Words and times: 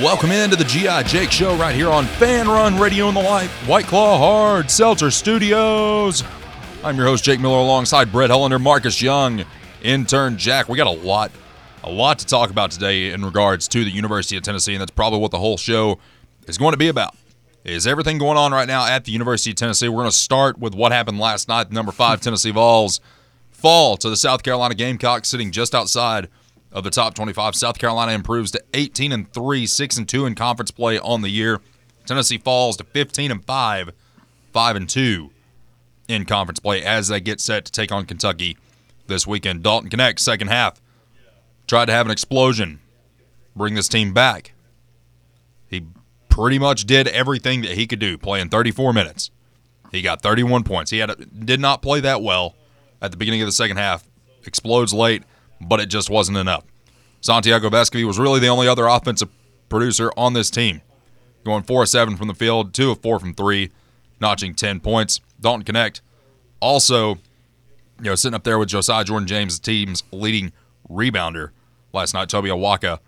Welcome 0.00 0.32
into 0.32 0.56
the 0.56 0.64
GI 0.64 1.04
Jake 1.04 1.30
Show 1.30 1.54
right 1.56 1.74
here 1.74 1.90
on 1.90 2.06
Fanrun 2.06 2.80
Radio 2.80 3.08
in 3.08 3.14
the 3.14 3.20
Light, 3.20 3.50
White 3.66 3.84
Claw 3.84 4.16
Hard 4.16 4.70
Seltzer 4.70 5.10
Studios. 5.10 6.24
I'm 6.82 6.96
your 6.96 7.04
host 7.04 7.24
Jake 7.24 7.40
Miller 7.40 7.58
alongside 7.58 8.10
Brett 8.10 8.30
Hollander, 8.30 8.58
Marcus 8.58 9.02
Young, 9.02 9.44
intern 9.82 10.38
Jack. 10.38 10.70
We 10.70 10.78
got 10.78 10.86
a 10.86 10.90
lot, 10.90 11.30
a 11.84 11.90
lot 11.90 12.18
to 12.20 12.26
talk 12.26 12.48
about 12.48 12.70
today 12.70 13.12
in 13.12 13.22
regards 13.22 13.68
to 13.68 13.84
the 13.84 13.90
University 13.90 14.34
of 14.36 14.42
Tennessee, 14.42 14.72
and 14.72 14.80
that's 14.80 14.90
probably 14.90 15.18
what 15.18 15.30
the 15.30 15.38
whole 15.38 15.58
show 15.58 15.98
is 16.46 16.56
going 16.56 16.72
to 16.72 16.78
be 16.78 16.88
about. 16.88 17.14
Is 17.62 17.86
everything 17.86 18.16
going 18.16 18.38
on 18.38 18.50
right 18.50 18.66
now 18.66 18.86
at 18.86 19.04
the 19.04 19.12
University 19.12 19.50
of 19.50 19.56
Tennessee? 19.56 19.88
We're 19.88 20.00
going 20.02 20.10
to 20.10 20.16
start 20.16 20.58
with 20.58 20.74
what 20.74 20.90
happened 20.92 21.20
last 21.20 21.48
night. 21.48 21.70
Number 21.70 21.92
five 21.92 22.22
Tennessee 22.22 22.50
Vols 22.50 23.00
fall 23.50 23.98
to 23.98 24.08
the 24.08 24.16
South 24.16 24.42
Carolina 24.42 24.74
Gamecocks, 24.74 25.28
sitting 25.28 25.52
just 25.52 25.74
outside 25.74 26.28
of 26.72 26.84
the 26.84 26.90
top 26.90 27.14
25. 27.14 27.54
South 27.54 27.78
Carolina 27.78 28.12
improves 28.12 28.50
to 28.52 28.62
18 28.74 29.12
and 29.12 29.32
3, 29.32 29.66
6 29.66 29.98
and 29.98 30.08
2 30.08 30.26
in 30.26 30.34
conference 30.34 30.70
play 30.70 30.98
on 30.98 31.22
the 31.22 31.28
year. 31.28 31.60
Tennessee 32.06 32.38
falls 32.38 32.76
to 32.78 32.84
15 32.84 33.30
and 33.30 33.44
5, 33.44 33.92
5 34.52 34.76
and 34.76 34.88
2 34.88 35.30
in 36.08 36.24
conference 36.24 36.60
play 36.60 36.82
as 36.82 37.08
they 37.08 37.20
get 37.20 37.40
set 37.40 37.64
to 37.64 37.72
take 37.72 37.92
on 37.92 38.06
Kentucky 38.06 38.56
this 39.06 39.26
weekend. 39.26 39.62
Dalton 39.62 39.90
Knecht 39.90 40.18
second 40.18 40.48
half, 40.48 40.80
tried 41.66 41.86
to 41.86 41.92
have 41.92 42.06
an 42.06 42.12
explosion, 42.12 42.80
bring 43.54 43.74
this 43.74 43.88
team 43.88 44.12
back. 44.12 44.52
He 45.68 45.86
pretty 46.28 46.58
much 46.58 46.84
did 46.84 47.08
everything 47.08 47.62
that 47.62 47.72
he 47.72 47.86
could 47.86 47.98
do, 47.98 48.18
playing 48.18 48.48
34 48.48 48.92
minutes. 48.92 49.30
He 49.90 50.02
got 50.02 50.22
31 50.22 50.64
points. 50.64 50.90
He 50.90 50.98
had 50.98 51.10
a, 51.10 51.16
did 51.16 51.60
not 51.60 51.82
play 51.82 52.00
that 52.00 52.22
well 52.22 52.56
at 53.00 53.10
the 53.10 53.16
beginning 53.16 53.42
of 53.42 53.46
the 53.46 53.52
second 53.52 53.76
half. 53.76 54.08
Explodes 54.46 54.92
late, 54.94 55.22
but 55.68 55.80
it 55.80 55.86
just 55.86 56.10
wasn't 56.10 56.38
enough. 56.38 56.64
Santiago 57.20 57.70
Vescovi 57.70 58.04
was 58.04 58.18
really 58.18 58.40
the 58.40 58.48
only 58.48 58.66
other 58.66 58.86
offensive 58.86 59.28
producer 59.68 60.12
on 60.16 60.32
this 60.32 60.50
team, 60.50 60.82
going 61.44 61.62
4 61.62 61.82
of 61.82 61.88
7 61.88 62.16
from 62.16 62.28
the 62.28 62.34
field, 62.34 62.74
2 62.74 62.90
of 62.90 63.00
4 63.00 63.18
from 63.20 63.34
3, 63.34 63.70
notching 64.20 64.54
10 64.54 64.80
points. 64.80 65.20
Dalton 65.40 65.64
Knecht 65.64 66.00
also, 66.60 67.14
you 67.98 68.04
know, 68.04 68.14
sitting 68.14 68.34
up 68.34 68.44
there 68.44 68.58
with 68.58 68.68
Josiah 68.68 69.04
Jordan 69.04 69.26
James, 69.26 69.58
the 69.58 69.64
team's 69.64 70.02
leading 70.12 70.52
rebounder 70.88 71.50
last 71.92 72.14
night. 72.14 72.28
Tobe 72.28 72.46
Awaka 72.46 72.98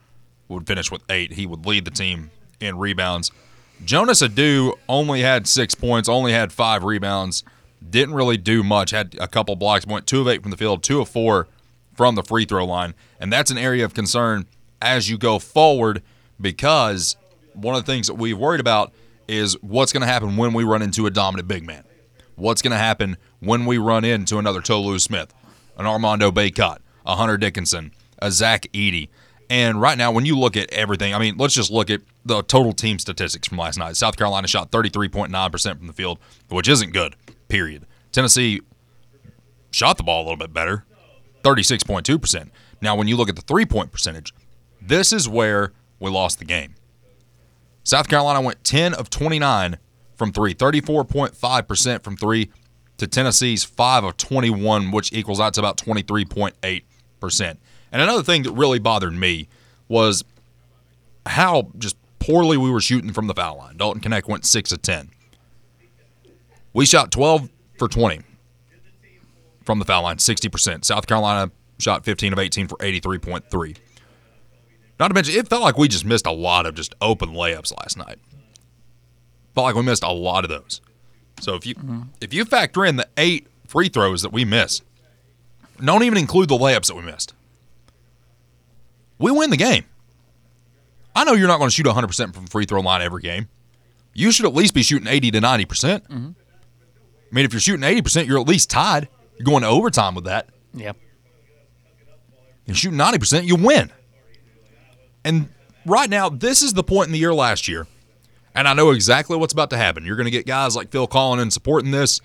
would 0.49 0.67
finish 0.67 0.91
with 0.91 1.03
eight. 1.11 1.33
He 1.33 1.47
would 1.47 1.67
lead 1.67 1.85
the 1.85 1.91
team 1.91 2.31
in 2.61 2.79
rebounds. 2.79 3.31
Jonas 3.85 4.23
Aidoo 4.23 4.73
only 4.89 5.21
had 5.21 5.47
six 5.49 5.75
points, 5.75 6.09
only 6.09 6.33
had 6.33 6.53
five 6.53 6.85
rebounds, 6.85 7.43
didn't 7.89 8.15
really 8.15 8.37
do 8.37 8.63
much. 8.63 8.91
Had 8.93 9.17
a 9.21 9.29
couple 9.29 9.57
blocks, 9.57 9.87
went 9.87 10.07
two 10.07 10.21
of 10.21 10.29
eight 10.29 10.43
from 10.43 10.51
the 10.51 10.57
field, 10.57 10.83
two 10.83 11.01
of 11.01 11.09
four 11.09 11.49
from 11.95 12.15
the 12.15 12.23
free 12.23 12.45
throw 12.45 12.65
line. 12.65 12.95
And 13.21 13.33
that's 13.33 13.51
an 13.51 13.59
area 13.59 13.85
of 13.85 13.95
concern 13.95 14.47
as 14.81 15.09
you 15.09 15.19
go 15.19 15.39
forward 15.39 16.03
because 16.41 17.17
one 17.55 17.75
of 17.75 17.85
the 17.85 17.91
things 17.91 18.07
that 18.07 18.15
we've 18.15 18.39
worried 18.39 18.61
about 18.61 18.93
is 19.29 19.61
what's 19.63 19.93
going 19.93 20.03
to 20.03 20.07
happen 20.07 20.37
when 20.37 20.53
we 20.53 20.65
run 20.65 20.83
into 20.83 21.07
a 21.07 21.11
dominant 21.11 21.49
big 21.49 21.65
man. 21.67 21.85
What's 22.37 22.63
going 22.63 22.73
to 22.73 22.79
happen 22.79 23.17
when 23.41 23.65
we 23.65 23.79
run 23.79 24.05
into 24.05 24.39
another 24.39 24.61
Tolu 24.61 24.99
Smith, 24.99 25.33
an 25.79 25.87
Armando 25.87 26.31
Bacot, 26.31 26.79
a 27.07 27.17
Hunter 27.17 27.37
Dickinson, 27.37 27.93
a 28.19 28.31
Zach 28.31 28.67
Edey. 28.73 29.09
And 29.49 29.81
right 29.81 29.97
now, 29.97 30.11
when 30.11 30.25
you 30.25 30.39
look 30.39 30.57
at 30.57 30.73
everything, 30.73 31.15
I 31.15 31.19
mean, 31.19 31.37
let's 31.37 31.55
just 31.55 31.71
look 31.71 31.91
at 31.91 32.01
the 32.25 32.43
total 32.43 32.73
team 32.73 32.99
statistics 32.99 33.47
from 33.47 33.59
last 33.59 33.79
night. 33.79 33.97
South 33.97 34.17
Carolina 34.17 34.49
shot 34.49 34.71
33.9% 34.71 35.79
from 35.79 35.87
the 35.87 35.93
field, 35.93 36.19
which 36.49 36.69
isn't 36.69 36.93
good, 36.93 37.15
period. 37.49 37.87
Tennessee 38.11 38.63
shot 39.71 39.97
the 39.97 40.03
ball 40.03 40.23
a 40.23 40.25
little 40.25 40.37
bit 40.37 40.53
better, 40.53 40.85
36.2%. 41.45 42.51
Now, 42.81 42.97
when 42.97 43.07
you 43.07 43.17
look 43.17 43.29
at 43.29 43.37
the 43.37 43.43
three 43.43 43.67
point 43.67 43.93
percentage, 43.93 44.35
this 44.83 45.13
is 45.13 45.29
where 45.29 45.73
we 46.01 46.11
lost 46.11 46.39
the 46.39 46.45
game. 46.45 46.75
South 47.85 48.09
Carolina 48.09 48.41
went 48.41 48.65
10 48.65 48.95
of 48.95 49.11
29 49.11 49.77
from 50.17 50.33
three, 50.33 50.55
34.5% 50.55 52.03
from 52.03 52.17
three, 52.17 52.51
to 52.97 53.07
Tennessee's 53.07 53.65
5 53.65 54.05
of 54.05 54.17
21, 54.17 54.91
which 54.91 55.13
equals 55.13 55.41
out 55.41 55.55
to 55.55 55.61
about 55.61 55.77
23.8%. 55.77 57.57
And 57.93 58.03
another 58.03 58.23
thing 58.23 58.45
that 58.45 58.53
really 58.53 58.79
bothered 58.79 59.13
me 59.13 59.49
was 59.89 60.25
how 61.27 61.71
just 61.77 61.97
poorly 62.21 62.57
we 62.57 62.71
were 62.71 62.81
shooting 62.81 63.13
from 63.13 63.27
the 63.27 63.35
foul 63.35 63.59
line. 63.59 63.77
Dalton 63.77 64.01
Knecht 64.01 64.29
went 64.29 64.47
6 64.47 64.73
of 64.73 64.83
10. 64.83 65.11
We 66.73 66.87
shot 66.87 67.11
12 67.11 67.51
for 67.79 67.89
20 67.89 68.21
from 69.65 69.79
the 69.79 69.85
foul 69.85 70.03
line, 70.03 70.17
60%. 70.17 70.85
South 70.85 71.07
Carolina 71.07 71.51
shot 71.79 72.05
15 72.05 72.33
of 72.33 72.39
18 72.39 72.69
for 72.69 72.77
83.3. 72.77 73.77
Not 75.01 75.09
to 75.09 75.15
mention, 75.15 75.35
it 75.35 75.49
felt 75.49 75.63
like 75.63 75.77
we 75.77 75.89
just 75.89 76.05
missed 76.05 76.27
a 76.27 76.33
lot 76.33 76.67
of 76.67 76.75
just 76.75 76.95
open 77.01 77.31
layups 77.31 77.77
last 77.77 77.97
night. 77.97 78.19
Felt 79.55 79.67
like 79.67 79.75
we 79.75 79.83
missed 79.83 80.05
a 80.05 80.13
lot 80.13 80.45
of 80.45 80.51
those. 80.51 80.81
So 81.41 81.55
if 81.55 81.67
you 81.67 81.75
mm-hmm. 81.75 82.03
if 82.21 82.33
you 82.33 82.45
factor 82.45 82.85
in 82.85 82.97
the 82.97 83.09
eight 83.17 83.49
free 83.67 83.89
throws 83.89 84.23
that 84.23 84.33
we 84.33 84.45
missed, 84.45 84.85
don't 85.85 86.05
even 86.05 86.17
include 86.17 86.49
the 86.49 86.57
layups 86.57 86.87
that 86.87 86.95
we 86.95 87.03
missed, 87.03 87.35
we 89.19 89.33
win 89.33 89.51
the 89.51 89.57
game. 89.57 89.85
I 91.17 91.25
know 91.25 91.33
you're 91.33 91.49
not 91.49 91.59
going 91.59 91.71
to 91.71 91.75
shoot 91.75 91.87
100% 91.87 92.35
from 92.35 92.47
free 92.47 92.65
throw 92.65 92.81
line 92.81 93.03
every 93.03 93.23
game. 93.23 93.49
You 94.15 94.33
should 94.33 94.47
at 94.47 94.55
least 94.55 94.75
be 94.75 94.83
shooting 94.83 95.09
80 95.09 95.33
to 95.33 95.41
90%. 95.41 95.69
percent 95.69 96.09
mm 96.09 96.17
hmm 96.17 96.31
I 97.25 97.35
mean, 97.35 97.47
if 97.47 97.53
you're 97.53 97.59
shooting 97.59 97.83
80%, 97.83 98.29
you're 98.29 98.39
at 98.39 98.47
least 98.47 98.71
tied. 98.71 99.09
You're 99.39 99.45
going 99.45 99.63
to 99.63 99.69
overtime 99.69 100.15
with 100.15 100.25
that. 100.25 100.49
Yep. 100.75 100.97
You're 102.67 102.77
shooting 102.77 102.99
90%, 102.99 103.47
you 103.47 103.57
win. 103.57 103.93
And 105.25 105.49
right 105.87 106.09
now, 106.09 106.29
this 106.29 106.63
is 106.63 106.73
the 106.73 106.85
point 106.85 107.09
in 107.09 107.13
the 107.13 107.19
year 107.19 107.35
last 107.35 107.69
year, 107.69 107.87
and 108.55 108.69
I 108.69 108.75
know 108.75 108.91
exactly 108.91 109.37
what's 109.37 109.53
about 109.53 109.71
to 109.71 109.77
happen. 109.77 110.05
You're 110.05 110.17
going 110.17 110.27
to 110.27 110.31
get 110.31 110.47
guys 110.47 110.77
like 110.77 110.91
Phil 110.91 111.07
calling 111.07 111.41
and 111.41 111.53
supporting 111.53 111.91
this 111.91 112.21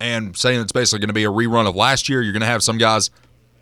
and 0.00 0.36
saying 0.36 0.60
it's 0.60 0.72
basically 0.72 1.00
going 1.00 1.08
to 1.08 1.14
be 1.14 1.24
a 1.24 1.30
rerun 1.30 1.68
of 1.68 1.76
last 1.76 2.08
year. 2.08 2.22
You're 2.22 2.32
going 2.32 2.40
to 2.40 2.46
have 2.46 2.62
some 2.62 2.78
guys 2.78 3.10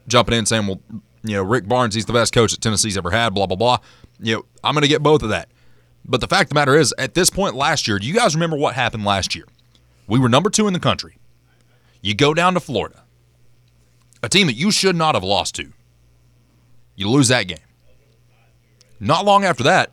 jumping 0.08 0.36
in 0.36 0.46
saying, 0.46 0.66
well, 0.66 0.80
you 1.24 1.36
know, 1.36 1.42
Rick 1.42 1.68
Barnes, 1.68 1.94
he's 1.94 2.06
the 2.06 2.12
best 2.12 2.32
coach 2.32 2.52
that 2.52 2.60
Tennessee's 2.60 2.96
ever 2.96 3.10
had, 3.10 3.34
blah, 3.34 3.46
blah, 3.46 3.56
blah. 3.56 3.78
You 4.20 4.36
know, 4.36 4.44
I'm 4.64 4.74
going 4.74 4.82
to 4.82 4.88
get 4.88 5.02
both 5.02 5.22
of 5.22 5.28
that. 5.30 5.48
But 6.04 6.20
the 6.20 6.26
fact 6.26 6.44
of 6.44 6.48
the 6.50 6.54
matter 6.54 6.76
is, 6.76 6.94
at 6.98 7.14
this 7.14 7.30
point 7.30 7.54
last 7.54 7.86
year, 7.86 7.98
do 7.98 8.06
you 8.06 8.14
guys 8.14 8.34
remember 8.34 8.56
what 8.56 8.74
happened 8.74 9.04
last 9.04 9.34
year? 9.34 9.44
We 10.08 10.18
were 10.18 10.28
number 10.28 10.50
two 10.50 10.66
in 10.66 10.72
the 10.72 10.80
country. 10.80 11.16
You 12.02 12.14
go 12.14 12.34
down 12.34 12.54
to 12.54 12.60
Florida, 12.60 13.04
a 14.22 14.28
team 14.28 14.48
that 14.48 14.54
you 14.54 14.72
should 14.72 14.96
not 14.96 15.14
have 15.14 15.22
lost 15.22 15.54
to. 15.54 15.72
You 16.96 17.08
lose 17.08 17.28
that 17.28 17.44
game. 17.44 17.58
Not 18.98 19.24
long 19.24 19.44
after 19.44 19.62
that, 19.62 19.92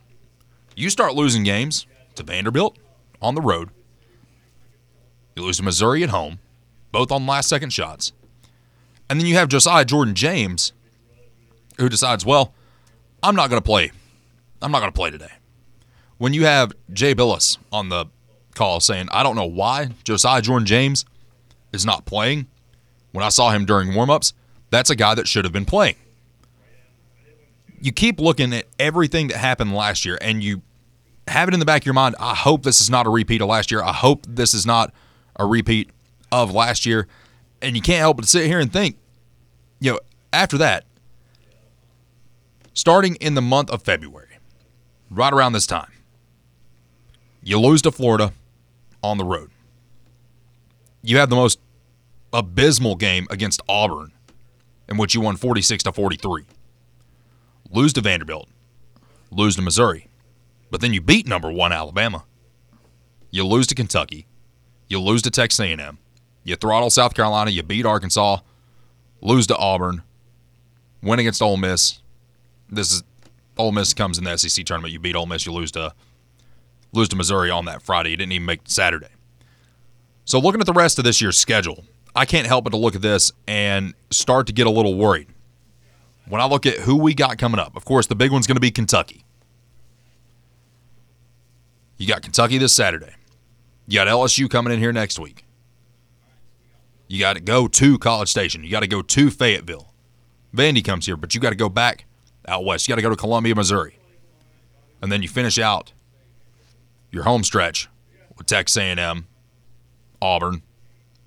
you 0.75 0.89
start 0.89 1.13
losing 1.13 1.43
games 1.43 1.85
to 2.15 2.23
Vanderbilt 2.23 2.77
on 3.21 3.35
the 3.35 3.41
road. 3.41 3.69
You 5.35 5.43
lose 5.43 5.57
to 5.57 5.63
Missouri 5.63 6.03
at 6.03 6.09
home, 6.09 6.39
both 6.91 7.11
on 7.11 7.27
last 7.27 7.47
second 7.47 7.71
shots. 7.71 8.11
And 9.09 9.19
then 9.19 9.27
you 9.27 9.35
have 9.35 9.47
Josiah 9.47 9.85
Jordan 9.85 10.15
James, 10.15 10.73
who 11.77 11.89
decides, 11.89 12.25
well, 12.25 12.53
I'm 13.21 13.35
not 13.35 13.49
going 13.49 13.61
to 13.61 13.65
play. 13.65 13.91
I'm 14.61 14.71
not 14.71 14.79
going 14.79 14.91
to 14.91 14.95
play 14.95 15.11
today. 15.11 15.31
When 16.17 16.33
you 16.33 16.45
have 16.45 16.73
Jay 16.91 17.13
Bilas 17.13 17.57
on 17.71 17.89
the 17.89 18.05
call 18.55 18.79
saying, 18.79 19.09
I 19.11 19.23
don't 19.23 19.35
know 19.35 19.45
why 19.45 19.89
Josiah 20.03 20.41
Jordan 20.41 20.65
James 20.65 21.05
is 21.73 21.85
not 21.85 22.05
playing. 22.05 22.47
When 23.11 23.23
I 23.23 23.29
saw 23.29 23.51
him 23.51 23.65
during 23.65 23.89
warmups, 23.89 24.33
that's 24.69 24.89
a 24.89 24.95
guy 24.95 25.15
that 25.15 25.27
should 25.27 25.45
have 25.45 25.53
been 25.53 25.65
playing 25.65 25.95
you 27.81 27.91
keep 27.91 28.19
looking 28.19 28.53
at 28.53 28.65
everything 28.77 29.27
that 29.29 29.37
happened 29.37 29.73
last 29.73 30.05
year 30.05 30.17
and 30.21 30.43
you 30.43 30.61
have 31.27 31.47
it 31.47 31.53
in 31.53 31.59
the 31.59 31.65
back 31.65 31.83
of 31.83 31.85
your 31.85 31.93
mind. 31.93 32.15
I 32.19 32.35
hope 32.35 32.63
this 32.63 32.81
is 32.81 32.89
not 32.89 33.05
a 33.05 33.09
repeat 33.09 33.41
of 33.41 33.47
last 33.47 33.71
year. 33.71 33.83
I 33.83 33.93
hope 33.93 34.25
this 34.27 34.53
is 34.53 34.65
not 34.65 34.93
a 35.35 35.45
repeat 35.45 35.89
of 36.31 36.53
last 36.53 36.85
year. 36.85 37.07
And 37.61 37.75
you 37.75 37.81
can't 37.81 37.99
help 37.99 38.17
but 38.17 38.25
sit 38.25 38.47
here 38.47 38.59
and 38.59 38.71
think, 38.71 38.97
you 39.79 39.93
know, 39.93 39.99
after 40.33 40.57
that, 40.57 40.85
starting 42.73 43.15
in 43.15 43.35
the 43.35 43.41
month 43.41 43.69
of 43.69 43.83
February, 43.83 44.37
right 45.09 45.31
around 45.31 45.53
this 45.53 45.67
time, 45.67 45.91
you 47.43 47.59
lose 47.59 47.81
to 47.83 47.91
Florida 47.91 48.33
on 49.03 49.17
the 49.17 49.25
road. 49.25 49.51
You 51.01 51.17
have 51.17 51.29
the 51.29 51.35
most 51.35 51.59
abysmal 52.33 52.95
game 52.95 53.27
against 53.29 53.61
Auburn, 53.67 54.11
in 54.87 54.97
which 54.97 55.15
you 55.15 55.21
won 55.21 55.35
46 55.37 55.83
to 55.83 55.91
43 55.91 56.45
lose 57.71 57.93
to 57.93 58.01
Vanderbilt, 58.01 58.49
lose 59.31 59.55
to 59.55 59.61
Missouri, 59.61 60.07
but 60.71 60.81
then 60.81 60.93
you 60.93 61.01
beat 61.01 61.27
number 61.27 61.51
one 61.51 61.71
Alabama. 61.71 62.25
You 63.31 63.45
lose 63.45 63.67
to 63.67 63.75
Kentucky, 63.75 64.27
you 64.87 64.99
lose 64.99 65.21
to 65.23 65.31
Texas 65.31 65.59
A&M, 65.59 65.99
you 66.43 66.55
throttle 66.55 66.89
South 66.89 67.13
Carolina, 67.13 67.51
you 67.51 67.61
beat 67.61 67.85
Arkansas, 67.85 68.39
lose 69.21 69.45
to 69.47 69.55
Auburn, 69.57 70.01
win 71.03 71.19
against 71.19 71.41
Ole 71.41 71.57
Miss. 71.57 72.01
This 72.69 72.91
is 72.91 73.03
Ole 73.57 73.71
Miss 73.71 73.93
comes 73.93 74.17
in 74.17 74.23
the 74.23 74.37
SEC 74.37 74.65
tournament. 74.65 74.93
You 74.93 74.99
beat 74.99 75.15
Ole 75.15 75.25
Miss, 75.25 75.45
you 75.45 75.51
lose 75.51 75.71
to 75.73 75.93
lose 76.91 77.09
to 77.09 77.15
Missouri 77.15 77.51
on 77.51 77.65
that 77.65 77.83
Friday. 77.83 78.11
You 78.11 78.17
didn't 78.17 78.31
even 78.31 78.45
make 78.45 78.61
Saturday. 78.65 79.09
So 80.29 80.37
looking 80.37 80.61
at 80.61 80.67
the 80.67 80.73
rest 80.73 80.99
of 80.99 81.05
this 81.05 81.21
year's 81.21 81.39
schedule, 81.39 81.85
I 82.15 82.25
can't 82.25 82.45
help 82.45 82.63
but 82.63 82.69
to 82.69 82.77
look 82.77 82.93
at 82.93 83.01
this 83.01 83.31
and 83.47 83.95
start 84.11 84.45
to 84.45 84.53
get 84.53 84.67
a 84.67 84.69
little 84.69 84.93
worried 84.93 85.27
when 86.27 86.39
I 86.39 86.45
look 86.45 86.67
at 86.67 86.77
who 86.81 86.97
we 86.97 87.15
got 87.15 87.39
coming 87.39 87.59
up, 87.59 87.75
of 87.75 87.83
course, 87.83 88.05
the 88.05 88.13
big 88.13 88.31
one's 88.31 88.45
going 88.45 88.55
to 88.55 88.61
be 88.61 88.69
Kentucky. 88.69 89.25
You 91.97 92.07
got 92.07 92.21
Kentucky 92.21 92.59
this 92.59 92.73
Saturday. 92.73 93.15
You 93.87 93.95
got 93.95 94.07
LSU 94.07 94.47
coming 94.47 94.71
in 94.71 94.77
here 94.77 94.93
next 94.93 95.17
week. 95.17 95.45
You 97.07 97.19
got 97.19 97.33
to 97.33 97.39
go 97.39 97.67
to 97.67 97.97
College 97.97 98.29
Station. 98.29 98.63
You 98.63 98.69
got 98.69 98.81
to 98.81 98.87
go 98.87 99.01
to 99.01 99.31
Fayetteville. 99.31 99.91
Vandy 100.55 100.85
comes 100.85 101.07
here, 101.07 101.17
but 101.17 101.33
you 101.33 101.41
got 101.41 101.49
to 101.49 101.55
go 101.55 101.69
back 101.69 102.05
out 102.47 102.63
west. 102.63 102.87
You 102.87 102.91
got 102.91 102.97
to 102.97 103.01
go 103.01 103.09
to 103.09 103.15
Columbia, 103.15 103.55
Missouri, 103.55 103.97
and 105.01 105.11
then 105.11 105.23
you 105.23 105.27
finish 105.27 105.57
out 105.57 105.91
your 107.11 107.23
home 107.23 107.43
stretch 107.43 107.89
with 108.37 108.45
Texas 108.45 108.77
A&M, 108.77 109.25
Auburn, 110.21 110.61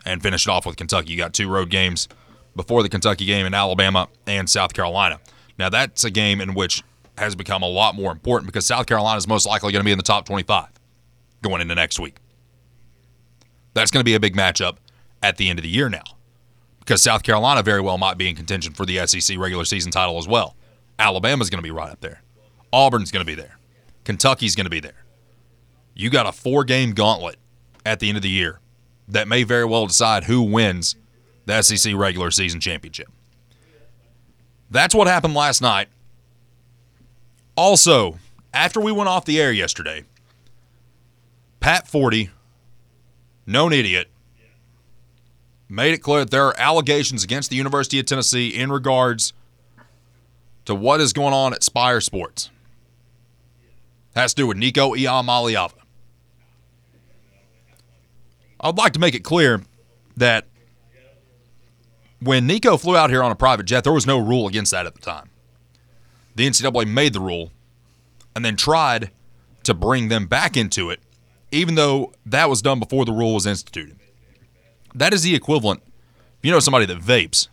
and 0.04 0.22
finish 0.22 0.46
it 0.46 0.50
off 0.50 0.66
with 0.66 0.76
Kentucky. 0.76 1.12
You 1.12 1.16
got 1.16 1.32
two 1.32 1.48
road 1.48 1.70
games 1.70 2.08
before 2.56 2.82
the 2.82 2.88
Kentucky 2.88 3.24
game 3.24 3.46
in 3.46 3.54
Alabama 3.54 4.08
and 4.26 4.48
South 4.48 4.74
Carolina. 4.74 5.20
Now 5.58 5.68
that's 5.68 6.04
a 6.04 6.10
game 6.10 6.40
in 6.40 6.54
which 6.54 6.82
has 7.18 7.34
become 7.34 7.62
a 7.62 7.68
lot 7.68 7.94
more 7.94 8.10
important 8.10 8.46
because 8.46 8.66
South 8.66 8.86
Carolina 8.86 9.18
is 9.18 9.28
most 9.28 9.46
likely 9.46 9.72
going 9.72 9.80
to 9.80 9.84
be 9.84 9.92
in 9.92 9.98
the 9.98 10.04
top 10.04 10.26
25 10.26 10.68
going 11.42 11.60
into 11.60 11.74
next 11.74 12.00
week. 12.00 12.16
That's 13.74 13.90
going 13.90 14.00
to 14.00 14.04
be 14.04 14.14
a 14.14 14.20
big 14.20 14.34
matchup 14.34 14.76
at 15.22 15.36
the 15.36 15.48
end 15.48 15.58
of 15.58 15.62
the 15.62 15.68
year 15.68 15.88
now 15.88 16.02
because 16.80 17.02
South 17.02 17.22
Carolina 17.22 17.62
very 17.62 17.80
well 17.80 17.98
might 17.98 18.18
be 18.18 18.28
in 18.28 18.36
contention 18.36 18.72
for 18.72 18.84
the 18.84 19.06
SEC 19.06 19.38
regular 19.38 19.64
season 19.64 19.92
title 19.92 20.18
as 20.18 20.26
well. 20.26 20.56
Alabama's 20.98 21.50
going 21.50 21.58
to 21.58 21.62
be 21.62 21.70
right 21.70 21.90
up 21.90 22.00
there. 22.00 22.22
Auburn's 22.72 23.10
going 23.10 23.24
to 23.24 23.26
be 23.26 23.34
there. 23.34 23.58
Kentucky's 24.04 24.54
going 24.54 24.66
to 24.66 24.70
be 24.70 24.80
there. 24.80 25.04
You 25.94 26.10
got 26.10 26.26
a 26.26 26.32
four 26.32 26.64
game 26.64 26.92
gauntlet 26.92 27.36
at 27.84 28.00
the 28.00 28.08
end 28.08 28.16
of 28.16 28.22
the 28.22 28.30
year 28.30 28.60
that 29.08 29.28
may 29.28 29.42
very 29.42 29.64
well 29.64 29.86
decide 29.86 30.24
who 30.24 30.42
wins 30.42 30.96
the 31.46 31.60
SEC 31.62 31.94
regular 31.94 32.30
season 32.30 32.60
championship. 32.60 33.08
That's 34.70 34.94
what 34.94 35.06
happened 35.06 35.34
last 35.34 35.60
night. 35.60 35.88
Also, 37.56 38.18
after 38.54 38.80
we 38.80 38.92
went 38.92 39.08
off 39.08 39.24
the 39.24 39.40
air 39.40 39.52
yesterday, 39.52 40.04
Pat 41.60 41.86
Forde, 41.86 42.30
known 43.46 43.72
idiot, 43.72 44.08
made 45.68 45.94
it 45.94 45.98
clear 45.98 46.20
that 46.20 46.30
there 46.30 46.46
are 46.46 46.58
allegations 46.58 47.22
against 47.22 47.50
the 47.50 47.56
University 47.56 47.98
of 47.98 48.06
Tennessee 48.06 48.48
in 48.48 48.72
regards 48.72 49.32
to 50.64 50.74
what 50.74 51.00
is 51.00 51.12
going 51.12 51.34
on 51.34 51.52
at 51.52 51.62
Spire 51.62 52.00
Sports. 52.00 52.50
Has 54.14 54.34
to 54.34 54.42
do 54.42 54.46
with 54.46 54.56
Nico 54.56 54.94
Iamaleava. 54.94 55.81
I'd 58.62 58.78
like 58.78 58.92
to 58.92 59.00
make 59.00 59.14
it 59.14 59.24
clear 59.24 59.62
that 60.16 60.46
when 62.20 62.46
Nico 62.46 62.76
flew 62.76 62.96
out 62.96 63.10
here 63.10 63.22
on 63.22 63.32
a 63.32 63.36
private 63.36 63.66
jet, 63.66 63.82
there 63.84 63.92
was 63.92 64.06
no 64.06 64.18
rule 64.18 64.46
against 64.46 64.70
that 64.70 64.86
at 64.86 64.94
the 64.94 65.00
time. 65.00 65.30
The 66.36 66.48
NCAA 66.48 66.86
made 66.86 67.12
the 67.12 67.20
rule 67.20 67.50
and 68.34 68.44
then 68.44 68.56
tried 68.56 69.10
to 69.64 69.74
bring 69.74 70.08
them 70.08 70.26
back 70.26 70.56
into 70.56 70.90
it, 70.90 71.00
even 71.50 71.74
though 71.74 72.12
that 72.24 72.48
was 72.48 72.62
done 72.62 72.78
before 72.78 73.04
the 73.04 73.12
rule 73.12 73.34
was 73.34 73.46
instituted. 73.46 73.98
That 74.94 75.12
is 75.12 75.22
the 75.22 75.34
equivalent. 75.34 75.82
If 76.38 76.46
you 76.46 76.52
know 76.52 76.60
somebody 76.60 76.86
that 76.86 76.98
vapes, 76.98 77.48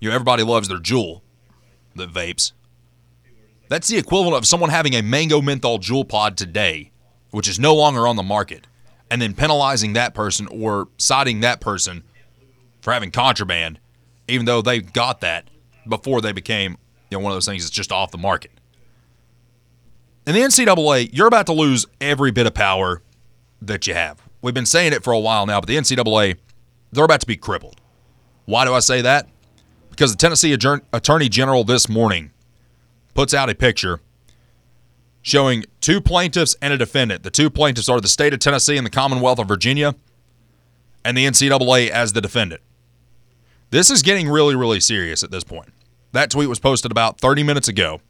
you 0.00 0.08
know, 0.08 0.14
everybody 0.14 0.42
loves 0.42 0.68
their 0.68 0.78
Juul 0.78 1.20
that 1.94 2.12
vapes. 2.12 2.52
That's 3.68 3.88
the 3.88 3.98
equivalent 3.98 4.36
of 4.36 4.46
someone 4.46 4.70
having 4.70 4.94
a 4.94 5.02
mango 5.02 5.42
menthol 5.42 5.78
Juul 5.78 6.08
pod 6.08 6.36
today, 6.36 6.90
which 7.30 7.48
is 7.48 7.58
no 7.58 7.74
longer 7.74 8.06
on 8.06 8.16
the 8.16 8.22
market, 8.22 8.66
and 9.10 9.20
then 9.22 9.34
penalizing 9.34 9.94
that 9.94 10.14
person 10.14 10.46
or 10.48 10.88
citing 10.98 11.40
that 11.40 11.60
person 11.60 12.02
for 12.80 12.92
having 12.92 13.10
contraband 13.10 13.78
even 14.28 14.46
though 14.46 14.62
they 14.62 14.80
got 14.80 15.20
that 15.22 15.48
before 15.88 16.20
they 16.20 16.32
became 16.32 16.76
you 17.10 17.18
know 17.18 17.24
one 17.24 17.32
of 17.32 17.36
those 17.36 17.46
things 17.46 17.64
that's 17.64 17.70
just 17.70 17.90
off 17.90 18.10
the 18.10 18.18
market. 18.18 18.52
In 20.26 20.34
the 20.34 20.40
NCAA, 20.40 21.08
you're 21.12 21.26
about 21.26 21.46
to 21.46 21.54
lose 21.54 21.86
every 22.00 22.30
bit 22.30 22.46
of 22.46 22.52
power 22.52 23.02
that 23.62 23.86
you 23.86 23.94
have. 23.94 24.20
We've 24.42 24.54
been 24.54 24.66
saying 24.66 24.92
it 24.92 25.02
for 25.02 25.12
a 25.12 25.18
while 25.18 25.46
now, 25.46 25.58
but 25.60 25.68
the 25.68 25.76
NCAA, 25.76 26.36
they're 26.92 27.04
about 27.04 27.22
to 27.22 27.26
be 27.26 27.36
crippled. 27.36 27.80
Why 28.44 28.66
do 28.66 28.74
I 28.74 28.80
say 28.80 29.00
that? 29.00 29.26
Because 29.88 30.12
the 30.12 30.18
Tennessee 30.18 30.52
Attorney 30.52 31.28
General 31.28 31.64
this 31.64 31.88
morning 31.88 32.30
puts 33.14 33.32
out 33.32 33.48
a 33.48 33.54
picture 33.54 34.00
showing 35.28 35.64
two 35.80 36.00
plaintiffs 36.00 36.56
and 36.62 36.72
a 36.72 36.78
defendant. 36.78 37.22
The 37.22 37.30
two 37.30 37.50
plaintiffs 37.50 37.88
are 37.88 38.00
the 38.00 38.08
state 38.08 38.32
of 38.32 38.40
Tennessee 38.40 38.76
and 38.76 38.86
the 38.86 38.90
Commonwealth 38.90 39.38
of 39.38 39.46
Virginia, 39.46 39.94
and 41.04 41.16
the 41.16 41.26
NCAA 41.26 41.90
as 41.90 42.14
the 42.14 42.20
defendant. 42.20 42.62
This 43.70 43.90
is 43.90 44.02
getting 44.02 44.28
really, 44.28 44.56
really 44.56 44.80
serious 44.80 45.22
at 45.22 45.30
this 45.30 45.44
point. 45.44 45.72
That 46.12 46.30
tweet 46.30 46.48
was 46.48 46.58
posted 46.58 46.90
about 46.90 47.20
30 47.20 47.42
minutes 47.42 47.68
ago 47.68 48.00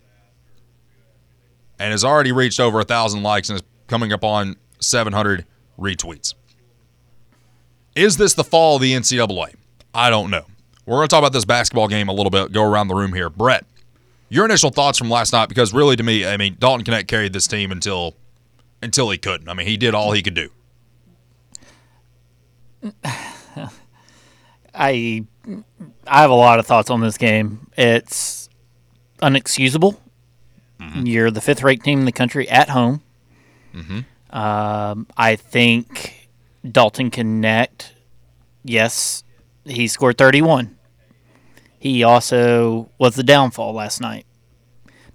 and 1.80 1.90
has 1.90 2.04
already 2.04 2.30
reached 2.30 2.60
over 2.60 2.78
a 2.78 2.82
1,000 2.82 3.22
likes 3.22 3.50
and 3.50 3.58
is 3.60 3.66
coming 3.88 4.12
up 4.12 4.22
on 4.22 4.56
700 4.78 5.44
retweets. 5.78 6.34
Is 7.96 8.16
this 8.16 8.34
the 8.34 8.44
fall 8.44 8.76
of 8.76 8.82
the 8.82 8.92
NCAA? 8.92 9.54
I 9.92 10.10
don't 10.10 10.30
know. 10.30 10.44
We're 10.86 10.98
going 10.98 11.08
to 11.08 11.10
talk 11.10 11.18
about 11.18 11.32
this 11.32 11.44
basketball 11.44 11.88
game 11.88 12.08
a 12.08 12.12
little 12.12 12.30
bit, 12.30 12.52
go 12.52 12.62
around 12.62 12.86
the 12.86 12.94
room 12.94 13.12
here. 13.12 13.28
Brett, 13.28 13.66
your 14.28 14.44
initial 14.44 14.70
thoughts 14.70 14.98
from 14.98 15.10
last 15.10 15.32
night, 15.32 15.48
because 15.48 15.72
really 15.72 15.96
to 15.96 16.02
me, 16.02 16.26
I 16.26 16.36
mean, 16.36 16.56
Dalton 16.58 16.84
Knecht 16.84 17.08
carried 17.08 17.32
this 17.32 17.46
team 17.46 17.72
until 17.72 18.14
until 18.82 19.10
he 19.10 19.18
couldn't. 19.18 19.48
I 19.48 19.54
mean, 19.54 19.66
he 19.66 19.76
did 19.76 19.94
all 19.94 20.12
he 20.12 20.22
could 20.22 20.34
do. 20.34 20.50
I 24.74 25.24
I 26.06 26.20
have 26.20 26.30
a 26.30 26.34
lot 26.34 26.58
of 26.58 26.66
thoughts 26.66 26.90
on 26.90 27.00
this 27.00 27.18
game. 27.18 27.68
It's 27.76 28.48
unexcusable. 29.20 29.98
Mm-hmm. 30.80 31.06
You're 31.06 31.30
the 31.30 31.40
fifth 31.40 31.62
ranked 31.62 31.84
team 31.84 32.00
in 32.00 32.04
the 32.04 32.12
country 32.12 32.48
at 32.48 32.68
home. 32.68 33.02
Mm-hmm. 33.74 34.36
Um, 34.36 35.06
I 35.16 35.36
think 35.36 36.28
Dalton 36.70 37.10
Knecht, 37.10 37.90
Yes, 38.62 39.24
he 39.64 39.88
scored 39.88 40.18
31. 40.18 40.77
He 41.78 42.02
also 42.02 42.90
was 42.98 43.14
the 43.14 43.22
downfall 43.22 43.72
last 43.72 44.00
night 44.00 44.26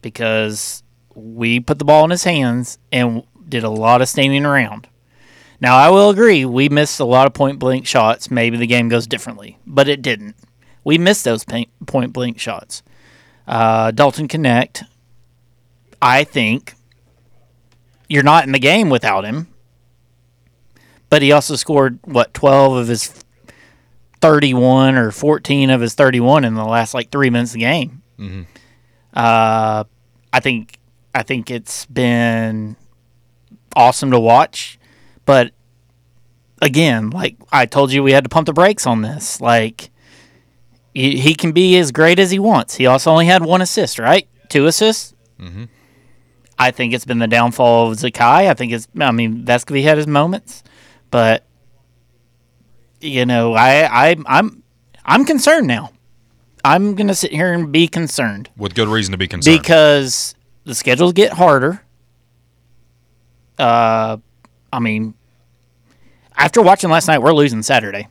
because 0.02 0.84
we 1.16 1.60
put 1.60 1.80
the 1.80 1.86
ball 1.86 2.06
in 2.06 2.12
his 2.12 2.24
hands 2.24 2.78
and 2.92 3.24
did 3.48 3.64
a 3.64 3.70
lot 3.70 4.02
of 4.02 4.10
standing 4.10 4.46
around. 4.46 4.88
Now, 5.60 5.78
I 5.78 5.90
will 5.90 6.10
agree, 6.10 6.46
we 6.46 6.70
missed 6.70 7.00
a 7.00 7.06
lot 7.06 7.28
of 7.28 7.34
point 7.34 7.60
blank 7.60 7.88
shots. 7.88 8.30
Maybe 8.30 8.58
the 8.58 8.68
game 8.68 8.90
goes 8.90 9.08
differently, 9.08 9.58
but 9.66 9.88
it 9.88 10.02
didn't. 10.02 10.36
We 10.84 10.98
missed 10.98 11.24
those 11.24 11.46
point 11.46 12.14
blank 12.14 12.40
shots. 12.40 12.84
Uh, 13.48 13.92
Dalton 13.92 14.28
Knecht, 14.28 14.84
I 16.02 16.24
think 16.24 16.74
you're 18.10 18.24
not 18.24 18.46
in 18.46 18.52
the 18.52 18.60
game 18.60 18.90
without 18.90 19.24
him, 19.24 19.48
but 21.10 21.22
he 21.22 21.32
also 21.32 21.56
scored, 21.56 22.00
what, 22.04 22.34
12 22.34 22.74
of 22.74 22.88
his 22.88 23.23
31 24.24 24.96
or 24.96 25.12
14 25.12 25.70
of 25.70 25.82
his 25.82 25.96
31 25.96 26.46
in 26.46 26.54
the 26.54 26.64
last 26.64 26.94
like 26.94 27.12
three 27.12 27.30
minutes 27.30 27.52
of 27.52 27.56
the 27.56 27.60
game. 27.60 28.02
Mm-hmm. 28.18 28.44
Uh, 29.14 29.84
I 30.32 30.40
think 30.40 30.80
I 31.14 31.24
think 31.24 31.52
it's 31.52 31.86
been 31.88 32.78
awesome 33.76 34.12
to 34.12 34.20
watch. 34.22 34.80
But 35.26 35.52
again, 36.62 37.10
like 37.10 37.36
I 37.52 37.66
told 37.66 37.92
you, 37.92 38.02
we 38.02 38.14
had 38.14 38.24
to 38.24 38.30
pump 38.30 38.46
the 38.46 38.54
brakes 38.54 38.88
on 38.88 39.02
this. 39.02 39.42
Like 39.42 39.92
he, 40.94 41.20
he 41.20 41.36
can 41.36 41.52
be 41.52 41.78
as 41.78 41.92
great 41.92 42.18
as 42.18 42.32
he 42.32 42.40
wants. 42.40 42.76
He 42.76 42.86
also 42.86 43.12
only 43.12 43.26
had 43.26 43.44
one 43.44 43.62
assist, 43.62 44.00
right? 44.00 44.30
Two 44.48 44.68
assists. 44.68 45.14
Mm-hmm. 45.38 45.66
I 46.58 46.72
think 46.72 46.94
it's 46.94 47.04
been 47.04 47.20
the 47.20 47.28
downfall 47.28 47.92
of 47.92 47.98
Zakai. 47.98 48.50
I 48.50 48.54
think 48.54 48.72
it's. 48.72 48.88
I 48.98 49.12
mean, 49.12 49.44
Vescovi 49.44 49.84
had 49.84 49.98
his 49.98 50.08
moments, 50.08 50.64
but 51.12 51.46
you 53.04 53.26
know, 53.26 53.54
I, 53.54 54.10
I 54.12 54.16
I'm 54.26 54.64
I'm 55.06 55.26
concerned 55.26 55.68
now. 55.68 55.92
I'm 56.66 56.96
gonna 56.96 57.16
sit 57.16 57.32
here 57.32 57.52
and 57.52 57.72
be 57.72 57.88
concerned 57.88 58.50
with 58.58 58.74
good 58.74 58.88
reason 58.88 59.12
to 59.12 59.18
be 59.18 59.28
concerned 59.28 59.62
because 59.62 60.36
the 60.64 60.76
schedules 60.76 61.14
get 61.14 61.34
harder. 61.34 61.82
Uh, 63.60 64.18
I 64.72 64.80
mean, 64.80 65.14
after 66.36 66.62
watching 66.62 66.90
last 66.90 67.08
night, 67.08 67.20
we're 67.20 67.34
losing 67.34 67.62
Saturday. 67.62 68.08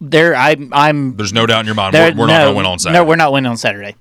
There, 0.00 0.36
I, 0.36 0.56
I'm. 0.72 1.16
There's 1.16 1.32
no 1.32 1.46
doubt 1.46 1.60
in 1.60 1.66
your 1.66 1.74
mind 1.74 1.94
we're, 1.94 2.12
we're 2.12 2.26
no, 2.26 2.26
not 2.26 2.38
going 2.38 2.52
to 2.52 2.56
win 2.56 2.66
on 2.66 2.78
Saturday. 2.78 2.98
No, 2.98 3.04
we're 3.04 3.16
not 3.16 3.32
winning 3.32 3.50
on 3.50 3.56
Saturday. 3.56 3.96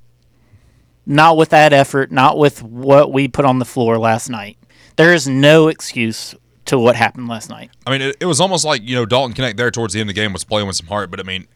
Not 1.06 1.38
with 1.38 1.50
that 1.50 1.72
effort. 1.72 2.12
Not 2.12 2.38
with 2.38 2.62
what 2.62 3.14
we 3.14 3.28
put 3.28 3.46
on 3.46 3.60
the 3.60 3.66
floor 3.66 3.98
last 3.98 4.30
night. 4.30 4.58
There 4.98 5.14
is 5.14 5.28
no 5.28 5.68
excuse 5.68 6.36
to 6.66 6.80
what 6.80 6.96
happened 6.96 7.28
last 7.28 7.50
night. 7.50 7.72
I 7.86 7.92
mean, 7.92 8.02
it, 8.02 8.18
it 8.20 8.26
was 8.26 8.42
almost 8.42 8.66
like 8.66 8.82
you 8.84 8.96
know 8.96 9.06
Dalton 9.06 9.36
Knecht 9.36 9.58
there 9.58 9.72
towards 9.72 9.94
the 9.94 10.00
end 10.00 10.10
of 10.10 10.16
the 10.16 10.22
game 10.22 10.34
was 10.34 10.44
playing 10.44 10.68
with 10.68 10.76
some 10.76 10.88
heart, 10.88 11.12
but 11.12 11.20
I 11.20 11.24
mean, 11.24 11.48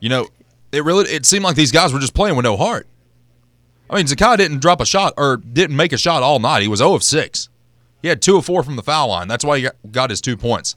you 0.00 0.08
know, 0.08 0.28
it 0.72 0.84
really 0.84 1.08
it 1.10 1.26
seemed 1.26 1.44
like 1.44 1.56
these 1.56 1.72
guys 1.72 1.92
were 1.92 1.98
just 1.98 2.14
playing 2.14 2.36
with 2.36 2.44
no 2.44 2.56
heart. 2.56 2.86
I 3.88 3.96
mean, 3.96 4.06
Zakai 4.06 4.36
didn't 4.36 4.60
drop 4.60 4.80
a 4.80 4.86
shot 4.86 5.14
or 5.16 5.36
didn't 5.36 5.76
make 5.76 5.92
a 5.92 5.96
shot 5.96 6.22
all 6.22 6.38
night. 6.40 6.62
He 6.62 6.68
was 6.68 6.78
0 6.78 6.94
of 6.94 7.04
6. 7.04 7.48
He 8.02 8.08
had 8.08 8.20
two 8.20 8.36
of 8.36 8.44
four 8.44 8.62
from 8.62 8.76
the 8.76 8.82
foul 8.82 9.08
line. 9.08 9.28
That's 9.28 9.44
why 9.44 9.58
he 9.60 9.68
got 9.90 10.10
his 10.10 10.20
two 10.20 10.36
points. 10.36 10.76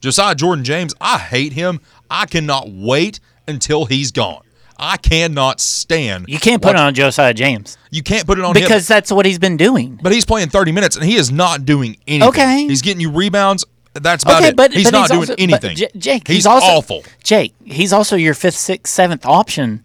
Josiah 0.00 0.34
Jordan 0.34 0.64
James, 0.64 0.94
I 1.00 1.18
hate 1.18 1.52
him. 1.52 1.80
I 2.10 2.26
cannot 2.26 2.70
wait 2.70 3.20
until 3.48 3.86
he's 3.86 4.12
gone. 4.12 4.43
I 4.76 4.96
cannot 4.96 5.60
stand. 5.60 6.26
You 6.28 6.38
can't 6.38 6.60
put 6.60 6.70
it 6.70 6.80
on 6.80 6.94
Josiah 6.94 7.32
James 7.34 7.78
You 7.90 8.02
can't 8.02 8.26
put 8.26 8.38
it 8.38 8.44
on 8.44 8.56
him. 8.56 8.62
because 8.62 8.88
that's 8.88 9.12
what 9.12 9.24
he's 9.24 9.38
been 9.38 9.56
doing. 9.56 9.98
But 10.02 10.12
he's 10.12 10.24
playing 10.24 10.48
30 10.48 10.72
minutes 10.72 10.96
and 10.96 11.04
he 11.04 11.14
is 11.16 11.30
not 11.30 11.64
doing 11.64 11.96
anything. 12.06 12.28
Okay. 12.28 12.66
He's 12.66 12.82
getting 12.82 13.00
you 13.00 13.10
rebounds. 13.10 13.64
That's 13.94 14.24
about 14.24 14.40
okay, 14.40 14.48
it. 14.48 14.56
but 14.56 14.72
he's 14.72 14.90
but 14.90 14.90
not 14.90 15.00
he's 15.02 15.10
doing 15.10 15.20
also, 15.20 15.34
anything. 15.38 15.76
J- 15.76 15.90
Jake, 15.96 16.26
he's, 16.26 16.38
he's, 16.38 16.46
also 16.46 16.66
awful. 16.66 17.04
Jake, 17.22 17.54
he's 17.64 17.92
also 17.92 18.16
your 18.16 18.34
fifth, 18.34 18.56
sixth, 18.56 18.92
seventh 18.92 19.24
option. 19.24 19.84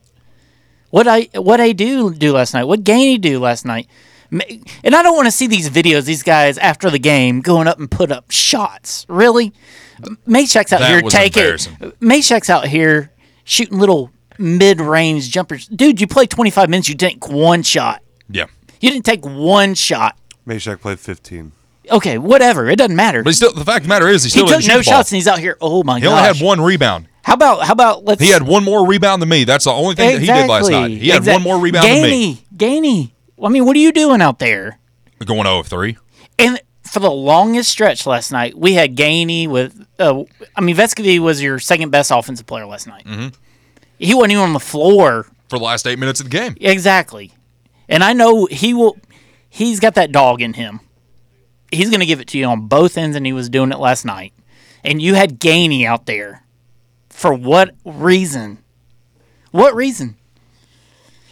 What 0.90 1.08
I 1.08 1.30
what 1.36 1.62
I 1.62 1.74
do 1.74 2.12
do 2.12 2.34
last 2.34 2.56
night? 2.56 2.64
What 2.64 2.84
Gainey 2.84 3.22
do 3.22 3.40
last 3.40 3.66
night? 3.66 3.88
And 4.32 4.96
I 4.96 5.04
don't 5.04 5.16
want 5.16 5.28
to 5.28 5.32
see 5.32 5.46
these 5.46 5.70
videos. 5.70 6.06
These 6.06 6.24
guys 6.24 6.58
after 6.58 6.90
the 6.90 6.98
game 6.98 7.42
going 7.42 7.68
up 7.68 7.78
and 7.78 7.90
put 7.90 8.12
up 8.12 8.32
shots. 8.32 9.06
Really, 9.08 9.54
Mashack's 10.28 10.74
out 10.74 10.80
That 10.80 10.90
here 10.90 11.02
taking. 11.02 11.58
Mashack's 12.00 12.50
out 12.50 12.68
here 12.68 13.12
shooting 13.44 13.78
little 13.78 14.12
mid-range 14.40 15.30
jumpers. 15.30 15.68
Dude, 15.68 16.00
you 16.02 16.08
played 16.08 16.30
25 16.30 16.70
minutes. 16.70 16.90
You 16.90 16.96
didn't 16.96 17.22
take 17.22 17.30
one 17.30 17.62
shot. 17.64 18.02
Yeah. 18.30 18.46
You 18.80 18.90
didn't 18.90 19.06
take 19.06 19.26
one 19.26 19.76
shot. 19.76 20.18
Mashack 20.48 20.80
played 20.82 21.00
15. 21.00 21.52
Okay, 21.92 22.18
whatever. 22.18 22.70
It 22.70 22.78
doesn't 22.78 22.96
matter. 22.96 23.24
But 23.24 23.32
he 23.32 23.34
still, 23.36 23.52
the 23.52 23.66
fact 23.66 23.80
of 23.80 23.84
the 23.84 23.90
matter 23.90 24.08
is, 24.08 24.24
he 24.24 24.30
he 24.30 24.40
took 24.40 24.50
didn't 24.60 24.68
no 24.68 24.78
the 24.78 24.84
shots 24.84 25.12
and 25.12 25.16
he's 25.18 25.28
out 25.28 25.40
here. 25.40 25.58
Oh 25.60 25.84
my 25.84 25.94
god! 25.94 26.02
He 26.02 26.04
god! 26.08 26.18
only 26.28 26.38
had 26.38 26.46
one 26.46 26.62
rebound. 26.62 27.08
How 27.24 27.34
about 27.34 27.64
how 27.64 27.74
about 27.74 28.06
let's 28.06 28.22
He 28.22 28.30
had 28.30 28.44
one 28.44 28.64
more 28.64 28.88
rebound 28.88 29.22
than 29.22 29.30
me. 29.30 29.44
That's 29.44 29.66
the 29.66 29.72
only 29.72 29.96
thing 29.96 30.14
that 30.14 30.20
he 30.20 30.28
did 30.28 30.48
last 30.48 30.70
night. 30.70 30.92
He 30.92 31.10
had 31.10 31.18
Exactly. 31.20 31.34
one 31.34 31.44
more 31.44 31.60
rebound 31.64 31.88
than 31.88 32.04
me. 32.04 32.36
Gainey, 32.56 32.82
Gainey. 32.82 33.12
I 33.44 33.50
mean, 33.50 33.66
what 33.66 33.76
are 33.76 33.80
you 33.80 33.92
doing 33.92 34.22
out 34.22 34.40
there? 34.40 34.80
Going 35.26 35.44
0 35.44 35.60
of 35.60 35.68
3. 35.68 35.98
And 36.38 36.62
for 36.84 37.00
the 37.00 37.12
longest 37.12 37.70
stretch 37.70 38.06
last 38.06 38.32
night, 38.32 38.58
we 38.58 38.74
had 38.74 38.96
Gainey 38.96 39.48
with. 39.48 39.86
Uh, 39.98 40.24
I 40.56 40.62
mean, 40.62 40.76
Vescovi 40.76 41.20
was 41.20 41.42
your 41.42 41.60
second 41.60 41.90
best 41.90 42.12
offensive 42.12 42.46
player 42.46 42.66
last 42.66 42.88
night. 42.88 43.06
Mm-hmm. 43.06 43.28
He 44.00 44.14
wasn't 44.16 44.32
even 44.32 44.44
on 44.46 44.54
the 44.54 44.60
floor. 44.60 45.28
for 45.50 45.60
the 45.60 45.66
last 45.66 45.86
eight 45.86 46.00
minutes 46.00 46.20
of 46.20 46.30
the 46.30 46.38
game. 46.38 46.56
Exactly. 46.60 47.34
And 47.88 48.04
I 48.04 48.14
know 48.14 48.46
he 48.46 48.74
will. 48.74 48.98
He's 49.50 49.80
got 49.80 49.96
that 49.96 50.12
dog 50.12 50.42
in 50.42 50.54
him. 50.54 50.80
He's 51.72 51.90
going 51.90 52.00
to 52.00 52.06
give 52.06 52.20
it 52.20 52.28
to 52.30 52.38
you 52.38 52.46
on 52.46 52.68
both 52.68 52.98
ends, 52.98 53.16
and 53.16 53.26
he 53.26 53.34
was 53.34 53.50
doing 53.50 53.72
it 53.72 53.80
last 53.80 54.06
night. 54.06 54.34
And 54.84 55.02
you 55.02 55.16
had 55.16 55.40
Gainey 55.40 55.86
out 55.86 56.06
there. 56.06 56.44
For 57.10 57.34
what 57.34 57.76
reason? 57.84 58.60
What 59.52 59.76
reason? 59.76 60.16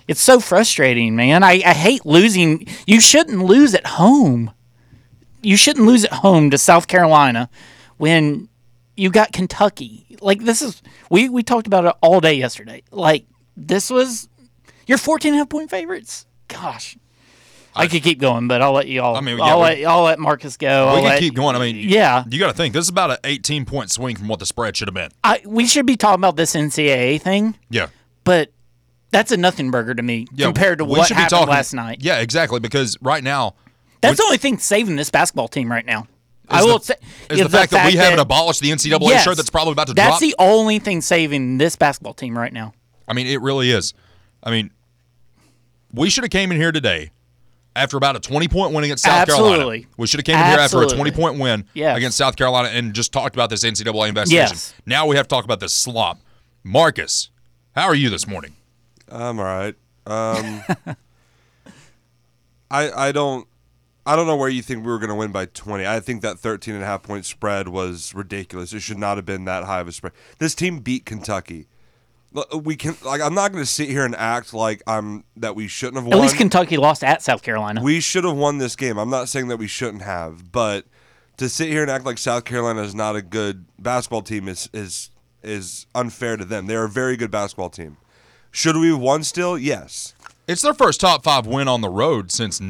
It's 0.07 0.21
so 0.21 0.39
frustrating, 0.39 1.15
man. 1.15 1.43
I, 1.43 1.61
I 1.65 1.73
hate 1.73 2.05
losing. 2.05 2.67
You 2.85 2.99
shouldn't 2.99 3.43
lose 3.43 3.73
at 3.73 3.85
home. 3.87 4.51
You 5.41 5.55
shouldn't 5.55 5.85
lose 5.85 6.05
at 6.05 6.13
home 6.13 6.49
to 6.49 6.57
South 6.57 6.87
Carolina 6.87 7.49
when 7.97 8.49
you 8.97 9.09
got 9.09 9.31
Kentucky. 9.31 10.05
Like 10.21 10.43
this 10.43 10.61
is 10.61 10.81
we 11.09 11.29
we 11.29 11.43
talked 11.43 11.67
about 11.67 11.85
it 11.85 11.95
all 12.01 12.19
day 12.19 12.33
yesterday. 12.33 12.83
Like 12.91 13.25
this 13.55 13.89
was 13.89 14.27
your 14.87 14.97
14 14.97 15.29
and 15.29 15.35
a 15.35 15.37
half 15.39 15.49
point 15.49 15.69
favorites. 15.69 16.25
Gosh. 16.47 16.97
I, 17.75 17.85
could 17.87 18.01
keep 18.01 18.17
going, 18.19 18.47
but 18.47 18.59
I'll 18.63 18.71
let 18.71 18.87
you 18.87 19.03
all. 19.03 19.15
I 19.15 19.21
mean, 19.21 19.37
yeah, 19.37 19.43
I'll, 19.43 19.57
we- 19.59 19.63
let, 19.65 19.83
I'll 19.85 20.01
let 20.01 20.17
Marcus 20.17 20.57
go. 20.57 20.67
we 20.67 20.89
I'll 20.89 20.95
can 20.95 21.03
let- 21.05 21.19
keep 21.19 21.35
going. 21.35 21.55
I 21.55 21.59
mean, 21.59 21.75
yeah, 21.75 22.23
you 22.27 22.39
got 22.39 22.47
to 22.47 22.53
think 22.53 22.73
this 22.73 22.85
is 22.85 22.89
about 22.89 23.11
an 23.11 23.17
18 23.23 23.65
point 23.65 23.91
swing 23.91 24.15
from 24.15 24.27
what 24.27 24.39
the 24.39 24.47
spread 24.47 24.75
should 24.75 24.87
have 24.87 24.95
been. 24.95 25.11
I, 25.23 25.41
we 25.45 25.67
should 25.67 25.85
be 25.85 25.95
talking 25.95 26.19
about 26.19 26.35
this 26.37 26.55
NCAA 26.55 27.21
thing, 27.21 27.55
Yeah. 27.69 27.89
but 28.23 28.51
that's 29.11 29.31
a 29.31 29.37
nothing 29.37 29.69
burger 29.69 29.93
to 29.93 30.01
me 30.01 30.25
Yeah, 30.33 30.47
compared 30.47 30.79
to 30.79 30.85
what 30.85 31.07
happened 31.09 31.29
talking- 31.29 31.49
last 31.49 31.71
night. 31.73 31.99
Yeah, 32.01 32.17
exactly. 32.19 32.59
Because 32.59 32.97
right 32.99 33.23
now, 33.23 33.53
That's 34.01 34.17
the 34.17 34.23
only 34.23 34.37
thing 34.37 34.57
saving 34.57 34.95
this 34.95 35.11
basketball 35.11 35.47
team 35.47 35.69
right 35.71 35.85
now. 35.85 36.07
I 36.49 36.63
will 36.63 36.79
the, 36.79 36.85
say 36.85 36.95
is 37.29 37.39
the, 37.41 37.49
fact, 37.49 37.71
that 37.71 37.85
we 37.85 37.95
haven't 37.97 38.19
abolished 38.19 38.61
the 38.61 38.71
NCAA 38.71 38.99
Yes. 39.01 39.23
shirt 39.23 39.37
that's 39.37 39.49
probably 39.49 39.73
about 39.73 39.87
to 39.87 39.93
That's 39.93 40.07
drop. 40.07 40.19
That's 40.19 40.31
the 40.31 40.35
only 40.39 40.79
thing 40.79 41.01
saving 41.01 41.57
this 41.57 41.75
basketball 41.75 42.13
team 42.13 42.37
right 42.37 42.53
now. 42.53 42.73
I 43.07 43.13
mean, 43.13 43.27
it 43.27 43.41
really 43.41 43.71
is. 43.71 43.93
I 44.43 44.51
mean, 44.51 44.71
we 45.93 46.09
should 46.09 46.23
have 46.23 46.31
came 46.31 46.51
in 46.51 46.57
here 46.57 46.71
today 46.71 47.11
after 47.75 47.97
about 47.97 48.15
a 48.15 48.19
20 48.19 48.47
point 48.47 48.73
win 48.73 48.83
against 48.83 49.03
South 49.03 49.27
Carolina. 49.27 49.85
We 49.97 50.07
should 50.07 50.19
have 50.19 50.25
came 50.25 50.37
in 50.37 50.45
here 50.45 50.59
after 50.59 50.81
a 50.81 50.87
20 50.87 51.11
point 51.11 51.39
win 51.39 51.65
Yes. 51.73 51.97
against 51.97 52.17
South 52.17 52.35
Carolina 52.35 52.69
and 52.69 52.93
just 52.93 53.11
talked 53.13 53.35
about 53.35 53.49
this 53.49 53.63
NCAA 53.63 54.09
investigation. 54.09 54.55
Yes. 54.55 54.73
Now 54.85 55.05
we 55.05 55.15
have 55.15 55.25
to 55.25 55.29
talk 55.29 55.43
about 55.45 55.59
this 55.59 55.73
slop. 55.73 56.19
Marcus, 56.63 57.29
how 57.75 57.85
are 57.85 57.95
you 57.95 58.09
this 58.09 58.27
morning? 58.27 58.53
I'm 59.09 59.39
all 59.39 59.45
right. 59.45 59.75
Um, 60.05 60.63
I 62.71 62.91
I 62.91 63.11
don't 63.11 63.47
I 64.07 64.15
don't 64.15 64.25
know 64.25 64.37
where 64.37 64.47
you 64.47 64.61
think 64.61 64.85
we 64.85 64.91
were 64.91 64.99
going 64.99 65.09
to 65.09 65.15
win 65.15 65.33
by 65.33 65.47
20. 65.47 65.85
I 65.85 65.99
think 65.99 66.21
that 66.21 66.39
13 66.39 66.73
and 66.73 66.81
a 66.81 66.85
half 66.85 67.03
point 67.03 67.25
spread 67.25 67.67
was 67.67 68.15
ridiculous. 68.15 68.71
It 68.71 68.79
should 68.79 68.97
not 68.97 69.17
have 69.17 69.25
been 69.25 69.43
that 69.45 69.65
high 69.65 69.81
of 69.81 69.89
a 69.89 69.91
spread. 69.91 70.13
This 70.39 70.55
team 70.55 70.79
beat 70.79 71.05
Kentucky. 71.05 71.67
Uh, 72.33 72.57
we 72.57 72.75
can 72.75 72.95
like 73.03 73.21
I'm 73.21 73.33
not 73.33 73.51
going 73.51 73.63
to 73.63 73.69
sit 73.69 73.89
here 73.89 74.05
and 74.05 74.15
act 74.15 74.53
like 74.53 74.81
I'm 74.87 75.25
that 75.35 75.55
we 75.55 75.67
shouldn't 75.67 76.01
have 76.03 76.11
At 76.11 76.19
least 76.19 76.37
Kentucky 76.37 76.77
lost 76.77 77.03
at 77.03 77.21
South 77.21 77.41
Carolina. 77.43 77.81
we 77.81 77.99
should 77.99 78.23
have 78.23 78.35
won 78.35 78.57
this 78.59 78.75
game. 78.75 78.97
I'm 78.97 79.09
not 79.09 79.27
saying 79.27 79.49
that 79.49 79.57
we 79.57 79.67
shouldn't 79.67 80.03
have, 80.03 80.51
but 80.51 80.85
to 81.37 81.49
sit 81.49 81.69
here 81.69 81.81
and 81.81 81.91
act 81.91 82.05
like 82.05 82.17
South 82.17 82.45
Carolina 82.45 82.83
is 82.83 82.95
not 82.95 83.15
a 83.15 83.21
good 83.21 83.65
basketball 83.79 84.21
team 84.21 84.47
is 84.47 84.69
is 84.73 85.09
is 85.43 85.85
unfair 85.95 86.37
to 86.37 86.45
them. 86.45 86.67
They're 86.67 86.85
a 86.85 86.89
very 86.89 87.17
good 87.17 87.31
basketball 87.31 87.69
team. 87.69 87.97
Should 88.51 88.77
we 88.77 88.89
have 88.89 88.99
won 88.99 89.23
still? 89.23 89.57
Yes. 89.57 90.13
It's 90.47 90.61
their 90.61 90.73
first 90.73 91.01
top 91.01 91.23
five 91.23 91.45
win 91.45 91.67
on 91.67 91.81
the 91.81 91.89
road 91.89 92.31
since 92.31 92.61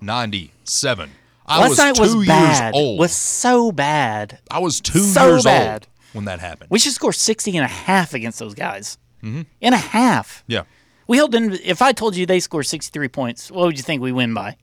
1997. 0.00 1.10
I 1.48 1.60
last 1.60 1.68
was 1.70 1.78
night 1.78 1.94
two 1.94 2.00
was 2.02 2.14
years 2.14 2.26
bad. 2.26 2.74
old. 2.74 2.98
Was 2.98 3.16
so 3.16 3.70
bad. 3.72 4.38
I 4.50 4.58
was 4.58 4.80
two 4.80 4.98
so 5.00 5.28
years 5.28 5.44
bad. 5.44 5.72
old 5.84 5.86
when 6.12 6.24
that 6.24 6.40
happened. 6.40 6.70
We 6.70 6.78
should 6.78 6.92
score 6.92 7.12
60 7.12 7.56
and 7.56 7.64
a 7.64 7.68
half 7.68 8.14
against 8.14 8.38
those 8.38 8.54
guys. 8.54 8.98
Mm-hmm. 9.22 9.42
And 9.62 9.74
a 9.74 9.78
half. 9.78 10.44
yeah. 10.46 10.62
We 11.08 11.18
held 11.18 11.34
in. 11.36 11.52
If 11.62 11.82
I 11.82 11.92
told 11.92 12.16
you 12.16 12.26
they 12.26 12.40
scored 12.40 12.66
63 12.66 13.06
points, 13.08 13.50
what 13.50 13.66
would 13.66 13.76
you 13.76 13.82
think 13.84 14.02
we 14.02 14.10
win 14.10 14.34
by? 14.34 14.56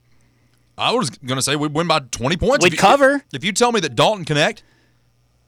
I 0.77 0.91
was 0.91 1.09
going 1.09 1.37
to 1.37 1.41
say 1.41 1.55
we'd 1.55 1.73
win 1.73 1.87
by 1.87 1.99
20 1.99 2.35
points. 2.35 2.63
We'd 2.63 2.73
If 2.73 2.73
you- 2.73 2.79
cover. 2.79 3.23
If 3.33 3.45
you 3.45 3.53
tell 3.53 3.71
me 3.71 3.79
that 3.79 3.95
Dalton 3.95 4.25
Knecht 4.25 4.61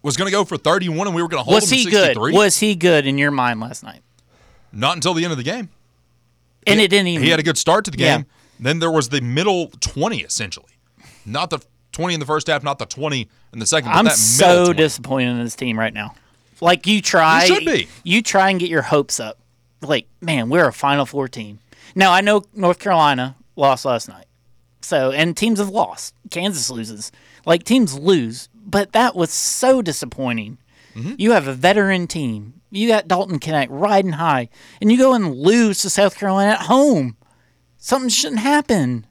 was 0.03 0.15
going 0.15 0.27
to 0.27 0.31
go 0.31 0.45
for 0.45 0.55
31 0.55 1.07
and 1.07 1.15
we 1.15 1.21
were 1.21 1.27
going 1.27 1.41
to 1.41 1.43
hold 1.43 1.55
Was 1.55 1.69
him 1.69 1.79
he 1.79 1.89
good? 1.91 2.17
Was 2.17 2.59
he 2.59 2.75
good 2.75 3.05
in 3.05 3.17
your 3.17 3.31
mind 3.31 3.59
last 3.59 3.83
night? 3.83 4.01
not 4.71 4.95
until 4.95 5.13
the 5.13 5.23
end 5.23 5.31
of 5.31 5.37
the 5.37 5.43
game. 5.43 5.69
And 6.67 6.79
it 6.81 6.89
didn't 6.89 7.07
even. 7.07 7.23
He 7.23 7.29
had 7.29 7.39
a 7.39 7.43
good 7.43 7.57
start 7.57 7.85
to 7.85 7.91
the 7.91 7.97
Yeah. 7.97 8.23
Then 8.59 8.79
there 8.79 8.91
was 8.91 9.09
the 9.09 9.21
middle 9.21 9.67
20, 9.79 10.21
essentially. 10.21 10.71
Not 11.25 11.50
the 11.50 11.59
20 11.91 12.13
in 12.13 12.19
the 12.19 12.25
first 12.25 12.47
half, 12.47 12.63
not 12.63 12.79
the 12.79 12.85
20 12.85 13.27
in 13.53 13.59
the 13.59 13.65
second. 13.65 13.89
But 13.89 13.97
I'm 13.97 14.09
so 14.09 14.74
disappointed 14.74 15.31
in 15.31 15.43
this 15.43 15.55
team 15.55 15.77
right 15.79 15.93
now. 15.93 16.13
Like 16.62 16.88
you 16.88 17.01
try, 17.01 17.45
You 17.45 17.55
should 17.55 17.65
be. 17.65 17.88
You 18.03 18.21
try 18.21 18.50
and 18.50 18.59
get 18.59 18.69
your 18.69 18.81
hopes 18.83 19.19
up. 19.19 19.39
Like, 19.81 20.07
man, 20.21 20.50
we're 20.50 20.67
a 20.67 20.74
Final 20.74 21.05
Four 21.05 21.27
team. 21.27 21.59
Now 21.95 22.12
I 22.12 22.21
know 22.21 22.43
North 22.53 22.79
Carolina 22.79 23.35
lost 23.55 23.85
last 23.85 24.07
night, 24.07 24.25
so 24.81 25.12
and 25.12 25.35
teams 25.35 25.59
have 25.59 25.69
lost. 25.69 26.15
Kansas 26.31 26.69
loses. 26.69 27.12
Like 27.45 27.63
teams 27.63 27.97
lose, 27.97 28.50
but 28.55 28.93
that 28.93 29.15
was 29.15 29.31
so 29.31 29.81
disappointing. 29.81 30.57
Mm-hmm. 30.95 31.15
You 31.17 31.31
have 31.31 31.47
a 31.47 31.53
veteran 31.53 32.07
team. 32.07 32.62
You 32.71 32.88
got 32.88 33.07
Dalton 33.07 33.39
Knecht 33.39 33.67
riding 33.69 34.13
high, 34.13 34.50
and 34.81 34.91
you 34.91 34.97
go 34.97 35.13
and 35.13 35.35
lose 35.35 35.81
to 35.81 35.89
South 35.89 36.17
Carolina 36.17 36.51
at 36.53 36.62
home. 36.62 37.15
Something 37.85 38.09
shouldn't 38.09 38.41
happen. 38.41 39.05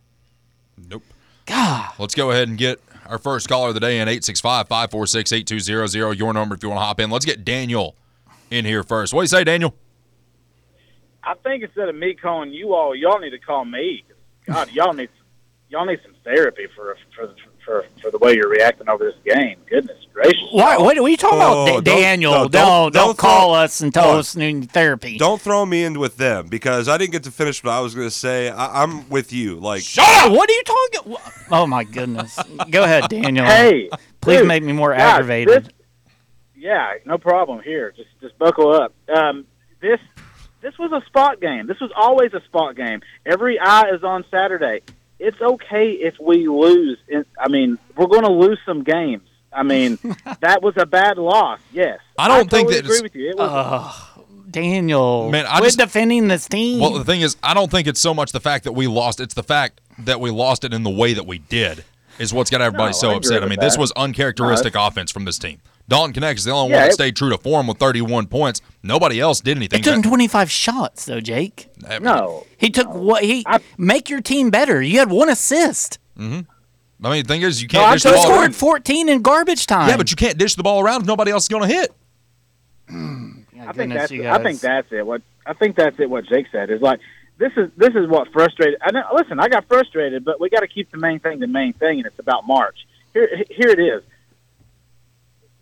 Nope. 0.91 1.05
God, 1.47 1.93
Let's 1.97 2.17
go 2.17 2.33
ahead 2.33 2.49
and 2.49 2.59
get 2.59 2.81
our 3.07 3.19
first 3.19 3.49
caller 3.49 3.69
of 3.69 3.75
the 3.75 3.79
day 3.79 4.01
in 4.01 4.09
865 4.09 4.67
546 4.67 5.31
8200. 5.31 6.19
Your 6.19 6.35
number 6.35 6.57
if 6.57 6.63
you 6.65 6.71
want 6.71 6.81
to 6.81 6.85
hop 6.85 6.99
in. 6.99 7.09
Let's 7.09 7.25
get 7.25 7.45
Daniel 7.45 7.95
in 8.51 8.65
here 8.65 8.83
first. 8.83 9.15
What 9.15 9.21
do 9.21 9.23
you 9.23 9.29
say, 9.29 9.45
Daniel? 9.45 9.77
I 11.23 11.35
think 11.45 11.63
instead 11.63 11.89
of 11.89 11.95
me 11.95 12.15
calling 12.15 12.53
you 12.53 12.75
all, 12.75 12.97
y'all 12.97 13.21
need 13.21 13.31
to 13.31 13.39
call 13.39 13.65
me. 13.65 14.03
God, 14.45 14.73
y'all 14.73 14.93
need 14.93 15.11
y'all 15.69 15.87
need 15.87 16.01
some 16.03 16.17
therapy 16.25 16.67
for 16.75 16.97
for 17.15 17.29
for 17.29 17.35
for 17.65 17.85
for 18.03 18.11
the 18.11 18.19
way 18.19 18.35
you're 18.35 18.49
reacting 18.49 18.89
over 18.89 19.05
this 19.05 19.35
game. 19.35 19.57
Goodness 19.69 19.97
gracious! 20.13 20.39
Why, 20.53 20.77
what 20.79 20.97
are 20.97 21.09
you 21.09 21.17
talking 21.17 21.39
Oh, 21.41 21.63
about, 21.65 21.67
don't- 21.67 21.85
Da- 21.85 22.01
Daniel? 22.01 22.33
no, 22.33 22.39
don't, 22.41 22.51
don't- 22.53 22.93
don't, 22.93 22.93
don't 22.93 23.19
call 23.19 23.53
throw- 23.55 23.63
us 23.63 23.81
and 23.81 23.93
tell 23.93 24.11
Oh. 24.11 24.19
us 24.19 24.37
new 24.37 24.63
therapy. 24.63 25.19
Don't 25.19 25.41
throw 25.41 25.65
me 25.67 25.85
in 25.85 25.99
with 25.99 26.17
them 26.17 26.47
because 26.49 26.89
I 26.89 26.99
didn't 26.99 27.13
get 27.13 27.25
to 27.25 27.31
finish 27.31 27.65
what 27.65 27.73
I 27.73 27.81
was 27.81 27.95
going 27.95 28.07
to 28.07 28.15
say. 28.15 28.49
I, 28.51 28.83
I'm 28.83 29.09
with 29.09 29.33
you. 29.33 29.57
Like 29.57 29.83
Shut 29.83 30.07
up! 30.09 30.33
What 30.33 30.49
are 30.49 30.53
you 30.53 30.63
talking? 30.63 31.17
Oh 31.51 31.67
my 31.67 31.85
goodness! 31.85 32.39
Go 32.71 32.85
ahead, 32.85 33.09
Daniel. 33.09 33.45
Hey, 33.47 33.89
please 34.21 34.39
dude, 34.39 34.49
make 34.49 34.63
me 34.63 34.73
more 34.73 34.91
God, 34.93 35.01
aggravated. 35.01 35.65
this- 35.65 35.73
yeah, 36.57 36.95
no 37.05 37.19
problem. 37.19 37.61
Here, 37.63 37.93
just 37.97 38.09
just 38.21 38.39
buckle 38.39 38.73
up. 38.73 38.95
Um, 39.15 39.47
this 39.81 40.01
this 40.63 40.79
was 40.79 40.93
a 40.93 41.05
spot 41.07 41.41
game. 41.41 41.67
This 41.67 41.79
was 41.81 41.91
always 41.95 42.33
a 42.33 42.41
spot 42.47 42.75
game. 42.75 43.03
Every 43.27 43.59
eye 43.61 43.91
is 43.95 44.03
on 44.03 44.25
Saturday. 44.31 44.81
It's 45.19 45.41
okay 45.41 45.91
if 45.93 46.19
we 46.21 46.49
lose. 46.49 46.99
I 47.39 47.49
mean, 47.49 47.79
we're 47.97 48.07
going 48.07 48.25
to 48.25 48.33
lose 48.33 48.59
some 48.67 48.83
games. 48.83 49.29
I 49.53 49.63
mean, 49.63 49.99
that 50.41 50.63
was 50.63 50.75
a 50.77 50.87
bad 50.87 51.17
loss. 51.19 51.61
Yes, 51.73 52.01
I 52.19 52.29
don't 52.29 52.51
think 52.51 52.69
totally 52.69 52.75
that 52.83 52.85
agree 52.85 53.01
with 53.03 53.15
you. 53.15 53.31
It 53.31 53.37
was 53.37 53.95
Daniel, 54.51 55.31
Man, 55.31 55.47
I 55.47 55.59
quit 55.59 55.65
just- 55.69 55.79
defending 55.79 56.29
this 56.29 56.49
team. 56.49 56.81
Well, 56.81 56.93
the 56.93 57.05
thing 57.05 57.21
is, 57.23 57.37
I 57.43 57.55
don't 57.55 57.71
think 57.71 57.89
it's 57.89 58.01
so 58.01 58.15
much 58.15 58.33
the 58.33 58.41
fact 58.41 58.65
that 58.65 58.73
we 58.73 58.87
lost. 58.87 59.21
It's 59.21 59.35
the 59.35 59.43
fact 59.43 59.81
that 59.99 60.21
we 60.21 60.31
lost 60.31 60.65
it 60.65 60.73
in 60.73 60.83
the 60.83 60.91
way 60.91 61.13
that 61.15 61.27
we 61.27 61.39
did 61.39 61.85
is 62.19 62.33
what's 62.33 62.51
got 62.51 62.61
everybody 62.61 62.91
No, 62.91 62.93
so 62.93 63.11
I 63.11 63.15
upset. 63.15 63.39
I 63.43 63.47
with 63.47 63.51
mean, 63.51 63.61
this 63.61 63.77
was 63.77 63.91
uncharacteristic 63.93 64.75
offense 64.77 65.11
from 65.11 65.25
this 65.25 65.39
team. 65.39 65.61
Dalton 65.87 66.15
Knecht 66.15 66.37
is 66.37 66.45
the 66.45 66.51
only 66.53 66.71
Yeah, 66.71 66.77
one 66.77 66.83
that 66.85 66.91
it- 66.91 66.95
stayed 66.95 67.17
true 67.17 67.31
to 67.31 67.37
form 67.39 67.67
with 67.67 67.79
31 67.79 68.27
points. 68.27 68.61
Nobody 68.83 69.21
else 69.21 69.41
did 69.41 69.57
anything. 69.59 69.79
He 69.79 69.83
took 69.83 70.03
25 70.03 70.51
shots 70.51 71.05
though, 71.05 71.21
Jake. 71.21 71.69
No, 72.01 72.47
He 72.57 72.71
took 72.71 72.93
what 72.95 73.23
he 73.25 73.45
I- 73.47 73.61
make 73.77 74.09
your 74.09 74.21
team 74.23 74.51
better. 74.51 74.81
You 74.81 74.99
had 74.99 75.11
one 75.11 75.29
assist. 75.29 75.99
Mm-hmm. 76.19 76.41
I 77.07 77.11
mean, 77.11 77.23
the 77.25 77.29
thing 77.29 77.43
is, 77.43 77.61
you 77.61 77.69
can't 77.69 77.85
I 77.87 77.93
dish 77.95 78.05
the 78.05 78.11
He 78.11 78.15
ball 78.15 78.23
told 78.25 78.35
around. 78.41 78.53
scored 78.55 78.71
14 78.85 79.09
in 79.11 79.21
garbage 79.21 79.67
time. 79.67 79.89
Yeah, 79.91 79.97
but 79.99 80.11
you 80.11 80.17
can't 80.17 80.39
dish 80.39 80.55
the 80.55 80.63
ball 80.63 80.81
around 80.81 81.03
if 81.03 81.07
nobody 81.07 81.33
else 81.33 81.45
is 81.45 81.49
going 81.49 81.69
to 81.69 81.75
hit. 81.75 81.93
Hmm. 82.89 83.41
I 83.67 83.73
think 83.73 83.93
that's 83.95 84.13
I 84.13 84.43
think 84.43 84.61
that's 84.61 84.93
it. 84.93 85.07
What 85.07 85.23
I 85.47 85.53
think 85.55 85.77
that's 85.77 85.99
it. 85.99 86.09
What 86.11 86.27
Jake 86.27 86.47
said 86.53 86.71
is 86.71 86.81
like 86.83 87.01
this 87.39 87.53
is 87.57 87.71
this 87.77 87.95
is 87.95 88.09
what 88.09 88.31
frustrated. 88.33 88.79
I 88.83 88.91
know, 88.93 89.03
listen, 89.15 89.41
I 89.41 89.49
got 89.49 89.67
frustrated, 89.69 90.25
but 90.25 90.39
we 90.41 90.51
got 90.51 90.61
to 90.61 90.67
keep 90.69 90.91
the 90.91 90.99
main 90.99 91.19
thing 91.19 91.41
the 91.41 91.47
main 91.47 91.73
thing, 91.73 91.99
and 91.99 92.07
it's 92.07 92.19
about 92.19 92.47
March. 92.47 92.87
Here, 93.15 93.29
here 93.51 93.69
it 93.71 93.79
is. 93.81 94.03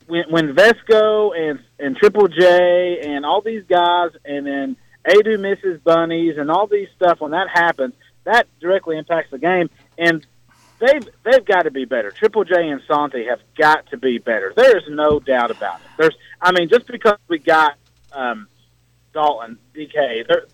When 0.07 0.25
when 0.31 0.55
Vesco 0.55 1.37
and 1.37 1.61
and 1.79 1.97
Triple 1.97 2.29
J 2.29 3.01
and 3.05 3.25
all 3.25 3.41
these 3.41 3.65
guys, 3.69 4.11
and 4.25 4.47
then 4.47 4.77
Aidoo 5.07 5.39
misses 5.39 5.81
bunnies 5.81 6.39
and 6.39 6.51
all 6.51 6.67
these 6.67 6.89
stuff. 6.97 7.21
When 7.21 7.33
that 7.33 7.49
happens, 7.53 7.95
that 8.25 8.47
directly 8.61 8.99
impacts 8.99 9.31
the 9.31 9.39
game, 9.39 9.71
and 9.99 10.27
they've 10.83 11.09
they've 11.25 11.45
got 11.45 11.63
to 11.63 11.71
be 11.71 11.85
better. 11.85 12.11
Triple 12.11 12.45
J 12.45 12.69
and 12.69 12.83
Santi 12.87 13.27
have 13.27 13.41
got 13.57 13.87
to 13.91 13.97
be 13.97 14.19
better. 14.19 14.53
There's 14.55 14.85
no 14.89 15.21
doubt 15.21 15.51
about 15.51 15.81
it. 15.81 15.87
There's, 15.99 16.17
I 16.41 16.53
mean, 16.53 16.69
just 16.69 16.87
because 16.87 17.19
we 17.29 17.39
got 17.39 17.77
um, 18.13 18.49
Dalton, 19.13 19.59
DK, 19.75 20.27
there, 20.27 20.47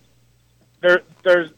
there, 0.81 1.01
there's, 1.23 1.51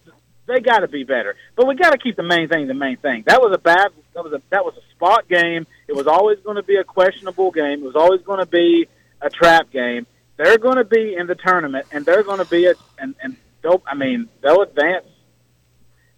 they 0.51 0.59
got 0.59 0.79
to 0.79 0.87
be 0.87 1.03
better. 1.03 1.35
But 1.55 1.67
we 1.67 1.75
got 1.75 1.91
to 1.91 1.97
keep 1.97 2.15
the 2.15 2.23
main 2.23 2.47
thing 2.47 2.67
the 2.67 2.73
main 2.73 2.97
thing. 2.97 3.23
That 3.27 3.41
was 3.41 3.53
a 3.53 3.57
bad, 3.57 3.89
that 4.13 4.23
was 4.23 4.33
a 4.33 4.41
that 4.49 4.65
was 4.65 4.75
a 4.77 4.95
spot 4.95 5.27
game. 5.27 5.65
It 5.87 5.95
was 5.95 6.07
always 6.07 6.39
going 6.39 6.57
to 6.57 6.63
be 6.63 6.75
a 6.75 6.83
questionable 6.83 7.51
game. 7.51 7.79
It 7.79 7.85
was 7.85 7.95
always 7.95 8.21
going 8.21 8.39
to 8.39 8.45
be 8.45 8.87
a 9.21 9.29
trap 9.29 9.71
game. 9.71 10.05
They're 10.37 10.57
going 10.57 10.77
to 10.77 10.83
be 10.83 11.15
in 11.15 11.27
the 11.27 11.35
tournament, 11.35 11.87
and 11.91 12.05
they're 12.05 12.23
going 12.23 12.39
to 12.39 12.49
be 12.49 12.65
a, 12.65 12.73
and 12.97 13.15
and 13.21 13.35
they'll, 13.61 13.81
I 13.85 13.95
mean, 13.95 14.29
they'll 14.41 14.61
advance 14.61 15.05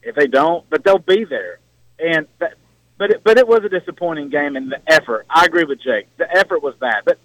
if 0.02 0.16
they 0.16 0.28
don't, 0.28 0.70
but 0.70 0.84
they'll 0.84 0.98
be 0.98 1.26
there. 1.26 1.60
And 2.00 2.28
that, 2.40 2.56
but 2.98 3.12
it, 3.12 3.24
but 3.24 3.38
it 3.38 3.48
was 3.48 3.64
a 3.64 3.70
disappointing 3.70 4.30
game 4.30 4.56
in 4.56 4.70
the 4.70 4.80
effort. 4.88 5.26
I 5.30 5.46
agree 5.46 5.64
with 5.64 5.82
Jake. 5.82 6.08
The 6.18 6.30
effort 6.38 6.62
was 6.62 6.76
bad, 6.76 7.04
but 7.06 7.20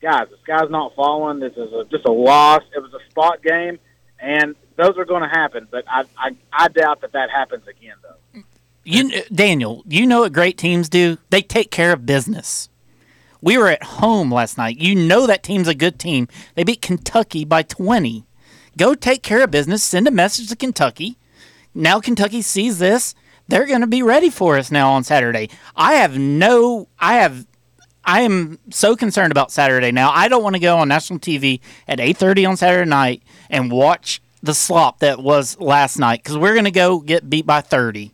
guys, 0.00 0.28
the 0.30 0.36
sky's 0.42 0.70
not 0.70 0.94
falling. 0.94 1.40
This 1.40 1.52
is 1.52 1.72
a, 1.72 1.84
just 1.84 2.06
a 2.06 2.12
loss. 2.12 2.62
It 2.74 2.80
was 2.80 2.92
a 2.94 3.10
spot 3.10 3.42
game, 3.42 3.78
and 4.18 4.54
those 4.80 4.96
are 4.96 5.04
going 5.04 5.22
to 5.22 5.28
happen. 5.28 5.68
But 5.70 5.84
I, 5.88 6.04
I 6.16 6.36
I 6.52 6.68
doubt 6.68 7.02
that 7.02 7.12
that 7.12 7.30
happens 7.30 7.66
again, 7.68 7.96
though. 8.02 8.42
You, 8.82 9.22
Daniel, 9.32 9.84
you 9.86 10.06
know 10.06 10.20
what 10.20 10.32
great 10.32 10.56
teams 10.56 10.88
do? 10.88 11.18
They 11.28 11.42
take 11.42 11.70
care 11.70 11.92
of 11.92 12.06
business. 12.06 12.70
We 13.42 13.58
were 13.58 13.68
at 13.68 13.82
home 13.82 14.32
last 14.32 14.58
night. 14.58 14.78
You 14.78 14.94
know 14.94 15.26
that 15.26 15.42
team's 15.42 15.68
a 15.68 15.74
good 15.74 15.98
team. 15.98 16.28
They 16.54 16.64
beat 16.64 16.82
Kentucky 16.82 17.44
by 17.44 17.62
20. 17.62 18.24
Go 18.76 18.94
take 18.94 19.22
care 19.22 19.44
of 19.44 19.50
business. 19.50 19.82
Send 19.82 20.08
a 20.08 20.10
message 20.10 20.48
to 20.48 20.56
Kentucky. 20.56 21.18
Now 21.74 22.00
Kentucky 22.00 22.42
sees 22.42 22.78
this. 22.78 23.14
They're 23.48 23.66
going 23.66 23.80
to 23.80 23.86
be 23.86 24.02
ready 24.02 24.30
for 24.30 24.56
us 24.56 24.70
now 24.70 24.92
on 24.92 25.04
Saturday. 25.04 25.50
I 25.76 25.94
have 25.94 26.16
no, 26.16 26.88
I 26.98 27.14
have, 27.14 27.46
I 28.04 28.22
am 28.22 28.58
so 28.70 28.96
concerned 28.96 29.32
about 29.32 29.50
Saturday 29.50 29.90
now. 29.90 30.10
I 30.10 30.28
don't 30.28 30.42
want 30.42 30.56
to 30.56 30.60
go 30.60 30.78
on 30.78 30.88
national 30.88 31.18
TV 31.18 31.60
at 31.88 31.98
8:30 31.98 32.48
on 32.48 32.56
Saturday 32.56 32.88
night 32.88 33.22
and 33.48 33.70
watch 33.70 34.22
the 34.42 34.54
slop 34.54 35.00
that 35.00 35.22
was 35.22 35.58
last 35.60 35.98
night 35.98 36.22
because 36.22 36.38
we're 36.38 36.52
going 36.54 36.64
to 36.64 36.70
go 36.70 37.00
get 37.00 37.28
beat 37.28 37.46
by 37.46 37.60
30 37.60 38.12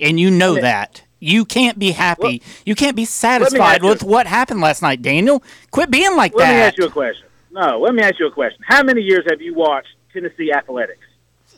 and 0.00 0.18
you 0.20 0.30
know 0.30 0.54
that. 0.54 1.02
You 1.18 1.44
can't 1.44 1.78
be 1.78 1.92
happy. 1.92 2.42
you 2.66 2.74
can't 2.74 2.96
be 2.96 3.04
satisfied 3.04 3.82
you- 3.82 3.88
with 3.88 4.02
what 4.02 4.26
happened 4.26 4.60
last 4.60 4.82
night, 4.82 5.02
Daniel. 5.02 5.42
Quit 5.70 5.90
being 5.90 6.16
like 6.16 6.32
that. 6.32 6.38
Let 6.38 6.48
me 6.48 6.60
ask 6.62 6.78
you 6.78 6.86
a 6.86 6.90
question. 6.90 7.26
No, 7.52 7.78
let 7.80 7.94
me 7.94 8.02
ask 8.02 8.18
you 8.18 8.26
a 8.26 8.32
question. 8.32 8.60
How 8.66 8.82
many 8.82 9.02
years 9.02 9.24
have 9.30 9.40
you 9.40 9.54
watched 9.54 9.88
Tennessee 10.12 10.52
athletics? 10.52 11.06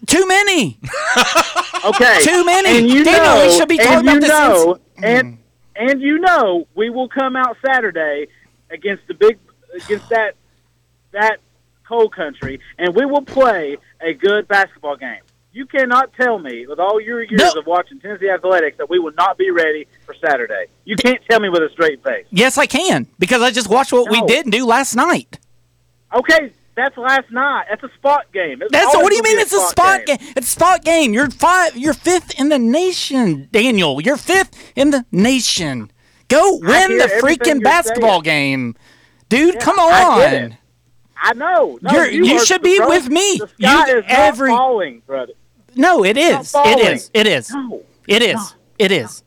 Too 0.06 0.26
many. 0.26 0.78
Okay, 1.84 2.20
Too 2.22 2.44
many. 2.46 2.78
And 2.78 2.88
you 2.88 3.04
Daniel, 3.04 3.22
know, 3.24 3.46
we 3.46 3.52
should 3.52 3.68
be 3.68 3.76
talking 3.76 3.98
and 3.98 4.04
you 4.06 4.10
about 4.12 4.20
this 4.22 4.28
know, 4.30 4.74
since- 4.74 5.04
and 5.04 5.38
and 5.76 6.00
you 6.00 6.18
know, 6.18 6.66
we 6.74 6.88
will 6.88 7.08
come 7.10 7.36
out 7.36 7.58
Saturday 7.66 8.28
against 8.70 9.06
the 9.06 9.12
big 9.12 9.38
against 9.74 10.08
that 10.08 10.34
that 11.12 11.40
cold 11.86 12.14
country, 12.14 12.60
and 12.78 12.94
we 12.94 13.04
will 13.06 13.22
play 13.22 13.76
a 14.00 14.12
good 14.14 14.48
basketball 14.48 14.96
game. 14.96 15.20
You 15.52 15.66
cannot 15.66 16.12
tell 16.14 16.40
me, 16.40 16.66
with 16.66 16.80
all 16.80 17.00
your 17.00 17.22
years 17.22 17.40
No. 17.54 17.60
of 17.60 17.66
watching 17.66 18.00
Tennessee 18.00 18.28
athletics, 18.28 18.76
that 18.78 18.90
we 18.90 18.98
will 18.98 19.12
not 19.16 19.38
be 19.38 19.50
ready 19.52 19.86
for 20.04 20.14
Saturday. 20.14 20.66
You 20.84 20.96
can't 20.96 21.20
tell 21.30 21.38
me 21.38 21.48
with 21.48 21.62
a 21.62 21.70
straight 21.70 22.02
face. 22.02 22.26
Yes, 22.30 22.58
I 22.58 22.66
can 22.66 23.06
because 23.20 23.40
I 23.40 23.52
just 23.52 23.68
watched 23.68 23.92
what 23.92 24.10
we 24.10 24.20
didn't 24.22 24.50
do 24.50 24.66
last 24.66 24.96
night. 24.96 25.38
Okay, 26.12 26.52
that's 26.74 26.96
last 26.96 27.30
night. 27.30 27.66
That's 27.70 27.84
a 27.84 27.90
spot 27.96 28.32
game. 28.32 28.62
It's 28.62 28.72
That's 28.72 28.94
what 28.96 29.10
do 29.10 29.16
you 29.16 29.22
mean? 29.22 29.38
It's 29.38 29.52
a 29.52 29.60
spot 29.60 30.06
game. 30.06 30.18
It's 30.36 30.48
a 30.48 30.50
spot 30.50 30.84
game. 30.84 31.14
You're 31.14 31.30
five. 31.30 31.76
You're 31.76 31.94
fifth 31.94 32.38
in 32.38 32.48
the 32.48 32.58
nation, 32.58 33.48
Daniel. 33.52 34.00
You're 34.00 34.16
fifth 34.16 34.72
in 34.74 34.90
the 34.90 35.04
nation. 35.12 35.90
Go 36.28 36.56
win 36.56 36.98
the 36.98 37.10
freaking 37.22 37.62
basketball 37.62 38.24
saying. 38.24 38.72
game, 38.72 38.76
dude. 39.28 39.60
come 39.60 39.78
on. 39.78 40.56
I 41.24 41.28
get 41.32 41.36
it. 41.36 41.42
I 41.42 41.52
know. 41.52 41.78
No, 41.82 41.90
You're- 41.92 42.14
you 42.14 42.36
are- 42.36 42.44
should 42.44 42.62
be 42.62 42.78
bro, 42.78 42.88
with 42.88 43.08
me. 43.08 43.38
The 43.38 43.48
sky 43.48 43.90
You- 43.92 43.98
is 43.98 44.04
every- 44.08 44.48
not 44.50 44.56
falling, 44.58 45.02
brother. 45.06 45.32
No, 45.74 46.04
it 46.04 46.16
not 46.16 46.22
is. 46.42 46.48
It 46.48 46.52
falling. 46.52 46.78
is. 46.86 47.10
It 47.14 47.26
is. 47.26 47.50
No. 47.50 47.82
It 48.06 48.22
is. 48.22 48.54
It 48.78 48.92
is. 48.92 49.22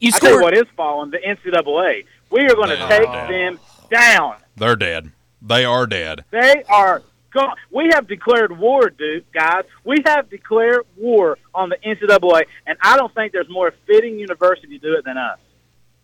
You 0.00 0.12
I 0.14 0.18
tell 0.18 0.32
you 0.34 0.42
what 0.42 0.54
is 0.56 0.64
falling, 0.76 1.10
the 1.10 1.18
NCAA. 1.18 2.04
We 2.30 2.42
are 2.42 2.54
going 2.54 2.68
to 2.68 2.76
They 2.76 2.98
take 2.98 3.10
dead. 3.10 3.28
them 3.30 3.58
down. 3.90 4.36
They're 4.56 4.76
dead. 4.76 5.10
They 5.42 5.64
are 5.64 5.86
dead. 5.86 6.24
They 6.30 6.62
are 6.68 7.02
gone. 7.32 7.54
We 7.70 7.88
have 7.92 8.06
declared 8.06 8.56
war, 8.58 8.90
dude, 8.90 9.24
guys. 9.32 9.64
We 9.84 9.96
have 10.06 10.28
declared 10.30 10.82
war 10.96 11.38
on 11.54 11.68
the 11.68 11.76
NCAA, 11.84 12.42
and 12.66 12.78
I 12.82 12.96
don't 12.96 13.12
think 13.14 13.32
there's 13.32 13.48
more 13.48 13.72
fitting 13.86 14.18
university 14.18 14.78
to 14.78 14.86
do 14.86 14.94
it 14.94 15.04
than 15.04 15.16
us. 15.16 15.38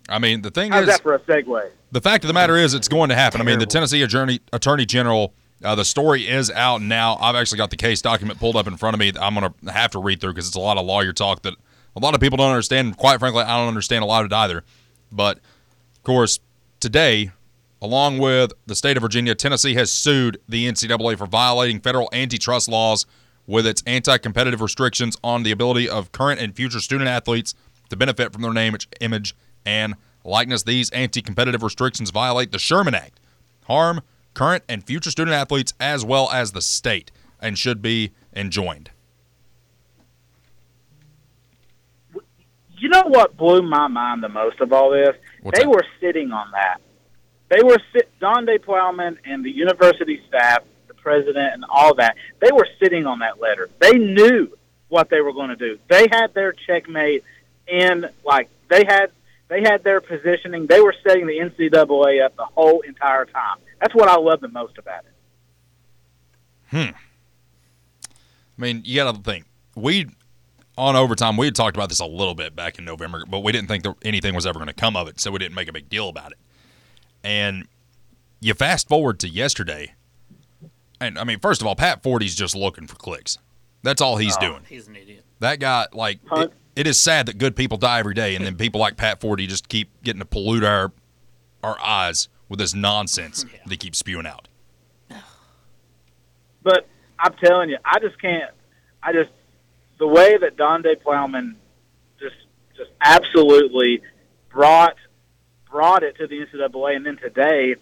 I 0.09 0.19
mean, 0.19 0.43
the 0.43 0.51
thing 0.51 0.73
How's 0.73 0.83
is, 0.83 0.89
that 0.89 1.03
for 1.03 1.15
a 1.15 1.19
segue? 1.21 1.71
The 1.95 2.01
fact 2.01 2.25
of 2.25 2.29
the 2.29 2.35
matter 2.35 2.57
is, 2.57 2.75
it's 2.75 2.89
going 2.89 3.09
to 3.11 3.15
happen. 3.15 3.41
I 3.41 3.45
mean, 3.45 3.61
the 3.61 3.67
Tennessee 3.67 4.03
Attorney, 4.03 4.41
Attorney 4.53 4.85
General, 4.85 5.33
uh, 5.63 5.77
the 5.77 5.85
story 5.85 6.29
is 6.29 6.51
out 6.51 6.83
now. 6.83 7.17
I've 7.21 7.37
actually 7.37 7.59
got 7.59 7.71
the 7.71 7.77
case 7.77 8.03
document 8.03 8.41
pulled 8.41 8.57
up 8.57 8.67
in 8.67 8.77
front 8.77 8.95
of 8.95 9.01
me. 9.01 9.13
that 9.13 9.23
I'm 9.23 9.35
going 9.35 9.55
to 9.65 9.73
have 9.73 9.93
to 9.93 10.01
read 10.01 10.21
through 10.21 10.33
because 10.33 10.49
it's 10.49 10.57
a 10.57 10.61
lot 10.61 10.77
of 10.77 10.85
lawyer 10.85 11.13
talk 11.13 11.43
that 11.43 11.55
a 11.95 12.01
lot 12.01 12.15
of 12.15 12.21
people 12.21 12.37
don't 12.37 12.51
understand. 12.51 12.97
Quite 12.97 13.21
frankly, 13.21 13.45
I 13.45 13.57
don't 13.59 13.69
understand 13.69 14.03
a 14.03 14.07
lot 14.07 14.25
of 14.25 14.33
it 14.33 14.35
either. 14.35 14.65
But, 15.13 15.37
of 15.37 16.03
course, 16.03 16.41
today, 16.81 17.31
along 17.81 18.19
with 18.19 18.53
the 18.67 18.75
state 18.75 18.97
of 18.97 19.03
Virginia, 19.03 19.37
Tennessee 19.37 19.75
has 19.75 19.93
sued 19.93 20.41
the 20.49 20.67
NCAA 20.67 21.17
for 21.17 21.27
violating 21.27 21.79
federal 21.79 22.09
antitrust 22.13 22.69
laws 22.69 23.07
with 23.47 23.69
its 23.69 23.85
anti 23.87 24.19
competitive 24.19 24.61
restrictions 24.61 25.17
on 25.23 25.45
the 25.45 25.53
ability 25.53 25.89
of 25.89 26.11
current 26.11 26.41
and 26.41 26.57
future 26.57 26.81
student 26.81 27.09
athletes 27.09 27.55
to 27.89 27.97
benefit 27.97 28.33
from 28.33 28.43
their 28.43 28.53
name, 28.53 28.77
image, 29.01 29.37
and 29.65 29.95
likeness. 30.25 30.63
These 30.63 30.91
anti 30.91 31.23
competitive 31.23 31.63
restrictions 31.63 32.11
violate 32.11 32.53
the 32.53 32.59
Sherman 32.59 32.95
Act, 32.95 33.21
harm 33.65 34.03
current 34.35 34.65
and 34.69 34.85
future 34.85 35.11
student 35.11 35.35
athletes 35.35 35.73
as 35.79 36.05
well 36.05 36.31
as 36.31 36.53
the 36.53 36.61
state, 36.61 37.11
and 37.41 37.57
should 37.57 37.81
be 37.81 38.13
enjoined. 38.35 38.91
You 42.77 42.89
know 42.89 43.05
what 43.07 43.37
blew 43.37 43.63
my 43.63 43.87
mind 43.89 44.23
the 44.23 44.29
most 44.29 44.61
of 44.61 44.73
all 44.73 44.91
this? 44.91 45.17
What's 45.43 45.59
they 45.59 45.65
that? 45.65 45.71
were 45.71 45.85
sitting 46.01 46.33
on 46.33 46.51
that. 46.51 46.81
They 47.49 47.63
were 47.63 47.79
sit 47.93 48.11
Donde 48.21 48.51
Plowman 48.63 49.19
and 49.25 49.45
the 49.45 49.51
university 49.51 50.21
staff, 50.29 50.65
the 50.89 50.95
president, 50.95 51.55
and 51.55 51.65
all 51.69 51.95
that. 51.95 52.17
They 52.41 52.51
were 52.53 52.67
sitting 52.83 53.07
on 53.07 53.21
that 53.21 53.41
letter. 53.41 53.69
They 53.79 53.93
knew 53.93 54.57
what 54.89 55.09
they 55.09 55.21
were 55.21 55.33
going 55.33 55.51
to 55.51 55.57
do. 55.57 55.79
They 55.89 56.07
had 56.11 56.35
their 56.35 56.53
checkmate 56.53 57.25
in 57.67 58.07
like 58.25 58.49
they 58.69 58.85
had 58.87 59.11
they 59.49 59.61
had 59.61 59.85
their 59.85 60.01
positioning. 60.01 60.67
They 60.67 60.81
were 60.81 60.95
setting 61.07 61.27
the 61.27 61.39
NCAA 61.39 62.25
up 62.25 62.37
the 62.37 62.45
whole 62.45 62.81
entire 62.81 63.25
time. 63.27 63.59
That's 63.81 63.95
what 63.95 64.09
I 64.09 64.17
love 64.17 64.41
the 64.41 64.49
most 64.49 64.79
about 64.79 65.05
it. 65.05 65.13
Hmm. 66.71 66.95
I 68.57 68.61
mean, 68.61 68.83
you 68.85 68.97
got 68.97 69.15
to 69.15 69.21
think. 69.21 69.47
We 69.77 70.09
on 70.77 70.97
overtime, 70.97 71.37
we 71.37 71.47
had 71.47 71.55
talked 71.55 71.77
about 71.77 71.89
this 71.89 72.01
a 72.01 72.07
little 72.07 72.35
bit 72.35 72.57
back 72.57 72.79
in 72.79 72.85
November, 72.85 73.25
but 73.29 73.41
we 73.41 73.53
didn't 73.53 73.69
think 73.69 73.85
that 73.85 73.95
anything 74.03 74.35
was 74.35 74.47
ever 74.47 74.59
going 74.59 74.69
to 74.69 74.73
come 74.73 74.97
of 74.97 75.09
it, 75.09 75.21
so 75.21 75.31
we 75.31 75.39
didn't 75.39 75.55
make 75.55 75.69
a 75.69 75.73
big 75.73 75.89
deal 75.89 76.09
about 76.09 76.33
it. 76.33 76.39
And 77.23 77.69
you 78.41 78.55
fast 78.55 78.89
forward 78.89 79.21
to 79.21 79.29
yesterday, 79.29 79.95
and 81.01 81.19
I 81.19 81.25
mean, 81.25 81.39
first 81.39 81.61
of 81.61 81.67
all, 81.67 81.77
Pat 81.77 82.03
Forde's 82.03 82.35
just 82.35 82.57
looking 82.57 82.87
for 82.87 82.97
clicks. 82.97 83.39
That's 83.83 84.01
all 84.01 84.17
he's 84.17 84.37
doing. 84.39 84.63
He's 84.69 84.89
an 84.89 84.97
idiot. 84.97 85.25
That 85.41 85.61
guy, 85.61 85.87
like, 85.93 86.17
it, 86.17 86.29
Hunt. 86.29 86.53
It 86.77 86.87
is 86.87 87.01
sad 87.01 87.27
that 87.27 87.39
good 87.39 87.55
people 87.55 87.79
die 87.79 88.01
every 88.01 88.15
day, 88.15 88.35
and 88.35 88.45
then 88.45 88.57
people 88.57 88.81
like 88.81 88.97
Pat 88.97 89.21
Forde 89.21 89.47
just 89.49 89.69
keep 89.69 89.91
getting 90.03 90.21
to 90.21 90.25
pollute 90.25 90.65
our 90.65 90.93
our 91.63 91.81
eyes 91.81 92.29
with 92.49 92.59
this 92.59 92.75
nonsense 92.75 93.45
they 93.67 93.77
keep 93.77 93.97
spewing 93.97 94.27
out. 94.27 94.49
But 96.63 96.89
I'm 97.19 97.35
telling 97.35 97.71
you, 97.71 97.79
I 97.85 97.99
just 98.01 98.21
can't. 98.21 98.51
I 99.03 99.13
just 99.13 99.31
the 99.99 100.07
way 100.07 100.37
that 100.37 100.57
Donde 100.57 100.87
Plowman 101.05 101.57
just 102.19 102.37
just 102.77 102.91
absolutely 103.01 104.03
brought 104.51 104.97
brought 105.71 106.03
it 106.03 106.17
to 106.17 106.27
the 106.27 106.47
NCAA, 106.47 106.97
and 106.97 107.07
then 107.07 107.17
today, 107.19 107.77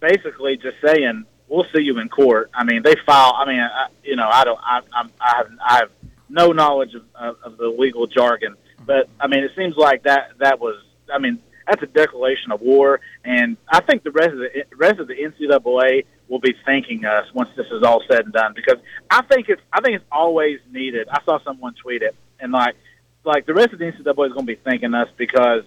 basically 0.00 0.56
just 0.56 0.76
saying, 0.84 1.24
"We'll 1.48 1.66
see 1.74 1.82
you 1.82 1.98
in 1.98 2.08
court." 2.08 2.50
I 2.54 2.64
mean, 2.64 2.82
they 2.82 2.94
file. 3.04 3.34
I 3.36 3.44
mean, 3.46 3.60
I, 3.60 3.88
you 4.02 4.16
know, 4.16 4.28
I 4.28 4.44
don't. 4.44 4.60
I, 4.62 4.80
I'm, 4.92 5.10
I 5.20 5.36
have. 5.36 5.50
I 5.60 5.76
have 5.78 5.90
no 6.28 6.52
knowledge 6.52 6.94
of, 6.94 7.02
of, 7.14 7.36
of 7.42 7.56
the 7.56 7.68
legal 7.68 8.06
jargon, 8.06 8.56
but 8.84 9.08
I 9.20 9.26
mean, 9.26 9.44
it 9.44 9.52
seems 9.56 9.76
like 9.76 10.04
that. 10.04 10.32
That 10.38 10.60
was. 10.60 10.76
I 11.12 11.18
mean, 11.18 11.38
that's 11.66 11.82
a 11.82 11.86
declaration 11.86 12.52
of 12.52 12.60
war, 12.60 13.00
and 13.24 13.56
I 13.68 13.80
think 13.80 14.02
the 14.02 14.10
rest 14.10 14.30
of 14.30 14.38
the 14.38 14.64
rest 14.76 14.98
of 15.00 15.08
the 15.08 15.14
NCAA 15.14 16.04
will 16.28 16.40
be 16.40 16.54
thanking 16.64 17.04
us 17.04 17.26
once 17.34 17.50
this 17.56 17.66
is 17.70 17.82
all 17.82 18.02
said 18.08 18.24
and 18.24 18.32
done 18.32 18.52
because 18.54 18.78
I 19.10 19.22
think 19.22 19.48
it's 19.48 19.62
I 19.72 19.80
think 19.80 19.96
it's 19.96 20.04
always 20.10 20.58
needed. 20.70 21.08
I 21.10 21.20
saw 21.24 21.38
someone 21.44 21.74
tweet 21.74 22.02
it, 22.02 22.14
and 22.40 22.52
like 22.52 22.76
like 23.24 23.46
the 23.46 23.54
rest 23.54 23.72
of 23.72 23.78
the 23.78 23.86
NCAA 23.86 24.26
is 24.26 24.32
going 24.32 24.34
to 24.34 24.42
be 24.44 24.56
thanking 24.56 24.94
us 24.94 25.08
because 25.16 25.62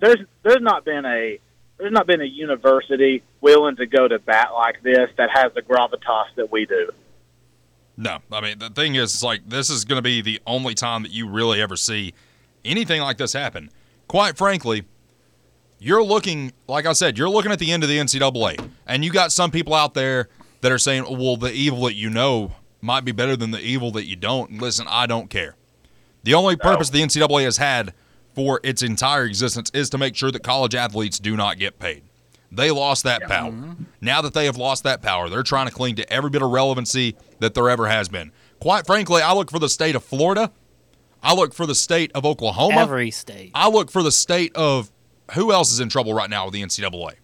there's 0.00 0.18
there's 0.42 0.60
not 0.60 0.84
been 0.84 1.04
a 1.04 1.38
there's 1.78 1.92
not 1.92 2.06
been 2.06 2.20
a 2.20 2.26
university 2.26 3.22
willing 3.40 3.76
to 3.76 3.86
go 3.86 4.06
to 4.06 4.18
bat 4.18 4.50
like 4.54 4.82
this 4.82 5.10
that 5.16 5.30
has 5.32 5.52
the 5.54 5.62
gravitas 5.62 6.34
that 6.36 6.50
we 6.50 6.66
do. 6.66 6.90
No, 7.96 8.18
I 8.32 8.40
mean 8.40 8.58
the 8.58 8.70
thing 8.70 8.96
is, 8.96 9.14
it's 9.14 9.22
like 9.22 9.48
this 9.48 9.70
is 9.70 9.84
going 9.84 9.98
to 9.98 10.02
be 10.02 10.20
the 10.20 10.40
only 10.46 10.74
time 10.74 11.02
that 11.02 11.12
you 11.12 11.28
really 11.28 11.60
ever 11.60 11.76
see 11.76 12.14
anything 12.64 13.00
like 13.00 13.18
this 13.18 13.32
happen. 13.32 13.70
Quite 14.08 14.36
frankly, 14.36 14.84
you're 15.78 16.02
looking, 16.02 16.52
like 16.66 16.86
I 16.86 16.92
said, 16.92 17.18
you're 17.18 17.28
looking 17.28 17.52
at 17.52 17.58
the 17.58 17.70
end 17.70 17.82
of 17.82 17.88
the 17.88 17.98
NCAA, 17.98 18.68
and 18.86 19.04
you 19.04 19.10
got 19.12 19.32
some 19.32 19.50
people 19.50 19.74
out 19.74 19.94
there 19.94 20.28
that 20.60 20.72
are 20.72 20.78
saying, 20.78 21.04
"Well, 21.08 21.36
the 21.36 21.52
evil 21.52 21.82
that 21.82 21.94
you 21.94 22.10
know 22.10 22.52
might 22.80 23.04
be 23.04 23.12
better 23.12 23.36
than 23.36 23.50
the 23.50 23.60
evil 23.60 23.90
that 23.92 24.06
you 24.06 24.16
don't." 24.16 24.60
Listen, 24.60 24.86
I 24.88 25.06
don't 25.06 25.30
care. 25.30 25.56
The 26.24 26.34
only 26.34 26.56
purpose 26.56 26.90
the 26.90 27.02
NCAA 27.02 27.44
has 27.44 27.58
had 27.58 27.92
for 28.34 28.60
its 28.64 28.82
entire 28.82 29.24
existence 29.24 29.70
is 29.74 29.90
to 29.90 29.98
make 29.98 30.16
sure 30.16 30.30
that 30.30 30.42
college 30.42 30.74
athletes 30.74 31.18
do 31.18 31.36
not 31.36 31.58
get 31.58 31.78
paid. 31.78 32.02
They 32.54 32.70
lost 32.70 33.04
that 33.04 33.22
power. 33.22 33.52
Now 34.00 34.22
that 34.22 34.34
they 34.34 34.46
have 34.46 34.56
lost 34.56 34.84
that 34.84 35.02
power, 35.02 35.28
they're 35.28 35.42
trying 35.42 35.66
to 35.68 35.72
cling 35.72 35.96
to 35.96 36.12
every 36.12 36.30
bit 36.30 36.42
of 36.42 36.50
relevancy 36.50 37.16
that 37.40 37.54
there 37.54 37.68
ever 37.70 37.88
has 37.88 38.08
been. 38.08 38.32
Quite 38.60 38.86
frankly, 38.86 39.22
I 39.22 39.32
look 39.32 39.50
for 39.50 39.58
the 39.58 39.68
state 39.68 39.94
of 39.94 40.04
Florida. 40.04 40.52
I 41.22 41.34
look 41.34 41.54
for 41.54 41.66
the 41.66 41.74
state 41.74 42.12
of 42.14 42.26
Oklahoma. 42.26 42.76
Every 42.76 43.10
state. 43.10 43.50
I 43.54 43.68
look 43.68 43.90
for 43.90 44.02
the 44.02 44.12
state 44.12 44.54
of 44.54 44.90
who 45.32 45.52
else 45.52 45.72
is 45.72 45.80
in 45.80 45.88
trouble 45.88 46.12
right 46.12 46.28
now 46.28 46.44
with 46.44 46.54
the 46.54 46.62
NCAA. 46.62 47.14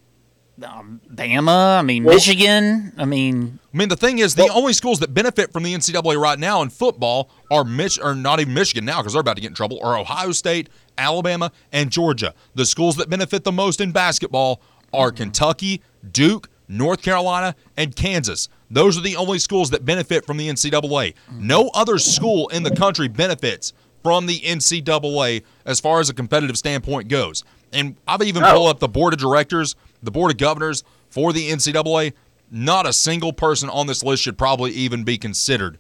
Um, 0.63 1.01
Bama. 1.11 1.79
I 1.79 1.83
mean, 1.83 2.03
Michigan. 2.03 2.93
I 2.99 3.05
mean, 3.05 3.59
I 3.73 3.77
mean, 3.77 3.89
the 3.89 3.97
thing 3.97 4.19
is, 4.19 4.35
the 4.35 4.49
only 4.53 4.73
schools 4.73 5.01
that 5.01 5.15
benefit 5.15 5.53
from 5.53 5.63
the 5.63 5.75
NCAA 5.75 6.21
right 6.21 6.39
now 6.39 6.61
in 6.63 6.69
football 6.69 7.31
are 7.51 7.65
Mich- 7.65 7.99
or 8.03 8.15
not 8.15 8.41
even 8.41 8.53
Michigan 8.53 8.85
now 8.85 8.99
because 9.01 9.15
they're 9.15 9.21
about 9.21 9.37
to 9.37 9.43
get 9.43 9.49
in 9.49 9.55
trouble, 9.55 9.81
are 9.83 9.99
Ohio 9.99 10.33
State, 10.33 10.69
Alabama, 10.99 11.53
and 11.73 11.91
Georgia. 11.91 12.35
The 12.55 12.67
schools 12.67 12.97
that 12.97 13.09
benefit 13.09 13.45
the 13.45 13.53
most 13.53 13.81
in 13.81 13.93
basketball 13.93 14.61
are 14.93 15.13
Kentucky, 15.13 15.83
Duke, 16.13 16.49
North 16.69 17.03
Carolina, 17.03 17.55
and 17.77 17.95
Kansas. 17.95 18.49
Those 18.71 18.97
are 18.97 19.03
the 19.03 19.17
only 19.17 19.39
schools 19.39 19.71
that 19.71 19.85
benefit 19.85 20.25
from 20.25 20.37
the 20.37 20.49
NCAA. 20.49 21.15
No 21.33 21.71
other 21.75 21.99
school 21.99 22.49
in 22.49 22.63
the 22.63 22.71
country 22.75 23.09
benefits 23.09 23.73
from 24.03 24.27
the 24.27 24.41
NCAA 24.41 25.43
as 25.65 25.81
far 25.81 26.01
as 26.01 26.09
a 26.09 26.15
competitive 26.15 26.57
standpoint 26.57 27.09
goes. 27.09 27.45
And 27.73 27.97
I've 28.07 28.23
even 28.23 28.43
pulled 28.43 28.71
up 28.71 28.79
the 28.79 28.89
board 28.89 29.13
of 29.13 29.19
directors, 29.19 29.75
the 30.03 30.11
board 30.11 30.31
of 30.31 30.37
governors 30.39 30.85
for 31.09 31.33
the 31.33 31.51
NCAA. 31.51 32.13
Not 32.51 32.87
a 32.87 32.93
single 32.93 33.33
person 33.33 33.69
on 33.69 33.87
this 33.87 34.03
list 34.03 34.23
should 34.23 34.39
probably 34.39 34.73
even 34.73 35.05
be 35.05 35.19
considered 35.19 35.79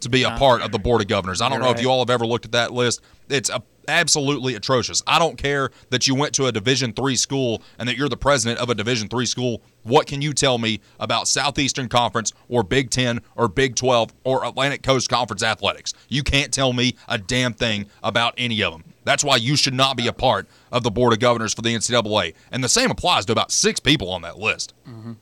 to 0.00 0.08
be 0.08 0.24
a 0.24 0.30
part 0.30 0.62
of 0.62 0.72
the 0.72 0.78
board 0.78 1.00
of 1.00 1.08
governors. 1.08 1.40
I 1.40 1.48
don't 1.48 1.60
know 1.60 1.70
if 1.70 1.80
you 1.80 1.88
all 1.88 2.00
have 2.00 2.10
ever 2.10 2.26
looked 2.26 2.44
at 2.44 2.52
that 2.52 2.72
list. 2.72 3.00
It's 3.28 3.50
a, 3.50 3.62
absolutely 3.92 4.54
atrocious. 4.54 5.02
I 5.06 5.18
don't 5.18 5.36
care 5.36 5.70
that 5.90 6.06
you 6.06 6.14
went 6.14 6.34
to 6.34 6.46
a 6.46 6.52
Division 6.52 6.92
three 6.92 7.16
school 7.16 7.62
and 7.78 7.88
that 7.88 7.96
you're 7.96 8.08
the 8.08 8.16
president 8.16 8.60
of 8.60 8.70
a 8.70 8.74
Division 8.74 9.08
three 9.08 9.26
school. 9.26 9.62
What 9.82 10.06
can 10.06 10.22
you 10.22 10.32
tell 10.32 10.58
me 10.58 10.80
about 10.98 11.28
Southeastern 11.28 11.88
Conference 11.88 12.32
or 12.48 12.62
Big 12.62 12.90
Ten 12.90 13.20
or 13.36 13.48
Big 13.48 13.76
Twelve 13.76 14.12
or 14.24 14.44
Atlantic 14.44 14.82
Coast 14.82 15.08
Conference 15.08 15.42
athletics? 15.42 15.92
You 16.08 16.22
can't 16.22 16.52
tell 16.52 16.72
me 16.72 16.96
a 17.08 17.18
damn 17.18 17.52
thing 17.52 17.86
about 18.02 18.34
any 18.38 18.62
of 18.62 18.72
them. 18.72 18.84
That's 19.04 19.24
why 19.24 19.36
you 19.36 19.56
should 19.56 19.74
not 19.74 19.96
be 19.96 20.06
a 20.06 20.12
part 20.12 20.48
of 20.70 20.84
the 20.84 20.90
board 20.90 21.12
of 21.12 21.18
governors 21.18 21.52
for 21.52 21.62
the 21.62 21.74
NCAA. 21.74 22.34
And 22.50 22.62
the 22.62 22.68
same 22.68 22.90
applies 22.90 23.26
to 23.26 23.32
about 23.32 23.50
six 23.50 23.80
people 23.80 24.10
on 24.10 24.22
that 24.22 24.38
list. 24.38 24.74
Mm-hmm. 24.88 25.12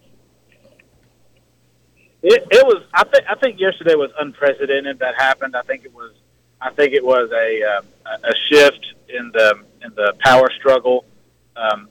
It, 2.22 2.46
it 2.50 2.66
was. 2.66 2.85
I 2.92 3.04
think. 3.04 3.24
I 3.30 3.35
think 3.37 3.59
yesterday 3.59 3.94
was 3.94 4.11
unprecedented. 4.18 4.98
That 4.98 5.14
happened. 5.16 5.56
I 5.56 5.62
think 5.62 5.85
it 5.87 5.94
was. 5.94 6.12
I 6.61 6.70
think 6.70 6.92
it 6.92 7.05
was 7.05 7.31
a 7.33 7.79
um, 7.79 7.87
a 8.07 8.33
shift 8.49 8.87
in 9.09 9.31
the 9.33 9.61
in 9.83 9.94
the 9.94 10.14
power 10.25 10.49
struggle 10.59 11.05
um, 11.57 11.88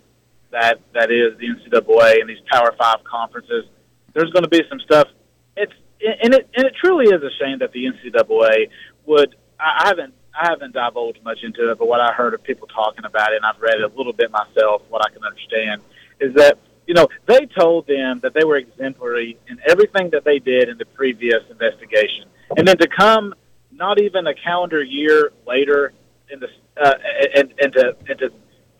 that 0.51 0.79
that 0.93 1.11
is 1.11 1.37
the 1.37 1.47
NCAA 1.47 2.21
and 2.21 2.29
these 2.29 2.41
Power 2.51 2.73
Five 2.77 3.03
conferences. 3.03 3.65
There's 4.13 4.31
going 4.31 4.43
to 4.43 4.49
be 4.49 4.61
some 4.69 4.79
stuff. 4.79 5.07
It's 5.55 5.73
and 6.01 6.33
it 6.33 6.49
and 6.55 6.65
it 6.65 6.73
truly 6.79 7.05
is 7.05 7.21
a 7.23 7.31
shame 7.39 7.59
that 7.59 7.71
the 7.71 7.85
NCAA 7.85 8.69
would. 9.05 9.35
I 9.59 9.83
I 9.83 9.87
haven't 9.87 10.13
I 10.39 10.47
haven't 10.49 10.73
divulged 10.73 11.23
much 11.23 11.39
into 11.43 11.71
it, 11.71 11.77
but 11.77 11.87
what 11.87 11.99
I 11.99 12.13
heard 12.13 12.33
of 12.33 12.43
people 12.43 12.67
talking 12.67 13.05
about 13.05 13.33
it, 13.33 13.37
and 13.37 13.45
I've 13.45 13.59
read 13.59 13.75
it 13.75 13.91
a 13.91 13.97
little 13.97 14.13
bit 14.13 14.31
myself. 14.31 14.83
What 14.89 15.05
I 15.05 15.09
can 15.11 15.23
understand 15.23 15.81
is 16.19 16.33
that 16.35 16.57
you 16.87 16.93
know 16.93 17.07
they 17.25 17.45
told 17.45 17.87
them 17.87 18.19
that 18.21 18.33
they 18.33 18.43
were 18.43 18.57
exemplary 18.57 19.37
in 19.47 19.59
everything 19.67 20.11
that 20.11 20.23
they 20.23 20.39
did 20.39 20.69
in 20.69 20.77
the 20.77 20.85
previous 20.85 21.43
investigation, 21.49 22.25
and 22.55 22.67
then 22.67 22.77
to 22.77 22.87
come 22.87 23.33
not 23.79 23.99
even 23.99 24.27
a 24.27 24.35
calendar 24.35 24.83
year 24.83 25.31
later 25.47 25.93
in 26.29 26.39
the 26.39 26.49
uh, 26.79 26.93
and 27.35 27.53
and 27.59 27.73
to 27.73 27.95
and 28.07 28.19
to 28.19 28.31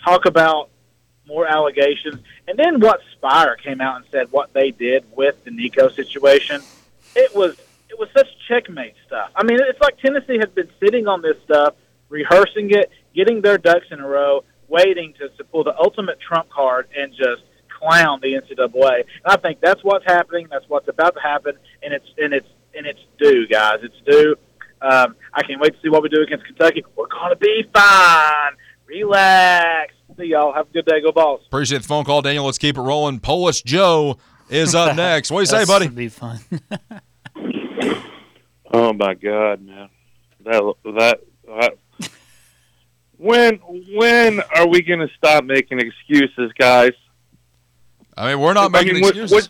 talk 0.03 0.25
about 0.25 0.69
more 1.25 1.47
allegations, 1.47 2.19
and 2.47 2.57
then 2.57 2.79
what 2.79 2.99
Spire 3.13 3.55
came 3.55 3.81
out 3.81 3.97
and 3.97 4.05
said 4.11 4.31
what 4.31 4.51
they 4.53 4.71
did 4.71 5.05
with 5.15 5.43
the 5.45 5.51
Nico 5.51 5.89
situation, 5.89 6.61
it 7.15 7.33
was 7.35 7.57
it 7.89 7.97
was 7.97 8.09
such 8.15 8.27
checkmate 8.47 8.95
stuff. 9.07 9.31
I 9.35 9.43
mean, 9.43 9.59
it's 9.61 9.79
like 9.79 9.97
Tennessee 9.99 10.37
has 10.39 10.49
been 10.49 10.69
sitting 10.79 11.07
on 11.07 11.21
this 11.21 11.37
stuff, 11.43 11.75
rehearsing 12.09 12.71
it, 12.71 12.91
getting 13.15 13.41
their 13.41 13.57
ducks 13.57 13.87
in 13.91 13.99
a 13.99 14.07
row, 14.07 14.43
waiting 14.67 15.13
to, 15.19 15.29
to 15.29 15.43
pull 15.45 15.63
the 15.63 15.77
ultimate 15.77 16.19
trump 16.19 16.49
card 16.49 16.87
and 16.95 17.13
just 17.13 17.43
clown 17.79 18.19
the 18.21 18.33
NCAA. 18.33 18.99
And 18.99 19.05
I 19.25 19.37
think 19.37 19.59
that's 19.61 19.83
what's 19.83 20.05
happening. 20.05 20.47
That's 20.51 20.67
what's 20.67 20.87
about 20.87 21.15
to 21.15 21.21
happen, 21.21 21.53
and 21.81 21.93
it's 21.93 22.07
and 22.17 22.33
it's 22.33 22.47
and 22.75 22.85
it's 22.85 23.01
due, 23.17 23.47
guys. 23.47 23.79
It's 23.81 23.99
due. 24.05 24.35
Um, 24.81 25.15
I 25.33 25.43
can't 25.43 25.59
wait 25.61 25.73
to 25.73 25.79
see 25.81 25.89
what 25.89 26.01
we 26.03 26.09
do 26.09 26.21
against 26.21 26.45
Kentucky. 26.45 26.83
We're 26.95 27.07
gonna 27.07 27.35
be 27.35 27.63
fine. 27.73 28.51
Relax. 28.87 29.93
See 30.17 30.25
y'all. 30.25 30.53
Have 30.53 30.67
a 30.69 30.73
good 30.73 30.85
day. 30.85 31.01
Go 31.01 31.11
Vols. 31.11 31.41
Appreciate 31.47 31.81
the 31.83 31.87
phone 31.87 32.03
call, 32.05 32.21
Daniel. 32.21 32.45
Let's 32.45 32.57
keep 32.57 32.77
it 32.77 32.81
rolling. 32.81 33.19
Polish 33.19 33.61
Joe 33.63 34.17
is 34.49 34.73
up 34.75 34.95
next. 34.97 35.31
What 35.31 35.39
do 35.39 35.41
you 35.57 35.65
say, 35.65 35.65
buddy? 35.65 35.87
Be 35.87 36.07
fun. 36.09 36.39
Oh 38.71 38.93
my 38.93 39.15
God, 39.15 39.61
man! 39.65 39.89
That 40.45 40.73
that 40.85 41.19
that. 41.47 41.73
When 43.17 43.55
when 43.95 44.41
are 44.55 44.67
we 44.67 44.83
going 44.83 44.99
to 44.99 45.09
stop 45.17 45.43
making 45.43 45.79
excuses, 45.79 46.51
guys? 46.57 46.91
I 48.15 48.29
mean, 48.29 48.39
we're 48.39 48.53
not 48.53 48.65
I 48.65 48.79
making 48.79 48.93
mean, 48.95 49.01
what- 49.01 49.17
excuses. 49.17 49.49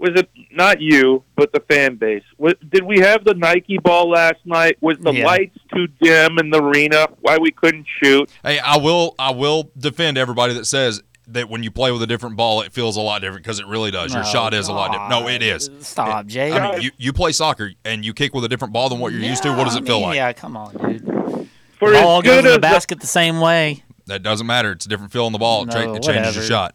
was 0.00 0.10
it 0.18 0.28
not 0.50 0.80
you, 0.80 1.22
but 1.36 1.52
the 1.52 1.60
fan 1.60 1.96
base? 1.96 2.24
What, 2.38 2.58
did 2.70 2.82
we 2.84 2.98
have 3.00 3.22
the 3.24 3.34
Nike 3.34 3.78
ball 3.78 4.08
last 4.10 4.38
night? 4.44 4.78
Was 4.80 4.96
the 4.98 5.12
Yeah. 5.12 5.26
lights 5.26 5.58
too 5.72 5.86
dim 6.02 6.38
in 6.38 6.50
the 6.50 6.62
arena? 6.62 7.06
Why 7.20 7.36
we 7.38 7.50
couldn't 7.50 7.86
shoot? 8.02 8.30
Hey, 8.42 8.58
I 8.58 8.78
will 8.78 9.14
I 9.18 9.30
will 9.30 9.70
defend 9.78 10.16
everybody 10.18 10.54
that 10.54 10.64
says 10.64 11.02
that 11.28 11.48
when 11.48 11.62
you 11.62 11.70
play 11.70 11.92
with 11.92 12.02
a 12.02 12.06
different 12.08 12.36
ball, 12.36 12.62
it 12.62 12.72
feels 12.72 12.96
a 12.96 13.00
lot 13.00 13.20
different 13.20 13.44
because 13.44 13.60
it 13.60 13.66
really 13.66 13.90
does. 13.92 14.12
Your 14.12 14.24
shot 14.24 14.52
is 14.54 14.66
a 14.66 14.72
lot 14.72 14.90
different. 14.90 15.10
No, 15.10 15.28
it 15.28 15.42
is. 15.42 15.70
Stop, 15.80 16.26
Jay. 16.26 16.50
I 16.52 16.72
mean, 16.72 16.80
you, 16.82 16.90
you 16.96 17.12
play 17.12 17.30
soccer 17.32 17.70
and 17.84 18.04
you 18.04 18.12
kick 18.14 18.34
with 18.34 18.44
a 18.44 18.48
different 18.48 18.72
ball 18.72 18.88
than 18.88 18.98
what 18.98 19.12
you're 19.12 19.22
used 19.22 19.42
to. 19.44 19.50
What 19.54 19.64
does 19.64 19.76
it 19.76 19.82
I 19.84 19.86
feel 19.86 19.98
mean, 19.98 20.06
like? 20.08 20.16
Yeah, 20.16 20.32
come 20.32 20.56
on, 20.56 20.74
dude. 20.76 21.04
For 21.78 21.92
Ball 21.92 22.18
as 22.18 22.24
goes 22.24 22.32
good 22.34 22.38
in 22.38 22.44
the 22.44 22.50
as 22.50 22.54
the, 22.56 22.60
basket 22.60 23.00
the 23.00 23.06
same 23.06 23.38
way. 23.40 23.84
That 24.06 24.22
doesn't 24.24 24.46
matter. 24.46 24.72
It's 24.72 24.86
a 24.86 24.88
different 24.88 25.12
feel 25.12 25.26
on 25.26 25.32
the 25.32 25.38
ball. 25.38 25.62
It, 25.62 25.66
No, 25.66 25.72
cha- 25.72 25.92
it 25.94 26.02
changes 26.02 26.34
your 26.34 26.44
shot. 26.44 26.74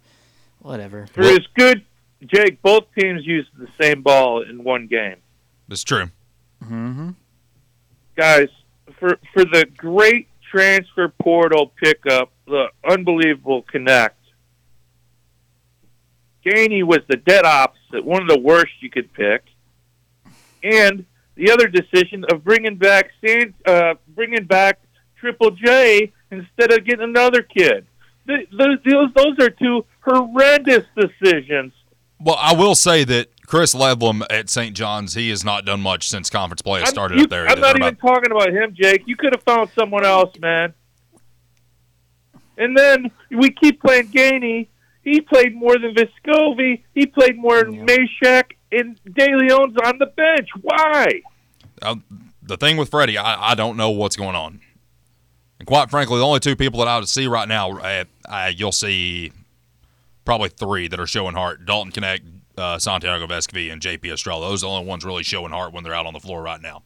Whatever. 0.60 1.06
for 1.08 1.22
as 1.22 1.40
good, 1.56 1.84
Jake. 2.28 2.62
Both 2.62 2.86
teams 2.98 3.26
used 3.26 3.50
the 3.58 3.68
same 3.82 4.02
ball 4.02 4.42
in 4.42 4.64
one 4.64 4.88
game. 4.88 5.18
That's 5.68 5.84
true. 5.84 6.10
hmm 6.64 7.12
guys, 8.16 8.48
for 9.00 9.18
for 9.34 9.44
the 9.44 9.66
great 9.76 10.28
transfer 10.52 11.10
portal 11.22 11.74
pickup, 11.84 12.32
the 12.48 12.68
unbelievable 12.88 13.64
Knecht. 13.74 14.12
Gainey 16.46 16.84
was 16.84 17.00
the 17.10 17.18
dead 17.18 17.46
opposite, 17.46 18.06
one 18.06 18.22
of 18.22 18.28
the 18.28 18.40
worst 18.40 18.72
you 18.80 18.90
could 18.90 19.12
pick, 19.14 19.44
and 20.64 21.06
the 21.36 21.52
other 21.52 21.68
decision 21.68 22.24
of 22.32 22.44
bringing 22.44 22.78
back 22.78 23.10
San, 23.26 23.54
uh, 23.66 23.96
bringing 24.10 24.46
back 24.46 24.80
Triple 25.20 25.52
J 25.52 26.12
instead 26.32 26.72
of 26.72 26.86
getting 26.86 27.04
another 27.04 27.42
kid. 27.42 27.86
Th- 28.28 28.48
Those 28.52 28.78
those 28.86 29.10
those 29.16 29.40
are 29.40 29.50
two 29.50 29.86
horrendous 30.02 30.86
decisions. 30.96 31.74
Well, 32.20 32.38
I 32.40 32.54
will 32.54 32.76
say 32.76 33.04
that 33.04 33.28
Chris 33.46 33.74
Ledlum 33.76 34.24
at 34.30 34.50
St. 34.50 34.76
John's, 34.76 35.14
he 35.14 35.30
has 35.30 35.44
not 35.44 35.66
done 35.66 35.82
much 35.82 36.08
since 36.10 36.30
conference 36.30 36.62
play 36.62 36.80
has 36.80 36.88
I'm- 36.88 36.94
started 36.94 37.18
you- 37.18 37.24
up 37.26 37.30
there. 37.30 37.48
I'm 37.48 37.60
not 37.60 37.78
even 37.78 37.96
talking 37.98 38.32
about 38.32 38.50
him, 38.52 38.74
Jake. 38.74 39.04
You 39.06 39.16
could 39.16 39.34
have 39.34 39.44
found 39.44 39.70
someone 39.72 40.06
else, 40.06 40.38
man. 40.40 40.74
And 42.58 42.78
then 42.78 43.12
we 43.32 43.52
keep 43.52 43.82
playing 43.82 44.08
Gainey. 44.08 44.68
He 45.04 45.22
played 45.22 45.54
more 45.56 45.78
than 45.78 45.94
Vescovi. 45.94 46.84
He 46.94 47.06
played 47.06 47.38
more 47.38 47.64
than 47.64 47.86
Mashack. 47.86 48.52
And 48.72 49.00
De 49.14 49.26
Leon's 49.36 49.76
on 49.86 50.00
the 50.00 50.08
bench. 50.16 50.50
Why? 50.62 51.22
Uh, 51.82 51.96
the 52.42 52.58
thing 52.58 52.78
with 52.78 52.90
Freddie, 52.90 53.18
I, 53.18 53.52
I 53.52 53.56
don't 53.56 53.78
know 53.78 53.92
what's 53.92 54.16
going 54.16 54.36
on. 54.36 54.62
And 55.60 55.68
quite 55.68 55.90
frankly, 55.90 56.18
the 56.18 56.26
only 56.26 56.40
two 56.40 56.56
people 56.56 56.80
that 56.80 56.88
I 56.88 56.98
would 56.98 57.08
see 57.10 57.28
right 57.28 57.48
now, 57.48 57.78
uh, 57.78 58.06
uh, 58.28 58.52
you'll 58.56 58.72
see 58.72 59.32
probably 60.26 60.50
three 60.50 60.88
that 60.90 61.00
are 61.00 61.08
showing 61.08 61.36
heart: 61.36 61.66
Dalton 61.66 61.92
Knecht, 61.92 62.24
uh, 62.58 62.78
Santiago 62.80 63.26
Vescovi, 63.28 63.72
and 63.72 63.82
JP 63.82 64.12
Estrella. 64.12 64.50
Those 64.50 64.64
are 64.64 64.68
the 64.68 64.74
only 64.74 64.88
ones 64.88 65.06
really 65.06 65.24
showing 65.24 65.52
heart 65.52 65.72
when 65.74 65.84
they're 65.84 65.94
out 65.94 66.06
on 66.06 66.14
the 66.14 66.20
floor 66.20 66.42
right 66.42 66.62
now. 66.62 66.84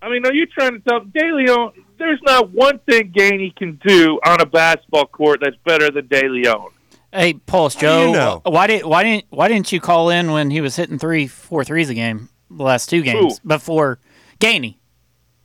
I 0.00 0.08
mean, 0.08 0.24
are 0.26 0.32
you 0.32 0.46
trying 0.46 0.72
to 0.74 0.80
tell 0.80 1.00
Dilione 1.00 1.72
there's 1.98 2.20
not 2.22 2.50
one 2.50 2.78
thing 2.80 3.12
Gainey 3.12 3.54
can 3.54 3.80
do 3.84 4.20
on 4.24 4.40
a 4.40 4.46
basketball 4.46 5.06
court 5.06 5.40
that's 5.42 5.56
better 5.64 5.90
than 5.90 6.06
Dilione? 6.06 6.70
Hey, 7.12 7.34
Pulse 7.34 7.74
do 7.74 7.80
Joe, 7.80 8.06
you 8.06 8.12
know? 8.12 8.42
why 8.44 8.66
did 8.66 8.84
why 8.84 9.02
didn't 9.02 9.24
why 9.30 9.48
didn't 9.48 9.72
you 9.72 9.80
call 9.80 10.10
in 10.10 10.30
when 10.30 10.50
he 10.50 10.60
was 10.60 10.76
hitting 10.76 10.98
three 10.98 11.26
four 11.26 11.64
threes 11.64 11.88
a 11.90 11.94
game 11.94 12.28
the 12.50 12.62
last 12.62 12.88
two 12.88 13.02
games 13.02 13.40
before 13.40 13.98
Gainey? 14.40 14.76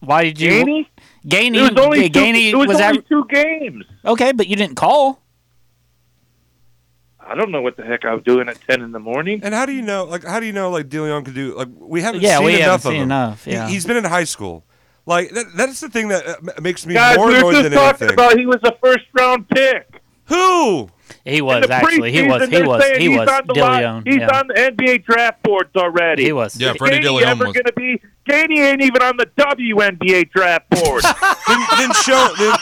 Why 0.02 0.24
did 0.24 0.39
you 0.39 0.52
Gainey? 0.52 0.86
Gainey 1.26 1.56
It 1.56 1.74
was 1.74 1.86
only 1.86 2.10
two, 2.10 2.20
Gainey 2.20 2.52
it 2.52 2.56
was, 2.56 2.68
was 2.68 2.82
only 2.82 2.98
aver- 3.00 3.08
two 3.08 3.26
games. 3.32 3.86
okay, 4.06 4.34
but 4.34 4.48
you 4.48 4.56
didn't 4.58 4.76
call. 4.76 5.23
I 7.26 7.36
don't 7.36 7.52
know 7.52 7.62
what 7.62 7.78
the 7.78 7.84
heck 7.84 8.06
I 8.06 8.14
was 8.14 8.24
doing 8.24 8.50
at 8.50 8.60
ten 8.68 8.82
in 8.82 8.92
the 8.92 9.00
morning. 9.00 9.42
And 9.44 9.54
how 9.54 9.66
do 9.66 9.72
you 9.72 9.82
know? 9.82 10.04
Like, 10.06 10.24
how 10.24 10.40
do 10.40 10.46
you 10.46 10.54
know? 10.54 10.70
Like, 10.70 10.90
Dilione 10.90 11.24
could 11.26 11.34
do. 11.36 11.56
Like, 11.56 11.70
we 11.80 12.02
haven't 12.02 12.22
Yeah, 12.22 12.38
seen 12.38 12.46
we 12.46 12.52
haven't 12.54 12.66
enough 12.68 12.76
of 12.86 12.92
seen 12.92 12.96
him. 12.96 13.04
enough, 13.04 13.46
He- 13.46 13.52
yeah. 13.52 13.68
he's 13.68 13.86
been 13.86 13.98
in 13.98 14.04
high 14.04 14.24
school. 14.26 14.64
Like, 15.06 15.32
that, 15.32 15.46
that's 15.56 15.80
the 15.82 15.90
thing 15.90 16.08
that 16.10 16.26
uh, 16.26 16.36
m- 16.58 16.64
makes 16.64 16.86
me 16.86 16.94
Guys, 16.94 17.18
more 17.18 17.28
we 17.28 17.34
were 17.34 17.40
annoyed 17.40 17.52
just 17.54 17.64
than 17.64 17.72
talking 17.74 18.08
anything. 18.08 18.14
about 18.26 18.40
he 18.40 18.46
was 18.46 18.60
a 18.64 18.76
first 18.82 19.06
round 19.14 19.48
pick. 19.50 20.02
Who? 20.26 20.90
He 21.26 21.42
was 21.42 21.66
the 21.68 21.74
actually. 21.74 22.12
He 22.12 22.24
was. 22.28 22.42
He 22.44 22.48
they're 22.50 22.68
was. 22.68 22.84
saying 22.84 23.02
He 23.02 23.10
he's 23.10 23.20
was. 23.20 23.30
on 23.30 23.48
the 23.48 23.54
line. 23.54 24.04
He's 24.06 24.16
yeah. 24.18 24.39
on 24.39 24.48
the 24.48 24.54
NBA 24.56 25.06
draft 25.06 25.42
boards 25.44 25.70
already. 25.76 26.24
He 26.26 26.34
was. 26.34 26.60
Yeah, 26.60 26.74
Freddie 26.74 26.98
Gainey 27.00 27.22
Dilione 27.22 27.26
ever 27.28 27.46
was. 27.46 27.54
going 27.54 27.66
to 27.66 27.74
be? 27.74 28.02
Gainey 28.30 28.60
ain't 28.60 28.82
even 28.82 29.02
on 29.02 29.18
the 29.18 29.26
WNBA 29.38 30.32
draft 30.32 30.70
board. 30.70 31.04
then, 31.48 31.60
then 31.78 31.92
show. 31.94 32.34
Then, 32.38 32.56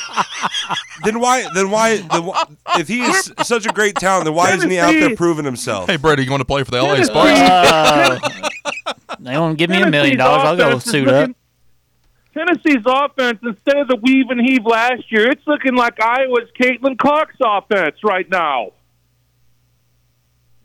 then 1.04 1.19
why? 1.19 1.45
Then 1.54 1.69
why? 1.71 1.97
Then 1.97 2.25
why 2.25 2.43
if 2.77 2.88
he 2.88 3.01
is 3.01 3.32
such 3.43 3.65
a 3.65 3.69
great 3.69 3.95
talent, 3.95 4.25
then 4.25 4.34
why 4.34 4.54
isn't 4.54 4.69
he 4.69 4.80
out 4.80 4.91
there 4.91 5.15
proving 5.15 5.45
himself? 5.45 5.89
Hey, 5.89 5.97
Brady, 5.97 6.23
you 6.23 6.32
want 6.32 6.41
to 6.41 6.45
play 6.45 6.63
for 6.63 6.71
the 6.71 6.82
LA 6.82 6.93
Tennessee- 6.95 7.12
Sparks? 7.12 7.39
Uh, 7.39 8.93
they 9.19 9.38
won't 9.38 9.58
give 9.58 9.69
me 9.69 9.82
a 9.82 9.89
million 9.89 10.17
dollars. 10.17 10.43
I'll 10.43 10.58
go 10.58 10.80
suit 10.80 11.08
up. 11.08 11.32
Tennessee's 12.34 12.84
offense, 12.86 13.39
instead 13.44 13.78
of 13.78 13.88
the 13.88 13.98
weave 13.98 14.30
and 14.30 14.39
heave 14.39 14.65
last 14.65 15.12
year, 15.12 15.30
it's 15.30 15.46
looking 15.46 15.76
like 15.76 16.02
Iowa's 16.02 16.50
Caitlin 16.60 16.98
Clark's 16.98 17.36
offense 17.44 17.98
right 18.04 18.30
now. 18.30 18.72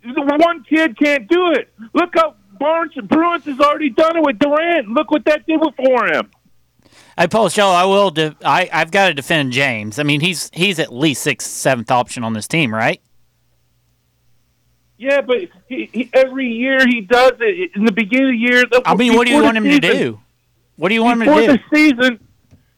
The 0.02 0.38
one 0.38 0.62
kid 0.62 0.96
can't 0.96 1.28
do 1.28 1.52
it. 1.52 1.68
Look 1.92 2.10
how 2.14 2.36
Barnes 2.60 2.94
Bruins 2.94 3.44
has 3.46 3.58
already 3.58 3.90
done 3.90 4.16
it 4.16 4.22
with 4.22 4.38
Durant. 4.38 4.88
Look 4.88 5.10
what 5.10 5.24
that 5.24 5.44
did 5.46 5.60
for 5.76 6.06
him. 6.06 6.30
Hey, 7.18 7.26
Paul 7.26 7.48
Joe, 7.48 7.70
I 7.70 7.84
will. 7.86 8.10
De- 8.10 8.36
I 8.44 8.68
I've 8.72 8.92
got 8.92 9.08
to 9.08 9.14
defend 9.14 9.52
James. 9.52 9.98
I 9.98 10.04
mean, 10.04 10.20
he's 10.20 10.50
he's 10.52 10.78
at 10.78 10.92
least 10.92 11.22
sixth, 11.22 11.48
seventh 11.48 11.90
option 11.90 12.22
on 12.22 12.34
this 12.34 12.46
team, 12.46 12.72
right? 12.72 13.00
Yeah, 14.98 15.20
but 15.20 15.38
he, 15.68 15.90
he, 15.92 16.10
every 16.12 16.46
year 16.46 16.86
he 16.86 17.00
does 17.02 17.32
it. 17.40 17.72
In 17.74 17.84
the 17.84 17.92
beginning 17.92 18.26
of 18.26 18.32
the 18.32 18.36
year, 18.36 18.64
the, 18.64 18.82
I 18.84 18.94
mean, 18.94 19.14
what 19.14 19.26
do 19.26 19.34
you 19.34 19.42
want 19.42 19.56
him 19.56 19.64
to 19.64 19.80
do? 19.80 20.20
What 20.76 20.88
do 20.90 20.94
you 20.94 21.02
want 21.02 21.20
before 21.20 21.40
to 21.40 21.46
do? 21.46 21.52
the 21.52 21.76
season, 21.76 22.20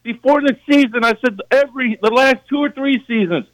before 0.02 0.40
the 0.40 0.56
season, 0.70 1.04
I 1.04 1.14
said 1.24 1.38
every 1.50 1.98
the 2.00 2.11
last 2.11 2.40
two 2.48 2.58
or 2.58 2.70
three 2.70 3.04
seasons, 3.06 3.46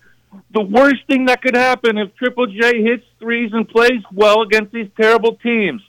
the 0.52 0.62
worst 0.62 1.06
thing 1.06 1.26
that 1.26 1.42
could 1.42 1.56
happen 1.56 1.98
if 1.98 2.14
Triple 2.16 2.46
J 2.46 2.82
hits 2.82 3.04
threes 3.18 3.50
and 3.52 3.68
plays 3.68 4.02
well 4.12 4.42
against 4.42 4.72
these 4.72 4.88
terrible 5.00 5.36
teams, 5.36 5.82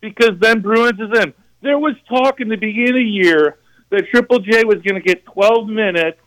because 0.00 0.32
then 0.40 0.60
Bruins 0.60 1.00
is 1.00 1.18
in. 1.20 1.34
There 1.62 1.78
was 1.78 1.94
talk 2.08 2.40
in 2.40 2.48
the 2.48 2.56
beginning 2.56 2.88
of 2.88 2.94
the 2.94 3.02
year 3.02 3.58
that 3.90 4.08
Triple 4.10 4.38
J 4.38 4.64
was 4.64 4.76
going 4.76 4.94
to 4.94 5.00
get 5.00 5.24
12 5.26 5.68
minutes 5.68 6.18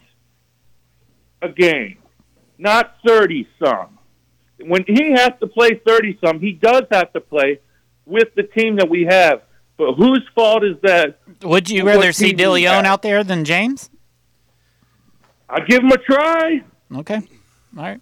a 1.41 1.49
game, 1.49 1.97
not 2.57 2.95
30 3.07 3.47
some. 3.63 3.97
When 4.59 4.83
he 4.85 5.11
has 5.11 5.31
to 5.39 5.47
play 5.47 5.79
30 5.85 6.19
some, 6.23 6.39
he 6.41 6.51
does 6.51 6.83
have 6.91 7.13
to 7.13 7.21
play 7.21 7.61
with 8.05 8.35
the 8.35 8.43
team 8.43 8.75
that 8.77 8.89
we 8.89 9.05
have. 9.09 9.41
But 9.79 9.93
whose 9.93 10.27
fault 10.35 10.65
is 10.65 10.75
that 10.83 11.19
Would 11.41 11.69
you 11.69 11.85
rather 11.87 12.11
see 12.11 12.33
team 12.33 12.37
Dilione 12.37 12.83
out 12.83 13.01
there 13.01 13.23
than 13.23 13.45
James? 13.45 13.89
I'd 15.49 15.65
give 15.67 15.81
him 15.81 15.91
a 15.91 15.97
try. 15.97 16.61
Okay, 16.97 17.15
all 17.15 17.23
right. 17.83 18.01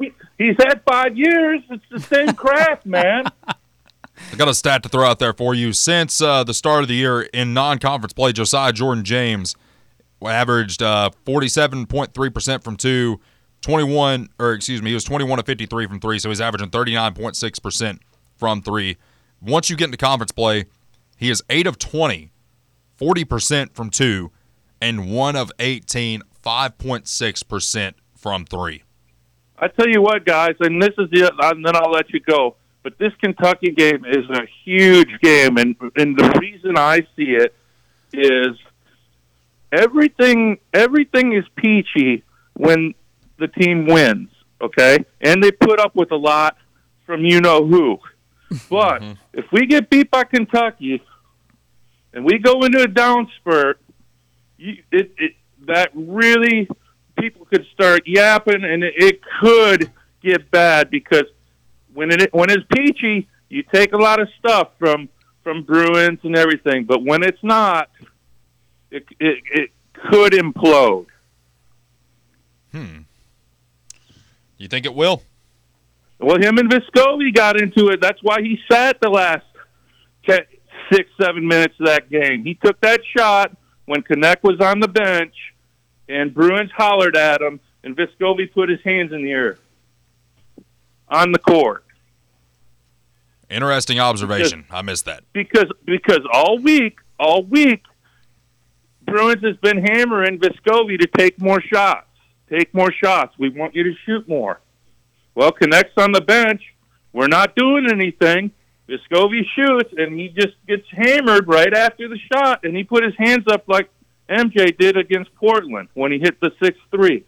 He- 0.00 0.12
He's 0.36 0.56
had 0.58 0.82
five 0.84 1.16
years. 1.16 1.60
It's 1.70 1.84
the 1.92 2.00
same 2.00 2.34
craft, 2.34 2.84
man. 2.84 3.26
I 3.46 4.36
got 4.36 4.48
a 4.48 4.54
stat 4.54 4.82
to 4.82 4.88
throw 4.88 5.06
out 5.06 5.20
there 5.20 5.32
for 5.32 5.54
you. 5.54 5.72
Since 5.72 6.20
uh, 6.20 6.42
the 6.42 6.54
start 6.54 6.82
of 6.82 6.88
the 6.88 6.94
year 6.94 7.22
in 7.22 7.54
non-conference 7.54 8.12
play, 8.12 8.32
Josiah 8.32 8.72
Jordan 8.72 9.04
James 9.04 9.54
averaged 10.20 10.82
uh, 10.82 11.10
47.3% 11.24 12.64
from 12.64 12.76
two, 12.76 13.20
21 13.60 14.28
or 14.40 14.52
excuse 14.54 14.82
me, 14.82 14.90
he 14.90 14.94
was 14.94 15.04
21 15.04 15.38
to 15.38 15.44
53 15.44 15.86
from 15.86 16.00
three, 16.00 16.18
so 16.18 16.28
he's 16.30 16.40
averaging 16.40 16.70
39.6% 16.70 17.98
from 18.36 18.60
three. 18.62 18.96
Once 19.40 19.70
you 19.70 19.76
get 19.76 19.84
into 19.84 19.96
conference 19.96 20.32
play, 20.32 20.64
he 21.22 21.30
is 21.30 21.40
8 21.48 21.68
of 21.68 21.78
20, 21.78 22.32
40% 23.00 23.74
from 23.74 23.90
two, 23.90 24.32
and 24.80 25.08
1 25.08 25.36
of 25.36 25.52
18, 25.60 26.20
5.6% 26.44 27.94
from 28.16 28.44
three. 28.44 28.82
I 29.56 29.68
tell 29.68 29.88
you 29.88 30.02
what, 30.02 30.24
guys, 30.24 30.56
and 30.58 30.82
this 30.82 30.94
is 30.98 31.08
the, 31.10 31.32
and 31.40 31.64
then 31.64 31.76
I'll 31.76 31.92
let 31.92 32.12
you 32.12 32.18
go. 32.18 32.56
But 32.82 32.98
this 32.98 33.12
Kentucky 33.20 33.70
game 33.70 34.04
is 34.04 34.28
a 34.30 34.40
huge 34.64 35.20
game, 35.22 35.56
and 35.58 35.76
and 35.94 36.18
the 36.18 36.36
reason 36.40 36.76
I 36.76 37.06
see 37.14 37.36
it 37.36 37.54
is 38.12 38.58
everything 39.70 40.58
everything 40.74 41.32
is 41.32 41.44
peachy 41.54 42.24
when 42.54 42.94
the 43.38 43.46
team 43.46 43.86
wins, 43.86 44.30
okay, 44.60 44.98
and 45.20 45.40
they 45.40 45.52
put 45.52 45.78
up 45.78 45.94
with 45.94 46.10
a 46.10 46.16
lot 46.16 46.56
from 47.06 47.24
you 47.24 47.40
know 47.40 47.64
who. 47.64 48.00
But 48.68 49.00
mm-hmm. 49.00 49.12
if 49.32 49.44
we 49.52 49.66
get 49.66 49.88
beat 49.88 50.10
by 50.10 50.24
Kentucky 50.24 51.00
and 52.12 52.24
we 52.24 52.38
go 52.38 52.62
into 52.64 52.80
a 52.82 52.88
down 52.88 53.30
spurt, 53.38 53.80
you, 54.56 54.82
it, 54.90 55.12
it 55.18 55.32
that 55.66 55.90
really 55.94 56.68
people 57.18 57.46
could 57.46 57.66
start 57.72 58.02
yapping, 58.06 58.64
and 58.64 58.82
it, 58.82 58.94
it 58.96 59.20
could 59.40 59.90
get 60.22 60.50
bad 60.50 60.90
because 60.90 61.24
when 61.94 62.10
it 62.10 62.32
when 62.32 62.50
it's 62.50 62.64
peachy, 62.74 63.28
you 63.48 63.62
take 63.62 63.92
a 63.92 63.98
lot 63.98 64.20
of 64.20 64.28
stuff 64.38 64.70
from 64.78 65.08
from 65.42 65.62
Bruins 65.62 66.20
and 66.22 66.36
everything, 66.36 66.84
but 66.84 67.02
when 67.02 67.22
it's 67.22 67.42
not, 67.42 67.90
it 68.90 69.04
it, 69.18 69.38
it 69.50 69.70
could 70.10 70.32
implode. 70.32 71.06
Hmm. 72.72 73.00
You 74.58 74.68
think 74.68 74.86
it 74.86 74.94
will? 74.94 75.22
Well, 76.18 76.40
him 76.40 76.56
and 76.58 76.70
Vescovi 76.70 77.34
got 77.34 77.60
into 77.60 77.88
it. 77.88 78.00
That's 78.00 78.22
why 78.22 78.42
he 78.42 78.58
sat 78.70 79.00
the 79.00 79.10
last 79.10 79.44
te- 80.24 80.51
six, 80.92 81.08
seven 81.20 81.46
minutes 81.46 81.74
of 81.80 81.86
that 81.86 82.10
game. 82.10 82.44
He 82.44 82.54
took 82.54 82.80
that 82.80 83.00
shot 83.16 83.56
when 83.86 84.02
Knecht 84.02 84.42
was 84.42 84.60
on 84.60 84.80
the 84.80 84.88
bench, 84.88 85.34
and 86.08 86.32
Bruins 86.34 86.70
hollered 86.76 87.16
at 87.16 87.40
him, 87.40 87.60
and 87.82 87.96
Vescovi 87.96 88.52
put 88.52 88.68
his 88.68 88.80
hands 88.84 89.12
in 89.12 89.24
the 89.24 89.30
air 89.32 89.58
on 91.08 91.32
the 91.32 91.38
court 91.38 91.84
Interesting 93.52 94.00
observation. 94.00 94.64
I 94.70 94.80
missed 94.80 95.04
that. 95.04 95.24
because 95.34 95.70
because 95.84 96.20
all 96.32 96.58
week, 96.58 96.98
all 97.20 97.42
week, 97.42 97.82
Bruins 99.04 99.42
has 99.44 99.56
been 99.58 99.84
hammering 99.84 100.38
Vescovi 100.38 100.98
to 100.98 101.06
take 101.06 101.38
more 101.38 101.60
shots. 101.60 102.06
Take 102.48 102.72
more 102.72 102.90
shots. 102.90 103.34
We 103.38 103.50
want 103.50 103.74
you 103.74 103.84
to 103.84 103.94
shoot 104.06 104.26
more. 104.26 104.58
Well, 105.34 105.52
Knecht's 105.52 105.98
on 105.98 106.12
the 106.12 106.22
bench. 106.22 106.62
We're 107.12 107.28
not 107.28 107.54
doing 107.54 107.88
anything. 107.92 108.52
Vescovi 108.92 109.40
shoots, 109.56 109.92
and 109.96 110.18
he 110.18 110.28
just 110.28 110.54
gets 110.68 110.84
hammered 110.90 111.48
right 111.48 111.72
after 111.74 112.08
the 112.08 112.18
shot, 112.32 112.60
and 112.64 112.76
he 112.76 112.84
put 112.84 113.02
his 113.02 113.14
hands 113.16 113.44
up 113.50 113.64
like 113.66 113.88
MJ 114.28 114.76
did 114.78 114.96
against 114.98 115.34
Portland 115.36 115.88
when 115.94 116.12
he 116.12 116.18
hit 116.18 116.38
the 116.40 116.50
6 116.62 116.78
3. 116.94 117.24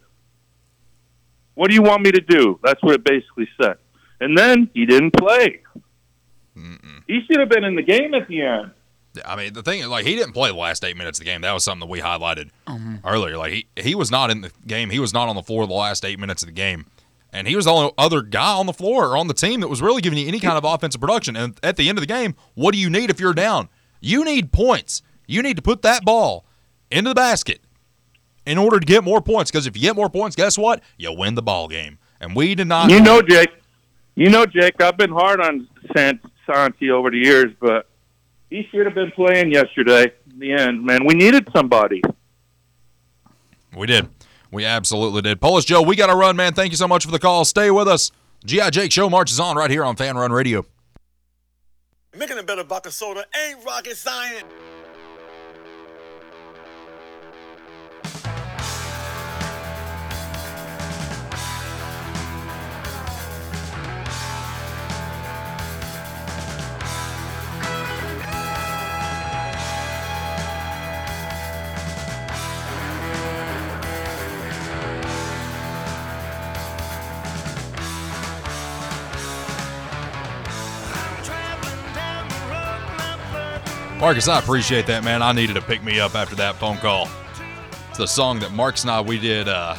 What 1.55 1.68
do 1.68 1.74
you 1.74 1.83
want 1.83 2.03
me 2.03 2.11
to 2.12 2.20
do? 2.20 2.59
That's 2.62 2.83
what 2.83 2.94
it 2.94 3.05
basically 3.05 3.48
said. 3.61 3.77
And 4.20 4.37
then 4.37 4.68
he 4.74 4.87
didn't 4.87 5.12
play. 5.16 5.61
He 7.07 7.20
should 7.27 7.40
have 7.40 7.48
been 7.48 7.64
in 7.64 7.74
the 7.77 7.83
game 7.83 8.14
at 8.14 8.29
the 8.29 8.42
end. 8.42 8.70
I 9.24 9.37
mean, 9.37 9.53
the 9.53 9.62
thing 9.62 9.81
is, 9.81 9.87
like, 9.87 10.05
he 10.07 10.16
didn't 10.16 10.33
play 10.33 10.50
the 10.50 10.57
last 10.57 10.85
eight 10.85 10.96
minutes 10.96 11.18
of 11.20 11.24
the 11.24 11.31
game. 11.31 11.42
That 11.42 11.53
was 11.53 11.62
something 11.62 11.87
that 11.87 11.92
we 11.92 12.00
highlighted 12.00 12.50
Mm-hmm. 12.66 13.07
earlier. 13.07 13.37
Like, 13.37 13.53
he, 13.53 13.66
he 13.77 13.94
was 13.94 14.11
not 14.11 14.31
in 14.31 14.40
the 14.40 14.50
game. 14.66 14.90
He 14.90 14.98
was 14.98 15.12
not 15.12 15.29
on 15.29 15.37
the 15.37 15.42
floor 15.42 15.66
the 15.66 15.72
last 15.74 16.05
eight 16.05 16.18
minutes 16.18 16.42
of 16.42 16.46
the 16.48 16.53
game. 16.53 16.87
And 17.35 17.49
he 17.49 17.57
was 17.57 17.64
the 17.64 17.73
only 17.73 17.92
other 17.99 18.23
guy 18.23 18.55
on 18.55 18.66
the 18.66 18.73
floor 18.73 19.09
or 19.09 19.16
on 19.16 19.27
the 19.27 19.35
team 19.35 19.61
that 19.61 19.68
was 19.68 19.83
really 19.83 20.01
giving 20.01 20.18
you 20.18 20.29
any 20.29 20.38
kind 20.38 20.57
of 20.57 20.64
offensive 20.64 21.01
production. 21.01 21.35
And 21.37 21.59
at 21.62 21.77
the 21.77 21.88
end 21.88 21.99
of 21.99 22.03
the 22.03 22.07
game, 22.07 22.37
what 22.55 22.73
do 22.73 22.79
you 22.79 22.88
need 22.88 23.11
if 23.11 23.18
you're 23.18 23.35
down? 23.35 23.68
You 24.01 24.25
need 24.25 24.53
points. 24.53 25.03
You 25.27 25.42
need 25.42 25.57
to 25.57 25.62
put 25.62 25.83
that 25.83 26.05
ball 26.05 26.47
into 26.90 27.11
the 27.11 27.14
basket. 27.14 27.61
in 28.47 28.59
order 28.59 28.79
to 28.79 28.87
get 28.87 29.03
more 29.03 29.20
points. 29.20 29.51
Because 29.51 29.66
if 29.66 29.75
you 29.77 29.83
get 29.83 29.97
more 29.97 30.09
points, 30.11 30.37
guess 30.37 30.57
what? 30.57 30.83
You 30.97 31.12
win 31.12 31.35
the 31.35 31.42
ball 31.42 31.66
game. 31.66 31.99
And 32.20 32.37
we 32.37 32.55
did 32.55 32.68
not. 32.68 32.90
You 32.90 33.01
know, 33.01 33.20
Jake. 33.23 33.51
You 34.14 34.31
know, 34.31 34.47
Jake. 34.47 34.81
I've 34.81 34.97
been 34.97 35.11
hard 35.11 35.40
on 35.40 35.66
Sant- 35.97 36.20
Santi 36.47 36.90
over 36.90 37.11
the 37.11 37.18
years, 37.18 37.53
but 37.59 37.88
he 38.51 38.68
should 38.70 38.87
have 38.87 38.94
been 38.94 39.11
playing 39.12 39.51
yesterday. 39.51 40.12
In 40.31 40.38
the 40.38 40.53
end, 40.53 40.85
man, 40.85 41.05
we 41.05 41.14
needed 41.14 41.49
somebody. 41.53 42.03
We 43.77 43.87
did. 43.87 44.09
We 44.54 44.64
absolutely 44.64 45.20
did. 45.20 45.40
Polish 45.40 45.64
Joe, 45.64 45.82
we 45.82 45.96
got 45.96 46.06
to 46.06 46.14
run, 46.14 46.36
man. 46.36 46.54
Thank 46.54 46.70
you 46.70 46.76
so 46.76 46.86
much 46.86 47.04
for 47.04 47.10
the 47.10 47.18
call. 47.18 47.44
Stay 47.44 47.72
with 47.72 47.88
us. 47.88 48.12
GI 48.46 48.70
Jake 48.70 48.92
Show 48.92 49.10
marches 49.10 49.40
on 49.40 49.56
right 49.56 49.68
here 49.68 49.84
on 49.84 49.96
Fanrun 49.96 50.30
Radio. 50.30 50.64
Making 52.16 52.38
a 52.38 52.44
better 52.44 52.62
vodka 52.62 52.92
soda 52.92 53.24
ain't 53.36 53.64
rocket 53.66 53.96
science. 53.96 54.44
Marcus, 83.98 84.28
I 84.28 84.38
appreciate 84.38 84.87
that, 84.88 85.02
man. 85.04 85.22
I 85.22 85.33
needed 85.33 85.54
to 85.54 85.62
pick 85.62 85.83
me 85.83 85.98
up 86.00 86.14
after 86.14 86.35
that 86.37 86.57
phone 86.57 86.76
call. 86.78 87.09
It's 87.88 87.98
the 87.98 88.07
song 88.07 88.38
that 88.40 88.52
Marcus 88.52 88.83
and 88.83 88.90
I 88.90 89.00
we 89.00 89.18
did 89.18 89.48
uh 89.48 89.76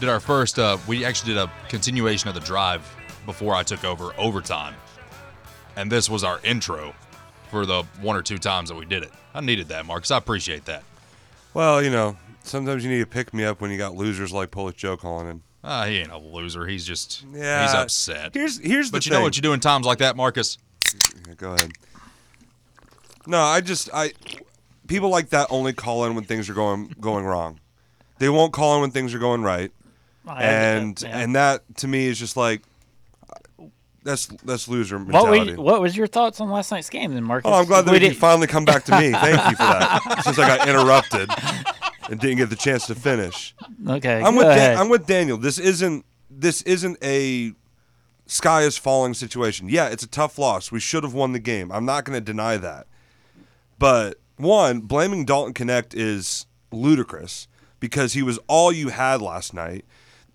did 0.00 0.08
our 0.08 0.20
first 0.20 0.58
uh 0.58 0.76
we 0.88 1.04
actually 1.04 1.34
did 1.34 1.42
a 1.42 1.50
continuation 1.68 2.28
of 2.28 2.34
the 2.34 2.40
drive 2.40 2.82
before 3.24 3.54
I 3.54 3.62
took 3.62 3.84
over 3.84 4.12
overtime. 4.18 4.74
And 5.76 5.90
this 5.90 6.10
was 6.10 6.24
our 6.24 6.40
intro 6.44 6.94
for 7.50 7.64
the 7.64 7.84
one 8.00 8.16
or 8.16 8.22
two 8.22 8.38
times 8.38 8.68
that 8.68 8.74
we 8.76 8.84
did 8.84 9.02
it. 9.02 9.10
I 9.34 9.40
needed 9.40 9.68
that, 9.68 9.86
Marcus. 9.86 10.10
I 10.10 10.18
appreciate 10.18 10.64
that. 10.66 10.82
Well, 11.54 11.82
you 11.82 11.90
know, 11.90 12.16
sometimes 12.42 12.84
you 12.84 12.90
need 12.90 13.00
to 13.00 13.06
pick 13.06 13.32
me 13.32 13.44
up 13.44 13.60
when 13.60 13.70
you 13.70 13.78
got 13.78 13.94
losers 13.94 14.32
like 14.32 14.50
Polish 14.50 14.76
Joe 14.76 14.96
calling 14.96 15.28
in. 15.28 15.42
Ah, 15.64 15.84
he 15.86 15.98
ain't 15.98 16.10
a 16.10 16.18
loser. 16.18 16.66
He's 16.66 16.84
just 16.84 17.24
Yeah, 17.32 17.62
he's 17.62 17.72
upset. 17.74 18.34
Here's 18.34 18.58
here's 18.58 18.90
the 18.90 18.96
but 18.96 19.06
you 19.06 19.10
thing. 19.10 19.18
know 19.20 19.22
what 19.22 19.36
you 19.36 19.42
do 19.42 19.52
in 19.54 19.60
times 19.60 19.86
like 19.86 19.98
that, 19.98 20.16
Marcus? 20.16 20.58
Yeah, 21.28 21.34
Go 21.34 21.52
ahead. 21.54 21.72
No, 23.26 23.40
I 23.40 23.60
just 23.60 23.88
I 23.94 24.12
people 24.86 25.08
like 25.08 25.30
that 25.30 25.46
only 25.50 25.72
call 25.72 26.04
in 26.06 26.14
when 26.14 26.24
things 26.24 26.48
are 26.50 26.54
going 26.54 26.94
going 27.00 27.24
wrong. 27.24 27.60
They 28.18 28.28
won't 28.28 28.52
call 28.52 28.74
in 28.76 28.80
when 28.82 28.90
things 28.90 29.14
are 29.14 29.18
going 29.18 29.42
right, 29.42 29.70
I- 30.26 30.42
and 30.44 31.02
and 31.06 31.34
that 31.36 31.62
to 31.78 31.88
me 31.88 32.06
is 32.06 32.18
just 32.18 32.36
like 32.36 32.62
that's 34.04 34.26
that's 34.44 34.66
loser 34.68 34.98
what, 34.98 35.06
mentality. 35.08 35.54
were, 35.54 35.62
what 35.62 35.80
was 35.80 35.96
your 35.96 36.06
thoughts 36.08 36.40
on 36.40 36.50
last 36.50 36.72
night's 36.72 36.90
game 36.90 37.14
then, 37.14 37.22
Marcus? 37.24 37.48
Oh, 37.50 37.54
I'm 37.60 37.66
glad 37.66 37.84
that 37.84 37.92
We 37.92 37.98
we, 38.00 38.08
did- 38.08 38.16
finally 38.16 38.46
come 38.48 38.64
back 38.64 38.84
to 38.84 38.98
me. 39.00 39.12
Thank 39.12 39.36
you 39.50 39.56
for 39.56 39.62
that. 39.62 40.22
Since 40.24 40.38
I 40.38 40.56
got 40.56 40.68
interrupted 40.68 41.30
and 42.10 42.18
didn't 42.20 42.38
get 42.38 42.50
the 42.50 42.56
chance 42.56 42.86
to 42.88 42.94
finish. 42.96 43.54
Okay, 43.88 44.16
I'm 44.20 44.32
go 44.34 44.38
with 44.38 44.46
ahead. 44.48 44.72
Dan- 44.72 44.78
I'm 44.78 44.88
with 44.88 45.06
Daniel. 45.06 45.38
This 45.38 45.58
isn't 45.58 46.04
this 46.28 46.62
isn't 46.62 46.98
a 47.02 47.52
sky 48.26 48.62
is 48.62 48.76
falling 48.76 49.14
situation. 49.14 49.68
Yeah, 49.68 49.88
it's 49.88 50.02
a 50.02 50.08
tough 50.08 50.36
loss. 50.38 50.72
We 50.72 50.80
should 50.80 51.04
have 51.04 51.14
won 51.14 51.32
the 51.32 51.38
game. 51.38 51.70
I'm 51.70 51.84
not 51.84 52.04
going 52.04 52.16
to 52.16 52.24
deny 52.24 52.56
that. 52.56 52.86
But 53.82 54.20
one, 54.36 54.82
blaming 54.82 55.24
Dalton 55.24 55.54
Knecht 55.54 55.92
is 55.92 56.46
ludicrous 56.70 57.48
because 57.80 58.12
he 58.12 58.22
was 58.22 58.38
all 58.46 58.70
you 58.70 58.90
had 58.90 59.20
last 59.20 59.52
night. 59.52 59.84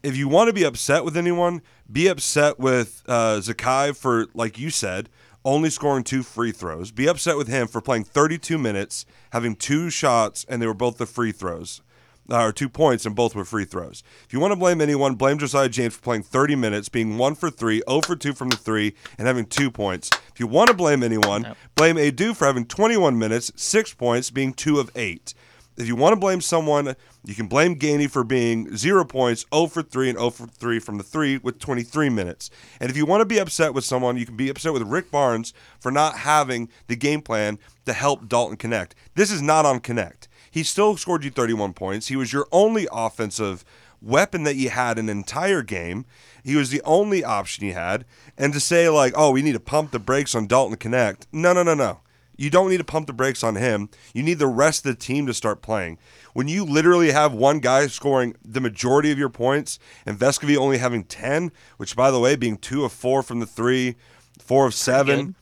If 0.03 0.17
you 0.17 0.27
want 0.27 0.49
to 0.49 0.53
be 0.53 0.65
upset 0.65 1.05
with 1.05 1.15
anyone, 1.15 1.61
be 1.89 2.07
upset 2.07 2.59
with 2.59 3.03
uh, 3.07 3.39
Zakai 3.39 3.95
for, 3.95 4.25
like 4.33 4.59
you 4.59 4.69
said, 4.69 5.07
only 5.45 5.69
scoring 5.69 6.03
two 6.03 6.23
free 6.23 6.51
throws. 6.51 6.91
Be 6.91 7.07
upset 7.07 7.37
with 7.37 7.47
him 7.47 7.69
for 7.69 7.79
playing 7.79 8.03
32 8.03 8.57
minutes, 8.57 9.05
having 9.31 9.55
two 9.55 9.89
shots, 9.89 10.45
and 10.49 10.61
they 10.61 10.67
were 10.67 10.73
both 10.73 10.97
the 10.97 11.05
free 11.05 11.31
throws 11.31 11.81
Uh, 12.29 12.43
or 12.43 12.51
two 12.51 12.67
points, 12.67 13.05
and 13.05 13.15
both 13.15 13.33
were 13.35 13.45
free 13.45 13.63
throws. 13.63 14.03
If 14.25 14.33
you 14.33 14.41
want 14.41 14.51
to 14.51 14.59
blame 14.59 14.81
anyone, 14.81 15.15
blame 15.15 15.37
Josiah 15.37 15.69
James 15.69 15.95
for 15.95 16.01
playing 16.01 16.23
30 16.23 16.57
minutes, 16.57 16.89
being 16.89 17.17
one 17.17 17.35
for 17.35 17.49
three, 17.49 17.81
0 17.87 18.01
for 18.01 18.17
two 18.17 18.33
from 18.33 18.49
the 18.49 18.57
three, 18.57 18.95
and 19.17 19.27
having 19.27 19.45
two 19.45 19.71
points. 19.71 20.09
If 20.33 20.39
you 20.41 20.45
want 20.45 20.67
to 20.67 20.73
blame 20.73 21.03
anyone, 21.03 21.55
blame 21.75 21.95
Aidoo 21.95 22.35
for 22.35 22.45
having 22.45 22.65
21 22.65 23.17
minutes, 23.17 23.53
six 23.55 23.93
points, 23.93 24.29
being 24.29 24.51
two 24.51 24.77
of 24.77 24.91
eight. 24.97 25.33
If 25.77 25.87
you 25.87 25.95
want 25.95 26.13
to 26.13 26.19
blame 26.19 26.41
someone, 26.41 26.95
you 27.23 27.35
can 27.35 27.47
blame 27.47 27.77
Gainey 27.77 28.09
for 28.09 28.23
being 28.23 28.75
zero 28.75 29.05
points, 29.05 29.45
0 29.53 29.67
for 29.67 29.83
3, 29.83 30.09
and 30.09 30.17
0 30.17 30.31
for 30.31 30.47
3 30.47 30.79
from 30.79 30.97
the 30.97 31.03
3 31.03 31.37
with 31.37 31.59
23 31.59 32.09
minutes. 32.09 32.49
And 32.79 32.89
if 32.89 32.97
you 32.97 33.05
want 33.05 33.21
to 33.21 33.25
be 33.25 33.37
upset 33.37 33.75
with 33.75 33.83
someone, 33.83 34.17
you 34.17 34.25
can 34.25 34.35
be 34.35 34.49
upset 34.49 34.73
with 34.73 34.81
Rick 34.81 35.11
Barnes 35.11 35.53
for 35.79 35.91
not 35.91 36.17
having 36.19 36.69
the 36.87 36.95
game 36.95 37.21
plan 37.21 37.59
to 37.85 37.93
help 37.93 38.27
Dalton 38.27 38.57
Knecht. 38.57 38.93
This 39.13 39.29
is 39.29 39.41
not 39.41 39.65
on 39.65 39.79
Knecht. 39.79 40.26
He 40.57 40.63
still 40.63 40.97
scored 40.97 41.23
you 41.23 41.29
31 41.29 41.73
points. 41.73 42.07
He 42.07 42.15
was 42.15 42.33
your 42.33 42.47
only 42.51 42.87
offensive 42.91 43.63
weapon 44.01 44.41
that 44.45 44.55
you 44.55 44.71
had 44.71 44.97
an 44.97 45.07
entire 45.07 45.61
game. 45.61 46.07
He 46.43 46.55
was 46.55 46.71
the 46.71 46.81
only 46.83 47.23
option 47.23 47.63
you 47.63 47.73
had. 47.73 48.05
And 48.39 48.53
to 48.53 48.59
say, 48.59 48.89
like, 48.89 49.13
oh, 49.15 49.29
we 49.29 49.43
need 49.43 49.51
to 49.51 49.59
pump 49.59 49.91
the 49.91 49.99
brakes 49.99 50.33
on 50.33 50.47
Dalton 50.47 50.75
Knecht, 50.75 51.27
no, 51.31 51.53
no, 51.53 51.61
no, 51.61 51.75
no. 51.75 51.99
You 52.37 52.49
don't 52.49 52.71
need 52.71 52.77
to 52.77 52.83
pump 52.83 53.05
the 53.05 53.13
brakes 53.13 53.43
on 53.43 53.53
him. 53.53 53.89
You 54.15 54.23
need 54.23 54.39
the 54.39 54.47
rest 54.47 54.83
of 54.83 54.91
the 54.91 54.99
team 54.99 55.27
to 55.27 55.33
start 55.35 55.61
playing. 55.61 55.99
When 56.33 56.47
you 56.47 56.65
literally 56.65 57.11
have 57.11 57.33
one 57.33 57.59
guy 57.59 57.85
scoring 57.85 58.35
the 58.43 58.59
majority 58.59 59.11
of 59.11 59.19
your 59.19 59.29
points 59.29 59.77
and 60.07 60.17
Vescovi 60.17 60.57
only 60.57 60.79
having 60.79 61.03
10, 61.03 61.51
which, 61.77 61.95
by 61.95 62.09
the 62.09 62.19
way, 62.19 62.35
being 62.35 62.57
two 62.57 62.83
of 62.83 62.91
four 62.91 63.21
from 63.21 63.41
the 63.41 63.45
three, 63.45 63.95
four 64.39 64.65
of 64.65 64.73
seven, 64.73 65.35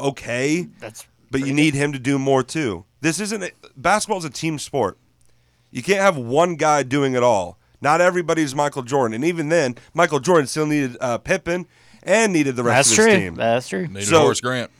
okay 0.00 0.66
That's 0.80 1.06
but 1.30 1.46
you 1.46 1.52
need 1.54 1.74
him 1.74 1.92
to 1.92 1.98
do 1.98 2.18
more 2.18 2.42
too. 2.42 2.84
This 3.00 3.20
isn't 3.20 3.42
a, 3.42 3.50
basketball 3.76 4.18
is 4.18 4.24
a 4.24 4.30
team 4.30 4.58
sport. 4.58 4.98
You 5.70 5.82
can't 5.82 6.00
have 6.00 6.16
one 6.16 6.56
guy 6.56 6.82
doing 6.82 7.14
it 7.14 7.22
all. 7.22 7.58
Not 7.80 8.00
everybody's 8.00 8.54
Michael 8.54 8.82
Jordan, 8.82 9.14
and 9.14 9.24
even 9.24 9.50
then, 9.50 9.76
Michael 9.94 10.18
Jordan 10.18 10.46
still 10.46 10.66
needed 10.66 10.96
uh, 11.00 11.18
Pippen 11.18 11.66
and 12.02 12.32
needed 12.32 12.56
the 12.56 12.64
rest 12.64 12.90
that's 12.90 12.98
of 12.98 13.04
his 13.04 13.14
true. 13.14 13.22
team. 13.22 13.34
That's 13.36 13.68
true. 13.68 13.86
Needed 13.86 14.06
So- 14.08 14.20
Horace 14.20 14.40
Grant. 14.40 14.70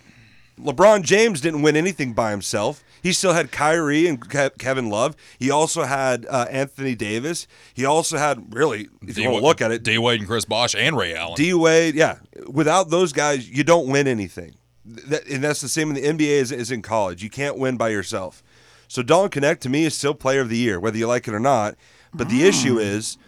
LeBron 0.58 1.02
James 1.02 1.40
didn't 1.40 1.62
win 1.62 1.76
anything 1.76 2.14
by 2.14 2.32
himself. 2.32 2.82
He 3.00 3.12
still 3.12 3.32
had 3.32 3.52
Kyrie 3.52 4.08
and 4.08 4.20
Ke- 4.20 4.58
Kevin 4.58 4.90
Love. 4.90 5.14
He 5.38 5.52
also 5.52 5.84
had 5.84 6.26
uh, 6.28 6.46
Anthony 6.50 6.96
Davis. 6.96 7.46
He 7.74 7.84
also 7.84 8.18
had 8.18 8.52
really, 8.52 8.88
if 9.06 9.16
you 9.16 9.30
want 9.30 9.40
to 9.42 9.46
look 9.46 9.60
at 9.62 9.70
it, 9.70 9.84
D 9.84 9.98
Wade 9.98 10.18
and 10.18 10.28
Chris 10.28 10.44
Bosh 10.44 10.74
and 10.74 10.96
Ray 10.96 11.14
Allen. 11.14 11.36
D 11.36 11.54
Wade, 11.54 11.94
yeah. 11.94 12.18
Without 12.48 12.90
those 12.90 13.12
guys, 13.12 13.48
you 13.48 13.62
don't 13.62 13.86
win 13.88 14.08
anything. 14.08 14.56
That, 14.88 15.26
and 15.28 15.44
that's 15.44 15.60
the 15.60 15.68
same 15.68 15.94
in 15.94 15.94
the 15.94 16.02
NBA 16.02 16.40
as, 16.40 16.52
as 16.52 16.70
in 16.70 16.82
college. 16.82 17.22
You 17.22 17.30
can't 17.30 17.58
win 17.58 17.76
by 17.76 17.90
yourself. 17.90 18.42
So 18.88 19.02
Dalton 19.02 19.42
Knecht 19.42 19.60
to 19.60 19.68
me 19.68 19.84
is 19.84 19.94
still 19.94 20.14
player 20.14 20.40
of 20.40 20.48
the 20.48 20.56
year, 20.56 20.80
whether 20.80 20.96
you 20.96 21.06
like 21.06 21.28
it 21.28 21.34
or 21.34 21.40
not. 21.40 21.76
But 22.14 22.30
the 22.30 22.46
issue 22.46 22.76
mm. 22.76 22.82
is 22.82 23.18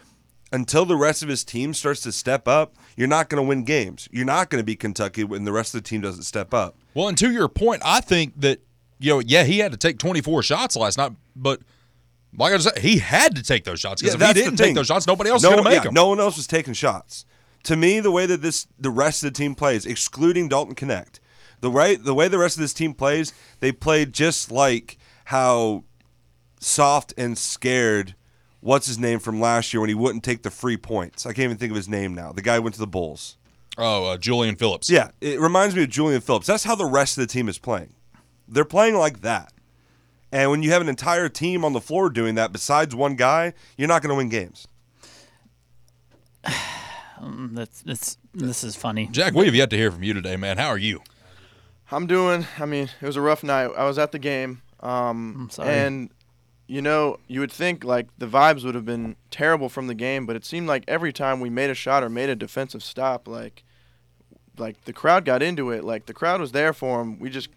until 0.53 0.87
the 0.87 0.97
rest 0.97 1.23
of 1.23 1.29
his 1.29 1.45
team 1.45 1.75
starts 1.75 2.01
to 2.03 2.13
step 2.13 2.49
up, 2.49 2.75
you're 2.97 3.09
not 3.09 3.29
going 3.29 3.43
to 3.43 3.47
win 3.47 3.65
games. 3.65 4.09
You're 4.11 4.25
not 4.25 4.49
going 4.49 4.61
to 4.61 4.65
be 4.65 4.75
Kentucky 4.75 5.23
when 5.23 5.45
the 5.45 5.53
rest 5.53 5.75
of 5.75 5.83
the 5.83 5.89
team 5.89 6.01
doesn't 6.01 6.23
step 6.23 6.55
up. 6.55 6.77
Well, 6.95 7.09
and 7.09 7.19
to 7.19 7.31
your 7.31 7.49
point, 7.49 7.83
I 7.85 8.01
think 8.01 8.41
that 8.41 8.61
you 8.99 9.11
know, 9.11 9.19
yeah, 9.21 9.45
he 9.45 9.59
had 9.59 9.73
to 9.73 9.79
take 9.79 9.99
24 9.99 10.43
shots 10.43 10.77
last 10.77 10.99
night, 10.99 11.13
but 11.35 11.61
like 12.37 12.53
I 12.53 12.59
said, 12.59 12.79
he 12.79 12.99
had 12.99 13.35
to 13.37 13.43
take 13.43 13.65
those 13.65 13.81
shots 13.81 14.03
because 14.03 14.21
Yeah, 14.21 14.31
if 14.31 14.37
he 14.37 14.43
didn't 14.43 14.59
take 14.59 14.75
those 14.75 14.87
shots, 14.87 15.07
nobody 15.07 15.31
else 15.31 15.43
no, 15.43 15.51
is 15.51 15.55
going 15.55 15.65
to 15.65 15.71
make 15.71 15.79
yeah, 15.79 15.85
them. 15.85 15.95
No 15.95 16.09
one 16.09 16.21
else 16.21 16.37
was 16.37 16.47
taking 16.47 16.75
shots. 16.75 17.25
To 17.65 17.77
me, 17.77 18.01
the 18.01 18.11
way 18.11 18.27
that 18.27 18.43
this 18.43 18.67
the 18.79 18.91
rest 18.91 19.23
of 19.23 19.33
the 19.33 19.39
team 19.39 19.55
plays, 19.55 19.85
excluding 19.87 20.49
Dalton 20.49 20.75
Knecht, 20.75 21.20
the 21.61 21.71
right 21.71 22.03
the 22.03 22.15
way 22.15 22.29
the 22.29 22.39
rest 22.39 22.57
of 22.57 22.61
this 22.61 22.73
team 22.73 22.95
plays, 22.95 23.33
they 23.61 23.73
played 23.73 24.13
just 24.13 24.51
like 24.51 24.99
how 25.25 25.85
soft 26.59 27.15
and 27.17 27.37
scared. 27.37 28.15
What's 28.61 28.87
his 28.87 28.99
name 28.99 29.21
from 29.21 29.41
last 29.41 29.73
year 29.73 29.81
when 29.81 29.89
he 29.89 29.95
wouldn't 29.95 30.23
take 30.23 30.43
the 30.43 30.51
free 30.51 30.77
points? 30.77 31.25
I 31.25 31.31
can't 31.31 31.45
even 31.45 31.57
think 31.57 31.71
of 31.71 31.77
his 31.77 31.89
name 31.89 32.15
now. 32.15 32.33
The 32.33 32.43
guy 32.43 32.59
went 32.59 32.75
to 32.75 32.81
the 32.81 32.87
Bulls. 32.87 33.39
Oh, 33.79 34.05
uh, 34.05 34.17
Julian 34.19 34.57
Phillips. 34.57 34.91
Yeah, 34.91 35.11
it 35.23 35.41
reminds 35.41 35.75
me 35.75 35.83
of 35.85 35.89
Julian 35.89 36.21
Phillips. 36.21 36.47
That's 36.47 36.65
how 36.65 36.75
the 36.75 36.85
rest 36.85 37.17
of 37.17 37.23
the 37.23 37.33
team 37.33 37.49
is 37.49 37.57
playing. 37.59 37.95
They're 38.47 38.67
playing 38.67 38.97
like 38.97 39.23
that. 39.23 39.53
And 40.33 40.51
when 40.51 40.63
you 40.63 40.71
have 40.73 40.83
an 40.83 40.89
entire 40.89 41.29
team 41.29 41.65
on 41.65 41.73
the 41.73 41.81
floor 41.81 42.11
doing 42.11 42.35
that, 42.37 42.53
besides 42.53 42.95
one 42.95 43.17
guy, 43.17 43.55
you're 43.77 43.89
not 43.89 44.03
going 44.03 44.11
to 44.11 44.17
win 44.17 44.29
games. 44.29 44.69
That's 47.23 47.83
that's 47.83 48.17
this 48.33 48.65
is 48.65 48.77
funny. 48.77 49.07
Jack, 49.13 49.35
we 49.35 49.45
have 49.45 49.55
yet 49.55 49.69
to 49.71 49.77
hear 49.77 49.91
from 49.91 50.03
you 50.03 50.15
today, 50.15 50.37
man. 50.37 50.57
How 50.57 50.69
are 50.69 50.79
you? 50.79 51.03
I'm 51.93 52.07
doing. 52.07 52.47
I 52.59 52.67
mean, 52.67 52.89
it 53.01 53.07
was 53.07 53.17
a 53.17 53.21
rough 53.21 53.43
night. 53.43 53.71
I 53.77 53.85
was 53.85 53.99
at 53.99 54.13
the 54.13 54.19
game. 54.19 54.63
Um, 54.81 55.37
I'm 55.39 55.51
sorry. 55.51 55.69
And 55.69 56.11
you 56.67 56.81
know, 56.81 57.19
you 57.27 57.41
would 57.41 57.51
think 57.51 57.83
like 57.83 58.07
the 58.19 58.29
vibes 58.29 58.65
would 58.65 58.77
have 58.77 58.85
been 58.85 59.17
terrible 59.31 59.69
from 59.69 59.89
the 59.89 59.95
game, 59.95 60.25
but 60.25 60.37
it 60.37 60.45
seemed 60.45 60.69
like 60.69 60.85
every 60.87 61.13
time 61.13 61.41
we 61.41 61.51
made 61.51 61.69
a 61.69 61.75
shot 61.75 62.05
or 62.05 62.09
made 62.09 62.29
a 62.29 62.37
defensive 62.37 62.83
stop, 62.83 63.27
like 63.27 63.65
like 64.57 64.85
the 64.85 64.93
crowd 64.93 65.25
got 65.25 65.43
into 65.43 65.71
it. 65.71 65.83
Like 65.83 66.07
the 66.07 66.15
crowd 66.15 66.41
was 66.41 66.53
there 66.53 66.73
for 66.73 67.01
him. 67.01 67.19
We 67.19 67.29
just 67.29 67.49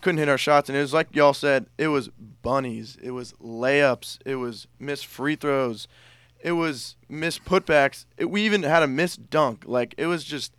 couldn't 0.00 0.18
hit 0.18 0.28
our 0.28 0.38
shots, 0.38 0.68
and 0.70 0.78
it 0.78 0.80
was 0.80 0.94
like 0.94 1.14
y'all 1.14 1.34
said, 1.34 1.66
it 1.76 1.88
was 1.88 2.08
bunnies, 2.08 2.96
it 3.02 3.10
was 3.10 3.34
layups, 3.34 4.18
it 4.24 4.36
was 4.36 4.66
missed 4.78 5.06
free 5.06 5.36
throws, 5.36 5.86
it 6.40 6.52
was 6.52 6.96
missed 7.08 7.44
putbacks. 7.44 8.06
It, 8.16 8.30
we 8.30 8.42
even 8.42 8.62
had 8.62 8.82
a 8.82 8.88
missed 8.88 9.28
dunk. 9.28 9.64
Like 9.66 9.94
it 9.98 10.06
was 10.06 10.24
just 10.24 10.54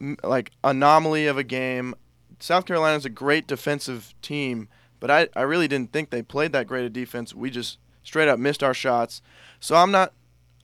m- 0.00 0.16
like 0.24 0.50
anomaly 0.64 1.26
of 1.26 1.38
a 1.38 1.44
game. 1.44 1.94
South 2.38 2.66
Carolina's 2.66 3.04
a 3.04 3.10
great 3.10 3.46
defensive 3.46 4.14
team, 4.22 4.68
but 5.00 5.10
I, 5.10 5.28
I 5.34 5.42
really 5.42 5.68
didn't 5.68 5.92
think 5.92 6.10
they 6.10 6.22
played 6.22 6.52
that 6.52 6.66
great 6.66 6.84
a 6.84 6.90
defense. 6.90 7.34
We 7.34 7.50
just 7.50 7.78
straight 8.02 8.28
up 8.28 8.38
missed 8.38 8.62
our 8.62 8.74
shots. 8.74 9.22
So 9.60 9.76
I'm 9.76 9.90
not 9.90 10.12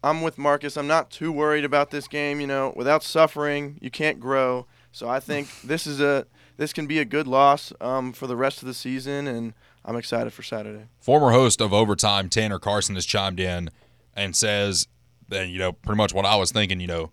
I'm 0.05 0.23
with 0.23 0.37
Marcus. 0.37 0.77
I'm 0.77 0.89
not 0.89 1.11
too 1.11 1.31
worried 1.31 1.65
about 1.65 1.91
this 1.91 2.09
game, 2.09 2.41
you 2.41 2.47
know. 2.47 2.73
Without 2.75 3.05
suffering, 3.05 3.79
you 3.81 3.91
can't 3.91 4.19
grow. 4.19 4.67
So 4.91 5.09
I 5.09 5.21
think 5.21 5.49
this 5.65 5.87
is 5.87 6.01
a 6.01 6.27
this 6.57 6.73
can 6.73 6.87
be 6.87 6.99
a 6.99 7.05
good 7.05 7.27
loss 7.27 7.73
um, 7.81 8.13
for 8.13 8.27
the 8.27 8.37
rest 8.37 8.63
of 8.63 8.69
the 8.69 8.75
season 8.75 9.27
and 9.27 9.55
I'm 9.85 9.97
excited 9.97 10.33
for 10.33 10.43
Saturday. 10.43 10.85
Former 11.01 11.33
host 11.33 11.61
of 11.61 11.73
Overtime, 11.73 12.29
Tanner 12.29 12.59
Carson, 12.59 12.95
has 12.95 13.05
chimed 13.05 13.41
in 13.41 13.71
and 14.15 14.37
says, 14.37 14.87
and 15.31 15.51
you 15.51 15.59
know, 15.59 15.73
pretty 15.73 15.97
much 15.97 16.15
what 16.15 16.25
I 16.25 16.37
was 16.37 16.53
thinking, 16.53 16.79
you 16.79 16.87
know, 16.87 17.11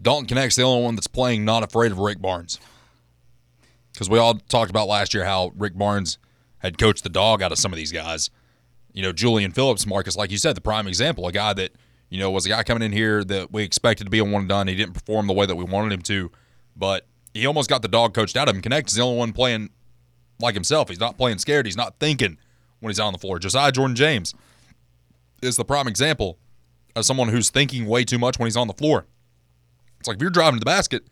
Dalton 0.00 0.26
Knecht's 0.26 0.56
the 0.56 0.62
only 0.62 0.82
one 0.82 0.96
that's 0.96 1.06
playing 1.06 1.44
not 1.44 1.62
afraid 1.62 1.92
of 1.92 1.98
Rick 1.98 2.20
Barnes. 2.20 2.58
Because 3.96 4.10
we 4.10 4.18
all 4.18 4.34
talked 4.34 4.68
about 4.68 4.88
last 4.88 5.14
year 5.14 5.24
how 5.24 5.52
Rick 5.56 5.74
Barnes 5.74 6.18
had 6.58 6.76
coached 6.76 7.02
the 7.02 7.08
dog 7.08 7.40
out 7.40 7.50
of 7.50 7.58
some 7.58 7.72
of 7.72 7.78
these 7.78 7.92
guys. 7.92 8.28
You 8.92 9.00
know, 9.00 9.10
Julian 9.10 9.52
Phillips, 9.52 9.86
Marcus, 9.86 10.18
like 10.18 10.30
you 10.30 10.36
said, 10.36 10.54
the 10.54 10.60
prime 10.60 10.86
example, 10.86 11.26
a 11.26 11.32
guy 11.32 11.54
that, 11.54 11.72
you 12.10 12.18
know, 12.18 12.30
was 12.30 12.44
a 12.44 12.50
guy 12.50 12.62
coming 12.62 12.82
in 12.82 12.92
here 12.92 13.24
that 13.24 13.50
we 13.50 13.62
expected 13.62 14.04
to 14.04 14.10
be 14.10 14.18
a 14.18 14.24
one 14.24 14.34
and 14.34 14.48
done. 14.50 14.68
He 14.68 14.74
didn't 14.74 14.92
perform 14.92 15.28
the 15.28 15.32
way 15.32 15.46
that 15.46 15.56
we 15.56 15.64
wanted 15.64 15.94
him 15.94 16.02
to, 16.02 16.30
but 16.76 17.06
he 17.32 17.46
almost 17.46 17.70
got 17.70 17.80
the 17.80 17.88
dog 17.88 18.12
coached 18.12 18.36
out 18.36 18.50
of 18.50 18.54
him. 18.54 18.60
Knecht 18.60 18.88
is 18.88 18.96
the 18.96 19.02
only 19.02 19.16
one 19.16 19.32
playing 19.32 19.70
like 20.40 20.52
himself. 20.52 20.90
He's 20.90 21.00
not 21.00 21.16
playing 21.16 21.38
scared. 21.38 21.64
He's 21.64 21.76
not 21.76 21.98
thinking 21.98 22.36
when 22.80 22.90
he's 22.90 23.00
on 23.00 23.14
the 23.14 23.18
floor. 23.18 23.38
Josiah 23.38 23.72
Jordan 23.72 23.96
James 23.96 24.34
is 25.40 25.56
the 25.56 25.64
prime 25.64 25.88
example 25.88 26.38
of 26.94 27.06
someone 27.06 27.28
who's 27.28 27.48
thinking 27.48 27.86
way 27.86 28.04
too 28.04 28.18
much 28.18 28.38
when 28.38 28.46
he's 28.46 28.58
on 28.58 28.66
the 28.66 28.74
floor. 28.74 29.06
It's 30.00 30.06
like 30.06 30.16
if 30.16 30.20
you're 30.20 30.30
driving 30.30 30.56
to 30.56 30.60
the 30.60 30.66
basket, 30.66 31.06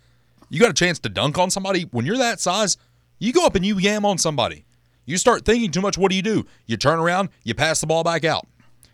you 0.51 0.61
got 0.61 0.71
a 0.71 0.75
chance 0.75 0.99
to 1.01 1.09
dunk 1.09 1.39
on 1.39 1.51
somebody. 1.51 1.83
When 1.91 2.07
you're 2.07 2.19
that 2.19 2.41
size, 2.41 2.77
you 3.19 3.33
go 3.33 3.47
up 3.47 3.55
and 3.55 3.65
you 3.65 3.79
yam 3.79 4.05
on 4.05 4.19
somebody. 4.19 4.65
You 5.07 5.19
start 5.19 5.45
thinking 5.45 5.71
too 5.71 5.81
much. 5.81 5.99
What 5.99 6.11
do 6.11 6.17
you 6.17 6.23
do? 6.23 6.47
You 6.67 6.77
turn 6.77 6.99
around, 6.99 7.29
you 7.43 7.55
pass 7.55 7.81
the 7.81 7.87
ball 7.87 8.05
back 8.05 8.25
out. 8.25 8.47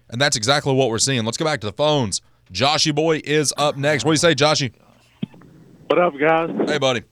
And 0.09 0.21
that's 0.21 0.37
exactly 0.37 0.75
what 0.75 0.91
we're 0.91 0.99
seeing. 0.99 1.25
Let's 1.25 1.37
go 1.37 1.45
back 1.45 1.61
to 1.61 1.67
the 1.67 1.73
phones. 1.73 2.21
Joshy 2.53 2.93
Boy 2.93 3.21
is 3.25 3.55
up 3.57 3.77
next. 3.77 4.05
What 4.05 4.11
do 4.11 4.15
you 4.15 4.17
say, 4.19 4.35
Joshy? 4.35 4.73
What 5.87 5.99
up, 6.01 6.15
guys? 6.19 6.51
Hey, 6.67 6.79
buddy. 6.79 7.03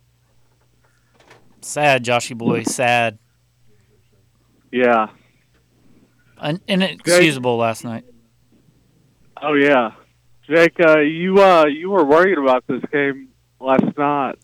Sad, 1.61 2.05
Joshy 2.05 2.37
boy. 2.37 2.63
Sad. 2.63 3.19
Yeah. 4.71 5.09
Un- 6.39 6.61
inexcusable 6.69 7.57
last 7.57 7.85
night. 7.85 8.05
Oh 9.43 9.55
yeah, 9.55 9.93
Jake. 10.49 10.79
Uh, 10.81 11.01
you 11.01 11.43
uh, 11.43 11.67
you 11.67 11.91
were 11.91 12.05
worried 12.05 12.39
about 12.39 12.65
this 12.67 12.83
game 12.93 13.28
last 13.61 13.97
night. 13.97 14.37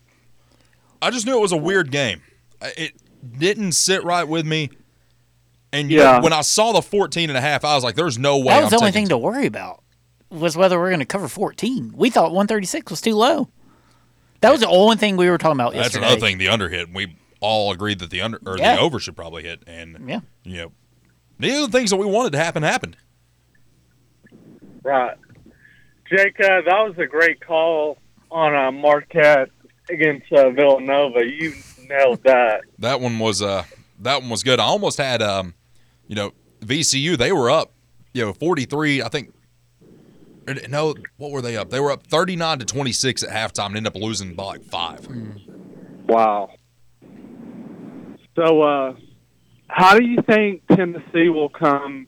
I 1.03 1.11
just 1.11 1.27
knew 1.27 1.37
it 1.37 1.41
was 1.41 1.53
a 1.53 1.57
weird 1.57 1.91
game. 1.91 2.23
It 2.62 2.93
didn't 3.39 3.73
sit 3.73 4.05
right 4.05 4.27
with 4.27 4.47
me. 4.47 4.71
And 5.73 5.91
Yeah. 5.91 6.21
when 6.21 6.33
I 6.33 6.41
saw 6.43 6.73
the 6.73 6.83
14 6.83 7.31
and 7.31 7.37
a 7.37 7.41
half, 7.41 7.65
I 7.65 7.75
was 7.75 7.85
like, 7.85 7.95
there's 7.97 8.19
no 8.19 8.39
way 8.39 8.55
That 8.55 8.62
was 8.65 8.73
I'm 8.73 8.79
the 8.79 8.83
only 8.85 8.93
thing 8.93 9.09
to 9.09 9.19
worry 9.19 9.47
about 9.47 9.83
was 10.31 10.57
whether 10.57 10.79
we're 10.79 10.89
going 10.91 11.01
to 11.01 11.05
cover 11.07 11.29
14. 11.29 11.93
We 11.97 12.11
thought 12.11 12.31
136 12.33 12.91
was 12.91 13.01
too 13.01 13.15
low. 13.15 13.49
That 14.41 14.51
was 14.51 14.61
the 14.61 14.69
only 14.69 14.97
thing 14.97 15.17
we 15.17 15.29
were 15.29 15.39
talking 15.39 15.59
about 15.59 15.73
That's 15.73 15.87
yesterday. 15.87 16.07
another 16.07 16.21
thing. 16.21 16.39
The 16.39 16.49
under 16.49 16.69
hit. 16.69 16.93
We 16.93 17.17
all 17.41 17.73
agreed 17.73 17.99
that 17.99 18.11
the 18.11 18.21
under 18.21 18.41
or 18.47 18.57
Yeah. 18.59 18.77
the 18.77 18.81
over 18.83 18.99
should 18.99 19.17
probably 19.17 19.43
hit, 19.43 19.62
and 19.67 20.09
Yeah. 20.09 20.21
you 20.45 20.57
know, 20.57 20.73
the 21.39 21.51
other 21.57 21.69
things 21.73 21.91
that 21.91 21.97
we 21.97 22.07
wanted 22.07 22.33
to 22.33 22.39
happen 22.39 22.62
happened. 22.62 22.97
Right, 24.83 25.17
Jake. 26.11 26.39
Uh, 26.41 26.61
that 26.67 26.85
was 26.87 26.95
a 26.99 27.07
great 27.07 27.41
call 27.45 27.99
on 28.35 28.55
uh, 28.55 28.72
Marquette 28.72 29.49
against 29.89 30.30
uh, 30.32 30.51
Villanova. 30.51 31.24
You 31.24 31.55
nailed 31.89 32.22
that. 32.24 32.62
That 32.78 33.01
one 33.01 33.18
was 33.18 33.41
uh 33.41 33.64
that 34.01 34.20
one 34.20 34.28
was 34.28 34.43
good. 34.43 34.61
I 34.61 34.64
almost 34.64 34.99
had 34.99 35.22
um, 35.22 35.55
you 36.09 36.16
know, 36.16 36.32
VCU. 36.61 37.16
They 37.16 37.32
were 37.32 37.51
up, 37.51 37.72
you 38.12 38.24
know, 38.24 38.32
43. 38.32 39.03
I 39.03 39.09
think. 39.09 39.32
No, 40.68 40.95
what 41.16 41.30
were 41.30 41.41
they 41.41 41.57
up? 41.57 41.70
They 41.70 41.80
were 41.80 41.91
up 41.91 42.07
39 42.07 42.59
to 42.59 42.64
26 42.66 43.22
at 43.22 43.30
halftime 43.30 43.68
and 43.68 43.76
ended 43.78 43.97
up 43.97 44.03
losing 44.03 44.35
by 44.35 44.45
like 44.45 44.64
five. 44.64 45.09
Wow. 46.07 46.51
So, 48.37 48.61
uh, 48.61 48.95
how 49.68 49.99
do 49.99 50.05
you 50.05 50.18
think 50.28 50.66
Tennessee 50.66 51.30
will 51.30 51.49
come 51.49 52.07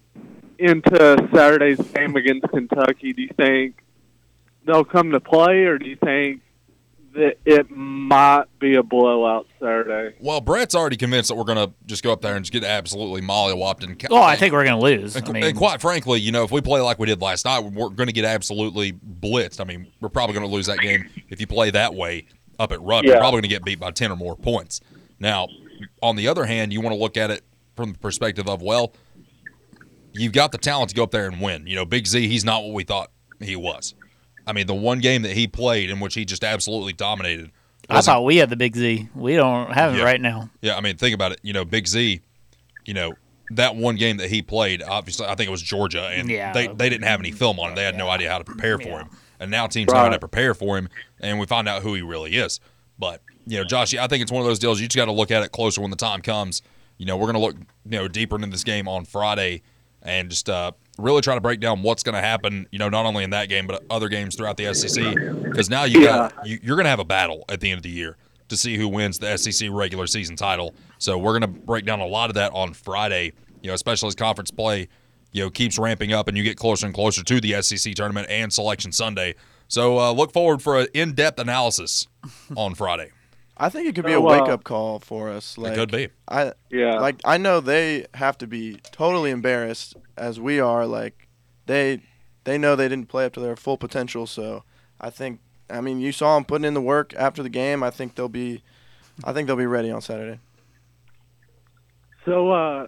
into 0.59 1.29
Saturday's 1.33 1.81
game 1.93 2.15
against 2.15 2.47
Kentucky? 2.49 3.15
Do 3.15 3.23
you 3.23 3.31
think 3.39 3.77
they'll 4.67 4.85
come 4.85 5.13
to 5.13 5.21
play, 5.21 5.65
or 5.65 5.79
do 5.79 5.89
you 5.89 5.97
think 5.97 6.43
that 7.15 7.39
it 7.47 7.71
might 7.71 8.45
be 8.59 8.75
a 8.75 8.83
blowout 8.83 9.47
Saturday? 9.59 10.15
Well, 10.21 10.43
Brett's 10.43 10.75
already 10.75 10.99
convinced 10.99 11.29
that 11.31 11.35
we're 11.37 11.45
going 11.45 11.67
to 11.69 11.73
just 11.87 12.03
go 12.03 12.13
up 12.13 12.21
there 12.21 12.37
and 12.37 12.45
just 12.45 12.53
get 12.53 12.63
absolutely 12.63 13.23
mollywopped. 13.23 13.83
And 13.83 14.01
Oh, 14.11 14.21
I 14.21 14.37
think 14.37 14.53
we're 14.53 14.65
going 14.65 14.79
to 14.79 14.85
lose. 14.85 15.17
I 15.17 15.21
And, 15.21 15.33
mean, 15.33 15.45
and 15.45 15.57
quite 15.57 15.81
frankly, 15.81 16.21
you 16.21 16.31
know, 16.31 16.45
if 16.45 16.51
we 16.51 16.61
play 16.61 16.81
like 16.81 16.99
we 16.99 17.07
did 17.07 17.23
last 17.23 17.47
night, 17.47 17.61
we're 17.61 17.89
going 17.89 18.09
to 18.09 18.13
get 18.13 18.27
absolutely 18.27 18.93
blitzed. 18.93 19.61
I 19.61 19.65
mean, 19.65 19.87
we're 20.01 20.11
probably 20.11 20.35
going 20.35 20.47
to 20.47 20.53
lose 20.53 20.67
that 20.67 20.79
game 20.81 21.09
if 21.31 21.41
you 21.41 21.47
play 21.47 21.71
that 21.71 21.95
way 21.95 22.27
up 22.59 22.71
at 22.73 22.83
Rupp. 22.83 23.05
You're 23.05 23.17
probably 23.17 23.41
going 23.41 23.43
to 23.43 23.49
get 23.49 23.65
beat 23.65 23.81
by 23.81 23.93
10 23.93 24.13
or 24.13 24.17
more 24.17 24.37
points. 24.37 24.81
Now, 25.19 25.49
on 26.03 26.17
the 26.17 26.29
other 26.29 26.45
hand, 26.45 26.73
you 26.73 26.83
want 26.83 26.95
to 26.95 27.01
look 27.01 27.17
at 27.17 27.31
it 27.31 27.43
from 27.77 27.93
the 27.93 27.99
perspective 27.99 28.47
of, 28.47 28.61
well, 28.61 28.93
you've 30.13 30.33
got 30.33 30.53
the 30.53 30.59
talent 30.59 30.91
to 30.91 30.97
go 30.97 31.03
up 31.05 31.11
there 31.11 31.27
and 31.29 31.41
win. 31.41 31.67
You 31.67 31.77
know, 31.77 31.85
Big 31.87 32.07
Z, 32.07 32.29
he's 32.29 32.45
not 32.45 32.63
what 32.63 32.75
we 32.75 32.85
thought 32.85 33.11
he 33.41 33.57
was. 33.57 33.95
I 34.47 34.53
mean, 34.53 34.67
the 34.67 34.75
one 34.75 35.01
game 35.01 35.23
that 35.23 35.33
he 35.33 35.47
played 35.47 35.91
in 35.91 36.01
which 36.01 36.15
he 36.15 36.25
just 36.25 36.45
absolutely 36.45 36.93
dominated. 36.93 37.51
I 37.89 37.95
wasn't- 37.97 38.13
thought 38.15 38.25
we 38.25 38.37
had 38.37 38.51
the 38.51 38.57
big 38.57 38.77
Z. 38.77 39.09
We 39.15 39.35
don't 39.37 39.73
have 39.73 39.95
it 39.95 40.03
right 40.03 40.21
now. 40.21 40.51
Yeah, 40.61 40.77
I 40.77 40.81
mean, 40.81 40.97
think 40.97 41.15
about 41.15 41.33
it. 41.33 41.41
You 41.43 41.53
know, 41.53 41.65
Big 41.65 41.87
Z, 41.87 42.21
you 42.85 42.95
know, 42.95 43.15
that 43.51 43.77
one 43.77 43.95
game 43.97 44.17
that 44.17 44.29
he 44.31 44.43
played, 44.43 44.83
obviously, 44.83 45.27
I 45.27 45.35
think 45.37 45.47
it 45.49 45.53
was 45.53 45.63
Georgia, 45.63 46.09
and 46.09 46.29
Yeah. 46.29 46.53
they, 46.53 46.67
they 46.67 46.89
didn't 46.89 47.07
have 47.07 47.21
any 47.21 47.31
film 47.31 47.61
on 47.61 47.73
it. 47.73 47.77
They 47.77 47.85
had 47.85 47.97
no 47.97 48.09
idea 48.09 48.31
how 48.31 48.39
to 48.39 48.45
prepare 48.45 48.77
for 48.79 48.89
Yeah. 48.89 48.99
him. 49.03 49.09
And 49.39 49.51
now 49.51 49.67
teams 49.67 49.93
know 49.93 49.99
how 49.99 50.09
to 50.09 50.19
prepare 50.19 50.55
for 50.55 50.77
him, 50.79 50.89
and 51.21 51.39
we 51.39 51.47
find 51.47 51.69
out 51.69 51.83
who 51.83 51.95
he 51.95 52.03
really 52.03 52.35
is. 52.37 52.59
But, 52.99 53.21
you 53.47 53.59
know, 53.59 53.65
Josh, 53.65 53.95
I 53.95 54.07
think 54.09 54.23
it's 54.23 54.33
one 54.33 54.41
of 54.43 54.49
those 54.49 54.59
deals 54.59 54.81
you 54.81 54.89
just 54.89 54.97
got 54.97 55.05
to 55.05 55.13
look 55.13 55.31
at 55.31 55.43
it 55.43 55.53
closer 55.53 55.81
when 55.81 55.91
the 55.91 55.97
time 55.97 56.23
comes. 56.23 56.63
You 56.99 57.05
know, 57.07 57.17
we're 57.17 57.31
going 57.31 57.35
to 57.35 57.41
look, 57.41 57.57
you 57.85 57.99
know, 57.99 58.09
deeper 58.09 58.35
into 58.37 58.49
this 58.49 58.65
game 58.65 58.89
on 58.89 59.05
Friday 59.05 59.63
and 60.07 60.31
just 60.31 60.49
uh, 60.49 60.73
really 60.99 61.21
try 61.21 61.35
to 61.35 61.41
break 61.41 61.61
down 61.61 61.83
what's 61.83 62.03
going 62.03 62.15
to 62.15 62.21
happen, 62.21 62.67
you 62.71 62.79
know, 62.79 62.89
not 62.89 63.05
only 63.05 63.25
in 63.25 63.31
that 63.31 63.49
game, 63.49 63.67
but 63.67 63.85
other 63.91 64.09
games 64.09 64.37
throughout 64.37 64.57
the 64.57 64.73
SEC. 64.73 65.15
Because 65.43 65.69
now 65.69 65.85
you 65.85 66.05
got, 66.05 66.33
you, 66.47 66.59
you're 66.63 66.77
going 66.77 66.85
to 66.85 66.91
have 66.91 67.01
a 67.01 67.05
battle 67.05 67.45
at 67.49 67.61
the 67.61 67.71
end 67.71 67.79
of 67.79 67.83
the 67.83 67.91
year 67.91 68.17
to 68.49 68.57
see 68.57 68.77
who 68.77 68.89
wins 68.89 69.19
the 69.19 69.37
SEC 69.37 69.69
regular 69.73 70.07
season 70.07 70.37
title. 70.37 70.75
So 70.99 71.19
we're 71.19 71.39
going 71.39 71.53
to 71.53 71.61
break 71.61 71.85
down 71.85 72.01
a 72.01 72.07
lot 72.07 72.31
of 72.31 72.35
that 72.35 72.53
on 72.53 72.73
Friday, 72.73 73.33
you 73.61 73.69
know, 73.69 73.75
especially 73.75 74.09
as 74.09 74.15
conference 74.15 74.51
play, 74.51 74.89
you 75.33 75.43
know, 75.43 75.51
keeps 75.51 75.79
ramping 75.79 76.13
up 76.13 76.29
and 76.29 76.37
you 76.37 76.45
get 76.45 76.57
closer 76.57 76.87
and 76.87 76.95
closer 76.95 77.23
to 77.25 77.41
the 77.41 77.61
SEC 77.61 77.95
tournament 77.95 78.29
and 78.31 78.53
Selection 78.53 78.93
Sunday. 78.93 79.35
So 79.69 79.99
uh, 79.99 80.13
look 80.13 80.33
forward 80.33 80.63
for 80.63 80.79
an 80.79 80.87
in-depth 80.95 81.41
analysis 81.41 82.07
on 82.57 82.75
Friday. 82.77 83.11
I 83.57 83.69
think 83.71 83.89
it 83.89 83.95
could 83.95 84.05
be 84.05 84.13
a 84.13 84.21
wake 84.21 84.43
uh, 84.43 84.55
up 84.55 84.65
call 84.65 84.99
for 84.99 85.31
us. 85.31 85.57
Like, 85.57 85.73
it 85.73 85.77
could 85.77 85.91
be. 85.91 86.09
I 86.29 86.53
Yeah. 86.71 87.01
like 87.01 87.21
I 87.25 87.39
know 87.39 87.61
they 87.61 88.07
have 88.15 88.37
to 88.39 88.47
be 88.47 88.79
totally 88.93 89.31
embarrassed 89.31 89.97
as 90.17 90.39
we 90.39 90.61
are. 90.61 90.87
Like 90.87 91.29
they 91.67 92.03
they 92.45 92.59
know 92.59 92.77
they 92.77 92.89
didn't 92.89 93.09
play 93.09 93.25
up 93.25 93.33
to 93.35 93.41
their 93.41 93.57
full 93.57 93.79
potential. 93.79 94.27
So 94.27 94.65
I 95.01 95.11
think 95.11 95.41
I 95.71 95.81
mean 95.81 96.01
you 96.01 96.13
saw 96.13 96.35
them 96.35 96.45
putting 96.45 96.67
in 96.67 96.75
the 96.75 96.83
work 96.83 97.15
after 97.17 97.43
the 97.43 97.49
game. 97.49 97.83
I 97.83 97.91
think 97.91 98.15
they'll 98.15 98.29
be 98.29 98.63
I 99.25 99.33
think 99.33 99.47
they'll 99.47 99.57
be 99.57 99.67
ready 99.67 99.91
on 99.91 100.03
Saturday. 100.03 100.41
So, 102.27 102.51
uh, 102.51 102.87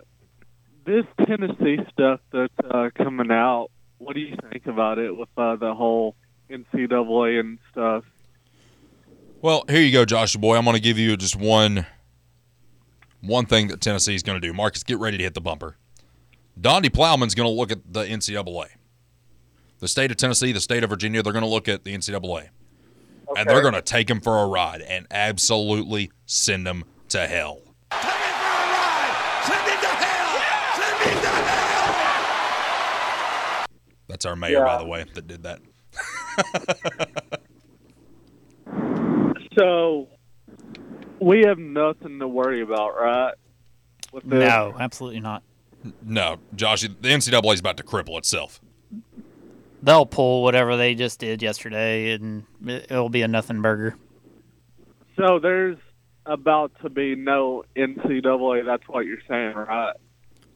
this 0.84 1.04
Tennessee 1.26 1.78
stuff 1.92 2.20
that's 2.32 2.52
uh, 2.68 2.90
coming 2.96 3.30
out, 3.30 3.68
what 3.98 4.14
do 4.14 4.20
you 4.20 4.34
think 4.50 4.66
about 4.66 4.98
it 4.98 5.16
with 5.16 5.28
uh, 5.36 5.54
the 5.56 5.74
whole 5.74 6.16
NCAA 6.50 7.40
and 7.40 7.58
stuff? 7.70 8.04
Well, 9.40 9.64
here 9.68 9.80
you 9.80 9.92
go, 9.92 10.04
Joshua 10.04 10.40
boy. 10.40 10.56
I'm 10.56 10.64
going 10.64 10.74
to 10.74 10.82
give 10.82 10.98
you 10.98 11.16
just 11.16 11.36
one 11.36 11.86
one 13.20 13.46
thing 13.46 13.68
that 13.68 13.80
Tennessee 13.80 14.16
is 14.16 14.24
going 14.24 14.40
to 14.40 14.44
do. 14.46 14.52
Marcus, 14.52 14.82
get 14.82 14.98
ready 14.98 15.16
to 15.16 15.22
hit 15.22 15.34
the 15.34 15.40
bumper. 15.40 15.76
Donde 16.60 16.92
Plowman's 16.92 17.36
going 17.36 17.48
to 17.48 17.52
look 17.52 17.70
at 17.70 17.92
the 17.92 18.02
NCAA. 18.04 18.66
The 19.78 19.86
state 19.86 20.10
of 20.10 20.16
Tennessee, 20.16 20.50
the 20.50 20.60
state 20.60 20.82
of 20.82 20.90
Virginia, 20.90 21.22
they're 21.22 21.32
going 21.32 21.44
to 21.44 21.48
look 21.48 21.68
at 21.68 21.84
the 21.84 21.94
NCAA. 21.94 22.48
And 23.36 23.48
they're 23.48 23.62
going 23.62 23.74
to 23.74 23.82
take 23.82 24.10
him 24.10 24.20
for 24.20 24.42
a 24.42 24.46
ride 24.48 24.80
and 24.80 25.06
absolutely 25.10 26.10
send 26.26 26.66
him 26.66 26.82
to 27.10 27.26
hell. 27.28 27.60
That's 34.08 34.24
our 34.24 34.34
mayor, 34.34 34.64
by 34.64 34.78
the 34.78 34.86
way, 34.86 35.04
that 35.14 35.26
did 35.28 35.44
that. 35.44 35.60
So, 39.58 40.08
we 41.20 41.42
have 41.46 41.58
nothing 41.58 42.18
to 42.20 42.28
worry 42.28 42.62
about, 42.62 42.94
right? 43.00 43.34
No, 44.24 44.74
absolutely 44.78 45.20
not. 45.20 45.42
No, 46.02 46.38
Josh, 46.54 46.82
the 46.82 46.88
NCAA 46.88 47.54
is 47.54 47.60
about 47.60 47.76
to 47.76 47.82
cripple 47.82 48.18
itself. 48.18 48.60
They'll 49.82 50.06
pull 50.06 50.42
whatever 50.42 50.76
they 50.76 50.94
just 50.94 51.20
did 51.20 51.40
yesterday, 51.42 52.12
and 52.12 52.44
it- 52.66 52.86
it'll 52.90 53.08
be 53.08 53.22
a 53.22 53.28
nothing 53.28 53.62
burger. 53.62 53.96
So 55.16 55.38
there's 55.38 55.76
about 56.26 56.72
to 56.82 56.90
be 56.90 57.14
no 57.14 57.64
NCAA. 57.76 58.62
That's 58.62 58.86
what 58.88 59.06
you're 59.06 59.22
saying, 59.28 59.54
right? 59.54 59.94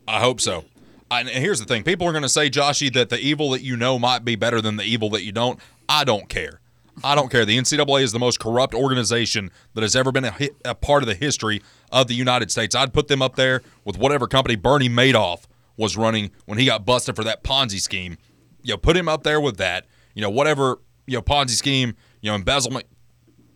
I 0.08 0.20
hope 0.20 0.40
so. 0.40 0.64
And 1.10 1.28
here's 1.28 1.60
the 1.60 1.66
thing: 1.66 1.82
people 1.84 2.06
are 2.08 2.12
going 2.12 2.22
to 2.22 2.28
say, 2.28 2.48
Joshy, 2.50 2.92
that 2.94 3.10
the 3.10 3.18
evil 3.18 3.50
that 3.50 3.62
you 3.62 3.76
know 3.76 3.98
might 3.98 4.24
be 4.24 4.34
better 4.34 4.60
than 4.60 4.76
the 4.76 4.84
evil 4.84 5.10
that 5.10 5.22
you 5.22 5.30
don't. 5.32 5.60
I 5.88 6.04
don't 6.04 6.28
care. 6.28 6.60
I 7.02 7.14
don't 7.14 7.30
care. 7.30 7.44
The 7.44 7.56
NCAA 7.58 8.02
is 8.02 8.12
the 8.12 8.18
most 8.18 8.38
corrupt 8.38 8.74
organization 8.74 9.50
that 9.74 9.82
has 9.82 9.96
ever 9.96 10.12
been 10.12 10.24
a, 10.26 10.30
hi- 10.30 10.50
a 10.64 10.74
part 10.74 11.02
of 11.02 11.08
the 11.08 11.14
history 11.14 11.62
of 11.90 12.06
the 12.06 12.14
United 12.14 12.50
States. 12.50 12.74
I'd 12.74 12.92
put 12.92 13.08
them 13.08 13.22
up 13.22 13.36
there 13.36 13.62
with 13.84 13.96
whatever 13.98 14.26
company 14.26 14.56
Bernie 14.56 14.88
Madoff 14.88 15.44
was 15.76 15.96
running 15.96 16.30
when 16.44 16.58
he 16.58 16.66
got 16.66 16.84
busted 16.84 17.16
for 17.16 17.24
that 17.24 17.42
Ponzi 17.42 17.80
scheme. 17.80 18.18
You 18.62 18.74
know, 18.74 18.76
put 18.78 18.96
him 18.96 19.08
up 19.08 19.22
there 19.22 19.40
with 19.40 19.56
that. 19.56 19.86
You 20.14 20.22
know, 20.22 20.30
whatever 20.30 20.80
you 21.06 21.16
know 21.16 21.22
Ponzi 21.22 21.50
scheme, 21.50 21.94
you 22.20 22.30
know, 22.30 22.34
embezzlement, 22.36 22.84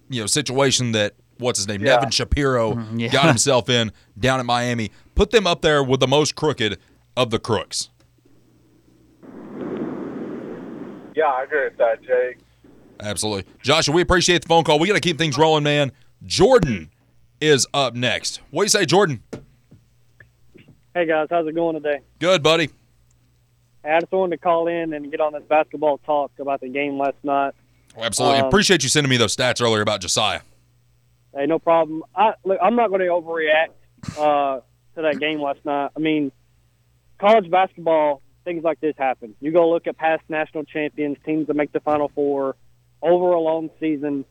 you 0.08 0.20
know, 0.20 0.26
situation 0.26 0.92
that 0.92 1.14
what's 1.38 1.58
his 1.58 1.68
name, 1.68 1.82
Yeah. 1.84 1.96
Nevin 1.96 2.10
Shapiro 2.10 2.72
Mhm, 2.74 2.86
yeah. 3.00 3.08
got 3.08 3.26
himself 3.26 3.68
in 3.68 3.92
down 4.18 4.40
at 4.40 4.46
Miami. 4.46 4.90
Put 5.14 5.30
them 5.30 5.46
up 5.46 5.60
there 5.60 5.84
with 5.84 6.00
the 6.00 6.08
most 6.08 6.34
crooked 6.34 6.78
of 7.16 7.30
the 7.30 7.38
crooks. 7.38 7.90
Yeah, 11.14 11.26
I 11.26 11.44
agree 11.44 11.64
with 11.64 11.78
that, 11.78 12.02
Jake. 12.02 12.38
Absolutely. 13.06 13.44
Joshua, 13.62 13.94
we 13.94 14.02
appreciate 14.02 14.42
the 14.42 14.48
phone 14.48 14.64
call. 14.64 14.80
We 14.80 14.88
got 14.88 14.94
to 14.94 15.00
keep 15.00 15.16
things 15.16 15.38
rolling, 15.38 15.62
man. 15.62 15.92
Jordan 16.24 16.90
is 17.40 17.64
up 17.72 17.94
next. 17.94 18.40
What 18.50 18.62
do 18.62 18.64
you 18.64 18.70
say, 18.70 18.84
Jordan? 18.84 19.22
Hey 20.92 21.06
guys, 21.06 21.28
how's 21.30 21.46
it 21.46 21.54
going 21.54 21.74
today? 21.74 22.00
Good, 22.18 22.42
buddy. 22.42 22.70
I 23.84 24.00
just 24.00 24.10
wanted 24.10 24.36
to 24.36 24.42
call 24.42 24.66
in 24.66 24.92
and 24.92 25.08
get 25.10 25.20
on 25.20 25.34
this 25.34 25.44
basketball 25.48 25.98
talk 25.98 26.32
about 26.40 26.60
the 26.60 26.68
game 26.68 26.98
last 26.98 27.16
night. 27.22 27.54
Absolutely. 27.96 28.40
Um, 28.40 28.46
appreciate 28.46 28.82
you 28.82 28.88
sending 28.88 29.10
me 29.10 29.16
those 29.16 29.36
stats 29.36 29.62
earlier 29.62 29.82
about 29.82 30.00
Josiah. 30.00 30.40
Hey, 31.32 31.46
no 31.46 31.60
problem. 31.60 32.02
I 32.16 32.32
look, 32.44 32.58
I'm 32.60 32.74
not 32.74 32.88
going 32.88 33.02
to 33.02 33.06
overreact 33.06 33.68
uh, 34.18 34.60
to 34.96 35.02
that 35.02 35.20
game 35.20 35.40
last 35.40 35.64
night. 35.64 35.90
I 35.96 36.00
mean, 36.00 36.32
college 37.20 37.48
basketball, 37.50 38.22
things 38.44 38.64
like 38.64 38.80
this 38.80 38.94
happen. 38.98 39.36
You 39.40 39.52
go 39.52 39.70
look 39.70 39.86
at 39.86 39.96
past 39.96 40.24
national 40.28 40.64
champions, 40.64 41.18
teams 41.24 41.46
that 41.46 41.54
make 41.54 41.70
the 41.70 41.80
Final 41.80 42.08
Four 42.08 42.56
over 43.02 43.32
a 43.32 43.40
long 43.40 43.70
season. 43.80 44.24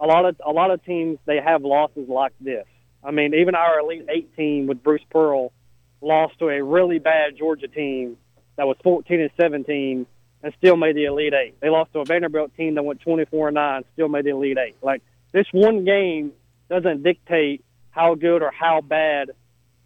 A 0.00 0.06
lot 0.06 0.24
of 0.24 0.40
a 0.44 0.50
lot 0.50 0.70
of 0.70 0.84
teams 0.84 1.18
they 1.26 1.40
have 1.40 1.62
losses 1.62 2.08
like 2.08 2.32
this. 2.40 2.66
I 3.04 3.10
mean, 3.10 3.34
even 3.34 3.54
our 3.54 3.80
Elite 3.80 4.06
Eight 4.08 4.36
team 4.36 4.66
with 4.66 4.82
Bruce 4.82 5.02
Pearl 5.10 5.52
lost 6.00 6.38
to 6.40 6.48
a 6.48 6.62
really 6.62 6.98
bad 6.98 7.36
Georgia 7.38 7.68
team 7.68 8.16
that 8.56 8.66
was 8.66 8.76
14 8.82 9.20
and 9.20 9.30
17 9.40 10.06
and 10.42 10.54
still 10.58 10.76
made 10.76 10.96
the 10.96 11.04
Elite 11.04 11.34
Eight. 11.34 11.60
They 11.60 11.68
lost 11.68 11.92
to 11.92 12.00
a 12.00 12.04
Vanderbilt 12.04 12.54
team 12.56 12.74
that 12.74 12.82
went 12.82 13.00
24 13.00 13.48
and 13.48 13.54
9, 13.54 13.84
still 13.92 14.08
made 14.08 14.24
the 14.24 14.30
Elite 14.30 14.58
Eight. 14.58 14.76
Like 14.82 15.02
this 15.32 15.46
one 15.52 15.84
game 15.84 16.32
doesn't 16.68 17.02
dictate 17.02 17.64
how 17.90 18.14
good 18.14 18.42
or 18.42 18.50
how 18.50 18.80
bad 18.80 19.30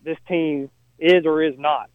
this 0.05 0.17
team 0.29 0.71
is 0.99 1.27
or 1.27 1.43
is 1.43 1.59
not. 1.59 1.91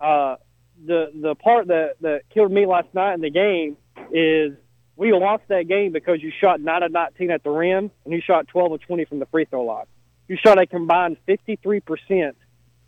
Uh, 0.00 0.36
the 0.84 1.10
the 1.14 1.34
part 1.36 1.68
that 1.68 1.94
that 2.00 2.22
killed 2.32 2.50
me 2.50 2.66
last 2.66 2.88
night 2.92 3.14
in 3.14 3.20
the 3.20 3.30
game 3.30 3.76
is 4.12 4.56
we 4.96 5.12
lost 5.12 5.44
that 5.48 5.66
game 5.68 5.92
because 5.92 6.22
you 6.22 6.30
shot 6.40 6.60
9 6.60 6.82
of 6.82 6.92
19 6.92 7.30
at 7.30 7.42
the 7.42 7.50
rim 7.50 7.90
and 8.04 8.14
you 8.14 8.20
shot 8.20 8.46
12 8.48 8.72
of 8.72 8.80
20 8.82 9.04
from 9.06 9.18
the 9.18 9.26
free 9.26 9.44
throw 9.44 9.64
line. 9.64 9.86
You 10.28 10.36
shot 10.36 10.58
a 10.58 10.66
combined 10.66 11.16
53 11.26 11.80
percent 11.80 12.36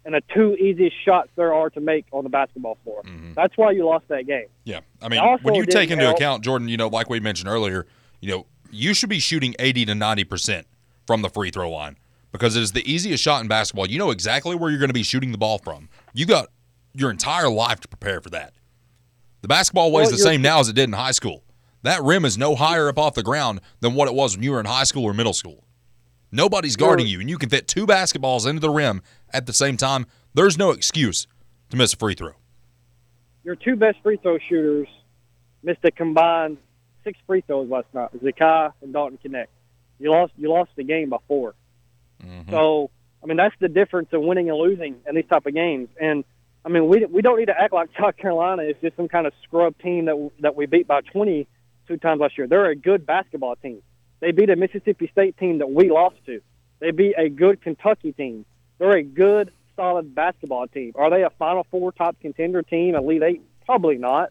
and 0.05 0.15
the 0.15 0.23
two 0.33 0.55
easiest 0.55 0.97
shots 1.05 1.29
there 1.35 1.53
are 1.53 1.69
to 1.71 1.81
make 1.81 2.07
on 2.13 2.23
the 2.23 2.31
basketball 2.31 2.79
floor. 2.85 3.03
Mm-hmm. 3.03 3.33
That's 3.35 3.57
why 3.57 3.73
you 3.73 3.85
lost 3.85 4.07
that 4.09 4.27
game. 4.27 4.47
Yeah. 4.65 4.81
I 5.03 5.09
mean, 5.09 5.19
Also 5.19 5.43
when 5.43 5.57
you 5.57 5.67
take 5.67 5.91
into 5.91 6.05
help- 6.05 6.17
account, 6.17 6.45
Jordan, 6.45 6.69
you 6.69 6.77
know, 6.77 6.87
like 6.89 7.11
we 7.11 7.19
mentioned 7.19 7.49
earlier, 7.49 7.87
you 8.21 8.31
know, 8.31 8.47
you 8.71 8.95
should 8.95 9.09
be 9.11 9.19
shooting 9.19 9.55
80 9.59 9.87
to 9.87 9.93
90% 9.93 10.65
from 11.07 11.23
the 11.23 11.29
free 11.29 11.51
throw 11.51 11.71
line 11.71 11.97
because 12.31 12.57
it 12.57 12.63
is 12.63 12.73
the 12.73 12.89
easiest 12.91 13.23
shot 13.23 13.43
in 13.43 13.49
basketball. 13.49 13.89
You 13.89 13.99
know 13.99 14.11
exactly 14.11 14.55
where 14.55 14.71
you're 14.71 14.79
going 14.79 14.91
to 14.91 14.95
be 14.95 15.03
shooting 15.03 15.33
the 15.33 15.39
ball 15.39 15.59
from. 15.59 15.89
You 16.15 16.25
got 16.25 16.49
your 16.95 17.11
entire 17.11 17.51
life 17.51 17.81
to 17.81 17.89
prepare 17.89 18.21
for 18.21 18.31
that. 18.31 18.55
The 19.43 19.49
basketball 19.49 19.91
weighs 19.93 20.07
Well, 20.07 20.13
the 20.13 20.23
same 20.23 20.41
now 20.43 20.61
as 20.61 20.69
it 20.69 20.75
did 20.75 20.85
in 20.85 20.93
high 20.93 21.11
school. 21.11 21.43
That 21.87 22.03
rim 22.03 22.25
is 22.25 22.37
no 22.37 22.57
higher 22.57 22.89
up 22.89 22.99
off 22.99 23.15
the 23.15 23.23
ground 23.23 23.61
than 23.79 23.95
what 23.95 24.09
it 24.09 24.15
was 24.15 24.37
when 24.37 24.43
you 24.43 24.51
were 24.51 24.59
in 24.59 24.67
high 24.67 24.83
school 24.83 25.05
or 25.05 25.15
middle 25.15 25.33
school. 25.33 25.63
Nobody's 26.33 26.75
guarding 26.75 27.07
you, 27.07 27.21
and 27.21 27.31
you 27.31 27.39
can 27.39 27.49
fit 27.49 27.69
two 27.69 27.87
basketballs 27.87 28.45
into 28.45 28.59
the 28.59 28.71
rim 28.71 29.03
at 29.33 29.47
the 29.47 29.53
same 29.53 29.77
time. 29.77 30.05
There's 30.35 30.59
no 30.59 30.73
excuse 30.73 31.29
to 31.71 31.77
miss 31.77 31.93
a 31.93 31.97
free 31.97 32.15
throw. 32.15 32.33
your 33.45 33.55
two 33.55 33.77
best 33.77 33.99
free 34.03 34.17
throw 34.17 34.39
shooters 34.49 34.89
missed 35.63 35.79
a 35.85 35.93
combined 35.93 36.59
six 37.05 37.21
free 37.25 37.43
throws 37.43 37.71
last 37.71 37.87
night. 37.95 38.11
Zakai 38.21 38.73
and 38.83 38.93
Dalton 38.93 39.21
Knecht. 39.25 39.47
You 40.01 40.11
lost 40.11 40.33
you 40.37 40.51
lost 40.51 40.73
the 40.75 40.83
game 40.83 41.11
by 41.11 41.19
4 41.29 41.55
mm-hmm. 42.21 42.51
So 42.51 42.91
I 43.23 43.27
mean 43.27 43.37
that's 43.37 43.55
the 43.61 43.69
difference 43.69 44.09
of 44.13 44.23
winning 44.23 44.51
and 44.51 44.59
losing 44.59 44.97
in 45.09 45.15
these 45.15 45.27
type 45.31 45.47
of 45.47 45.55
games. 45.55 45.89
And 46.01 46.25
I 46.65 46.69
mean 46.69 46.89
we 46.89 47.05
we 47.05 47.23
don't 47.23 47.39
need 47.39 47.47
to 47.47 47.57
act 47.57 47.73
like 47.73 47.91
South 48.01 48.17
Carolina 48.17 48.63
is 48.63 48.75
just 48.83 48.97
some 48.97 49.07
kind 49.07 49.29
of 49.29 49.33
scrub 49.45 49.79
team 49.79 50.07
that 50.07 50.31
that 50.41 50.57
we 50.57 50.67
beat 50.67 50.89
by 50.89 51.03
20 51.03 51.47
two 51.87 51.97
times 51.97 52.21
last 52.21 52.37
year. 52.37 52.47
They're 52.47 52.67
a 52.67 52.77
good 52.77 53.07
basketball 53.07 53.57
team. 53.57 53.83
They 54.21 54.33
beat 54.33 54.51
a 54.51 54.57
Mississippi 54.57 55.09
State 55.13 55.37
team 55.37 55.59
that 55.59 55.71
we 55.71 55.91
lost 55.91 56.17
to. 56.27 56.41
They 56.79 56.91
beat 56.91 57.15
a 57.17 57.29
good 57.29 57.61
Kentucky 57.63 58.13
team. 58.13 58.45
They're 58.79 58.97
a 58.97 59.03
good, 59.03 59.53
solid 59.77 60.15
basketball 60.15 60.67
team. 60.69 60.93
Are 60.95 61.11
they 61.11 61.23
a 61.23 61.31
Final 61.31 61.67
Four 61.71 61.93
top 61.93 62.17
contender 62.21 62.63
team, 62.63 62.95
Elite 62.95 63.23
Eight? 63.23 63.43
Probably 63.65 63.97
not. 63.97 64.31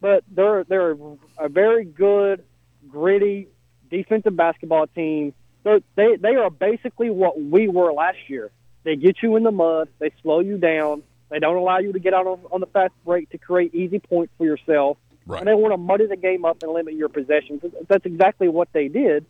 But 0.00 0.24
they're 0.30 0.64
they're 0.64 0.96
a 1.38 1.48
very 1.48 1.84
good, 1.84 2.44
gritty 2.88 3.48
defensive 3.90 4.36
basketball 4.36 4.86
team. 4.88 5.34
They're, 5.62 5.80
they 5.94 6.16
they 6.16 6.34
are 6.34 6.50
basically 6.50 7.10
what 7.10 7.40
we 7.40 7.68
were 7.68 7.92
last 7.92 8.18
year. 8.28 8.50
They 8.84 8.96
get 8.96 9.22
you 9.22 9.36
in 9.36 9.44
the 9.44 9.52
mud. 9.52 9.88
They 9.98 10.10
slow 10.22 10.40
you 10.40 10.58
down. 10.58 11.02
They 11.28 11.38
don't 11.38 11.56
allow 11.56 11.78
you 11.78 11.92
to 11.92 11.98
get 11.98 12.12
out 12.12 12.26
on, 12.26 12.40
on 12.50 12.60
the 12.60 12.66
fast 12.66 12.92
break 13.04 13.30
to 13.30 13.38
create 13.38 13.74
easy 13.74 14.00
points 14.00 14.34
for 14.36 14.44
yourself. 14.44 14.98
Right. 15.26 15.40
And 15.40 15.48
they 15.48 15.54
want 15.54 15.72
to 15.72 15.78
muddy 15.78 16.06
the 16.06 16.16
game 16.16 16.44
up 16.44 16.62
and 16.62 16.72
limit 16.72 16.94
your 16.94 17.08
possessions. 17.08 17.62
That's 17.88 18.04
exactly 18.04 18.48
what 18.48 18.68
they 18.72 18.88
did. 18.88 19.26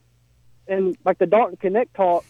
And 0.66 0.96
like 1.04 1.18
the 1.18 1.26
Dalton 1.26 1.56
Knecht 1.56 1.92
talk, 1.94 2.24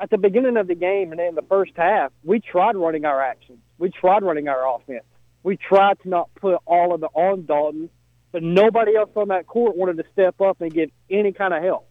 at 0.00 0.10
the 0.10 0.18
beginning 0.18 0.56
of 0.56 0.66
the 0.66 0.74
game 0.74 1.12
and 1.12 1.20
in 1.20 1.34
the 1.34 1.42
first 1.42 1.72
half, 1.76 2.12
we 2.24 2.40
tried 2.40 2.74
running 2.76 3.04
our 3.04 3.22
actions. 3.22 3.58
We 3.78 3.90
tried 3.90 4.22
running 4.22 4.48
our 4.48 4.76
offense. 4.76 5.04
We 5.44 5.56
tried 5.56 6.00
to 6.00 6.08
not 6.08 6.34
put 6.34 6.58
all 6.66 6.94
of 6.94 7.02
it 7.02 7.10
on 7.14 7.46
Dalton, 7.46 7.90
but 8.32 8.42
nobody 8.42 8.96
else 8.96 9.10
on 9.14 9.28
that 9.28 9.46
court 9.46 9.76
wanted 9.76 9.98
to 9.98 10.04
step 10.12 10.40
up 10.40 10.60
and 10.60 10.72
give 10.72 10.90
any 11.10 11.32
kind 11.32 11.54
of 11.54 11.62
help. 11.62 11.88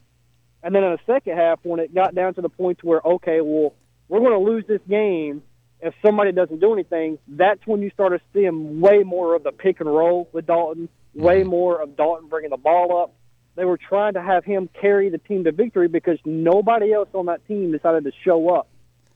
And 0.63 0.75
then 0.75 0.83
in 0.83 0.91
the 0.91 0.99
second 1.05 1.37
half, 1.37 1.59
when 1.63 1.79
it 1.79 1.93
got 1.93 2.13
down 2.13 2.33
to 2.35 2.41
the 2.41 2.49
point 2.49 2.79
to 2.79 2.85
where, 2.85 3.01
okay, 3.03 3.41
well, 3.41 3.73
we're 4.07 4.19
going 4.19 4.31
to 4.31 4.51
lose 4.51 4.65
this 4.67 4.81
game 4.89 5.41
if 5.81 5.93
somebody 6.05 6.31
doesn't 6.31 6.59
do 6.59 6.73
anything, 6.73 7.17
that's 7.27 7.65
when 7.65 7.81
you 7.81 7.89
started 7.91 8.21
seeing 8.33 8.79
way 8.79 9.03
more 9.03 9.35
of 9.35 9.43
the 9.43 9.51
pick 9.51 9.79
and 9.79 9.89
roll 9.89 10.29
with 10.31 10.45
Dalton, 10.45 10.89
way 11.13 11.41
mm-hmm. 11.41 11.49
more 11.49 11.81
of 11.81 11.97
Dalton 11.97 12.29
bringing 12.29 12.51
the 12.51 12.57
ball 12.57 13.01
up. 13.01 13.13
They 13.55 13.65
were 13.65 13.77
trying 13.77 14.13
to 14.13 14.21
have 14.21 14.45
him 14.45 14.69
carry 14.79 15.09
the 15.09 15.17
team 15.17 15.43
to 15.43 15.51
victory 15.51 15.87
because 15.87 16.19
nobody 16.23 16.93
else 16.93 17.09
on 17.13 17.25
that 17.25 17.45
team 17.47 17.71
decided 17.71 18.05
to 18.05 18.11
show 18.23 18.49
up 18.55 18.67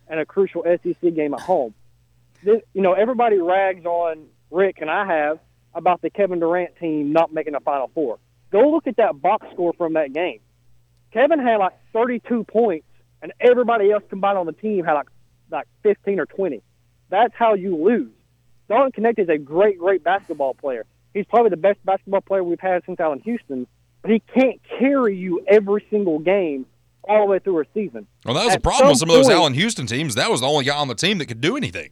in 0.09 0.20
a 0.20 0.26
crucial 0.26 0.63
SEC 0.63 1.16
game 1.16 1.34
at 1.34 1.39
home. 1.39 1.74
This, 2.43 2.61
you 2.74 2.82
know, 2.82 2.93
everybody 2.93 3.38
rags 3.38 3.86
on 3.86 4.26
Rick, 4.51 4.80
and 4.82 4.89
I 4.89 5.05
have, 5.05 5.39
about 5.74 6.01
the 6.01 6.09
Kevin 6.09 6.39
Durant 6.39 6.76
team 6.78 7.13
not 7.13 7.34
making 7.34 7.53
the 7.53 7.59
Final 7.59 7.89
Four. 7.93 8.20
Go 8.51 8.70
look 8.70 8.88
at 8.88 8.97
that 8.97 9.22
box 9.22 9.47
score 9.53 9.74
from 9.74 9.93
that 9.93 10.13
game. 10.13 10.39
Kevin 11.11 11.39
had 11.39 11.57
like 11.57 11.74
32 11.93 12.43
points, 12.45 12.88
and 13.22 13.32
everybody 13.39 13.91
else 13.91 14.03
combined 14.09 14.38
on 14.38 14.45
the 14.45 14.53
team 14.53 14.84
had 14.84 14.93
like 14.93 15.07
like 15.56 15.68
15 15.84 16.20
or 16.20 16.26
20. 16.26 16.62
That's 17.10 17.34
how 17.36 17.53
you 17.53 17.76
lose. 17.76 18.12
Dalton 18.68 19.03
Knecht 19.03 19.20
is 19.20 19.30
a 19.30 19.38
great, 19.38 19.78
great 19.80 20.03
basketball 20.03 20.53
player. 20.53 20.86
He's 21.14 21.26
probably 21.26 21.49
the 21.51 21.58
best 21.58 21.84
basketball 21.86 22.22
player 22.22 22.43
we've 22.43 22.60
had 22.60 22.84
since 22.86 22.99
Allan 22.99 23.20
Houston, 23.22 23.68
but 24.01 24.12
he 24.12 24.22
can't 24.34 24.60
carry 24.80 25.16
you 25.18 25.43
every 25.47 25.86
single 25.89 26.20
game 26.20 26.66
all 27.03 27.20
the 27.22 27.32
way 27.32 27.39
through 27.39 27.62
a 27.62 27.66
season. 27.74 28.08
Well, 28.26 28.34
that 28.36 28.45
was 28.45 28.53
At 28.56 28.58
the 28.58 28.62
problem 28.62 28.89
with 28.89 28.97
some 28.97 29.08
some 29.10 29.18
of 29.18 29.24
those 29.24 29.30
Allan 29.34 29.53
Houston 29.53 29.86
teams. 29.86 30.16
That 30.16 30.30
was 30.32 30.41
the 30.41 30.47
only 30.47 30.66
guy 30.66 30.76
on 30.76 30.88
the 30.88 30.95
team 30.95 31.20
that 31.20 31.28
could 31.28 31.41
do 31.41 31.56
anything. 31.56 31.89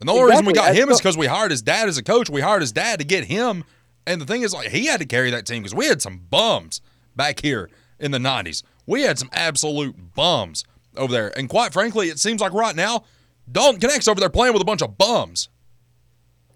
And 0.00 0.08
the 0.08 0.12
only 0.12 0.30
reason 0.30 0.44
we 0.44 0.52
got 0.52 0.68
Exactly. 0.70 0.82
him 0.82 0.88
is 0.90 0.98
because 0.98 1.16
we 1.16 1.26
hired 1.26 1.50
his 1.52 1.62
dad 1.62 1.88
as 1.88 1.96
a 1.96 2.02
coach. 2.02 2.28
We 2.28 2.40
hired 2.42 2.60
his 2.60 2.72
dad 2.72 2.98
to 2.98 3.04
get 3.04 3.24
him. 3.24 3.64
And 4.06 4.20
the 4.20 4.26
thing 4.26 4.42
is, 4.42 4.52
like, 4.52 4.68
he 4.68 4.86
had 4.86 5.00
to 5.00 5.06
carry 5.06 5.30
that 5.30 5.46
team 5.46 5.62
because 5.62 5.74
we 5.74 5.86
had 5.86 6.02
some 6.02 6.18
bums 6.28 6.80
back 7.14 7.40
here 7.40 7.70
in 7.98 8.10
the 8.10 8.18
90s. 8.18 8.62
We 8.84 9.02
had 9.02 9.18
some 9.18 9.30
absolute 9.32 10.14
bums 10.14 10.64
over 10.98 11.12
there. 11.12 11.36
And 11.38 11.48
quite 11.48 11.72
frankly, 11.72 12.08
it 12.08 12.18
seems 12.18 12.40
like 12.40 12.52
right 12.52 12.74
now, 12.76 13.04
Dalton 13.50 13.80
Knecht's 13.80 14.08
over 14.08 14.18
there 14.20 14.28
playing 14.30 14.52
with 14.52 14.62
a 14.62 14.66
bunch 14.66 14.82
of 14.82 14.98
bums. 14.98 15.48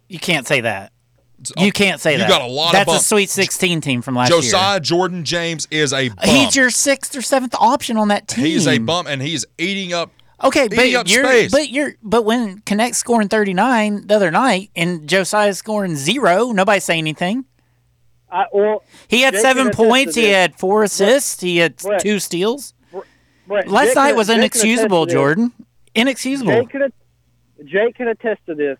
You 0.08 0.18
can't 0.18 0.46
say 0.46 0.60
that. 0.62 0.92
It's- 1.40 1.64
You 1.64 1.72
can't 1.72 2.00
say 2.00 2.12
you 2.12 2.18
that. 2.18 2.28
got 2.28 2.42
a 2.42 2.46
lot 2.46 2.68
of 2.68 2.72
That's 2.72 2.86
bums. 2.86 3.00
a 3.00 3.04
Sweet 3.04 3.30
16 3.30 3.80
team 3.80 4.02
from 4.02 4.14
last 4.16 4.30
year. 4.30 4.40
Josiah 4.42 4.80
Jordan 4.80 5.24
James 5.24 5.66
is 5.70 5.92
a 5.92 6.08
bum. 6.10 6.28
He's 6.28 6.54
your 6.56 6.70
sixth 6.70 7.16
or 7.16 7.22
seventh 7.22 7.54
option 7.58 7.96
on 7.96 8.08
that 8.08 8.28
team. 8.28 8.44
He's 8.44 8.66
a 8.66 8.78
bum, 8.78 9.06
and 9.06 9.22
he's 9.22 9.46
eating 9.58 9.92
up 9.92 10.10
Okay, 10.42 10.64
Eating 10.66 10.76
but 10.78 10.94
up 10.94 11.08
you're 11.08 11.24
space. 11.24 11.50
but 11.50 11.68
you're 11.68 11.94
but 12.02 12.24
when 12.24 12.60
Knecht 12.62 12.94
scoring 12.94 13.28
39 13.28 14.06
the 14.06 14.16
other 14.16 14.30
night 14.30 14.70
and 14.74 15.06
Josiah 15.06 15.52
scoring 15.54 15.96
zero, 15.96 16.52
nobody 16.52 16.80
say 16.80 16.96
anything. 16.98 17.44
I, 18.32 18.46
well, 18.52 18.82
He 19.08 19.20
had 19.22 19.34
Jake 19.34 19.42
seven 19.42 19.64
can 19.64 19.66
attest 19.68 19.78
to 19.82 19.84
points. 19.88 20.14
He 20.14 20.24
had 20.28 20.58
four 20.58 20.82
assists. 20.82 21.40
He 21.42 21.58
had 21.58 21.76
Brett. 21.76 22.00
two 22.00 22.18
steals. 22.20 22.72
Brett, 23.50 23.68
Last 23.68 23.86
Jake 23.88 23.96
night 23.96 24.08
can- 24.08 24.16
was 24.16 24.26
Jake 24.28 24.36
inexcusable, 24.38 25.02
attest 25.02 25.10
to 25.10 25.14
this. 25.16 25.20
Jordan. 25.20 25.52
Inexcusable. 25.94 26.52
Jake 26.52 26.68
can, 26.70 26.82
at- 26.82 26.92
Jake 27.66 27.94
can 27.96 28.08
attest 28.08 28.40
to 28.46 28.54
this, 28.54 28.78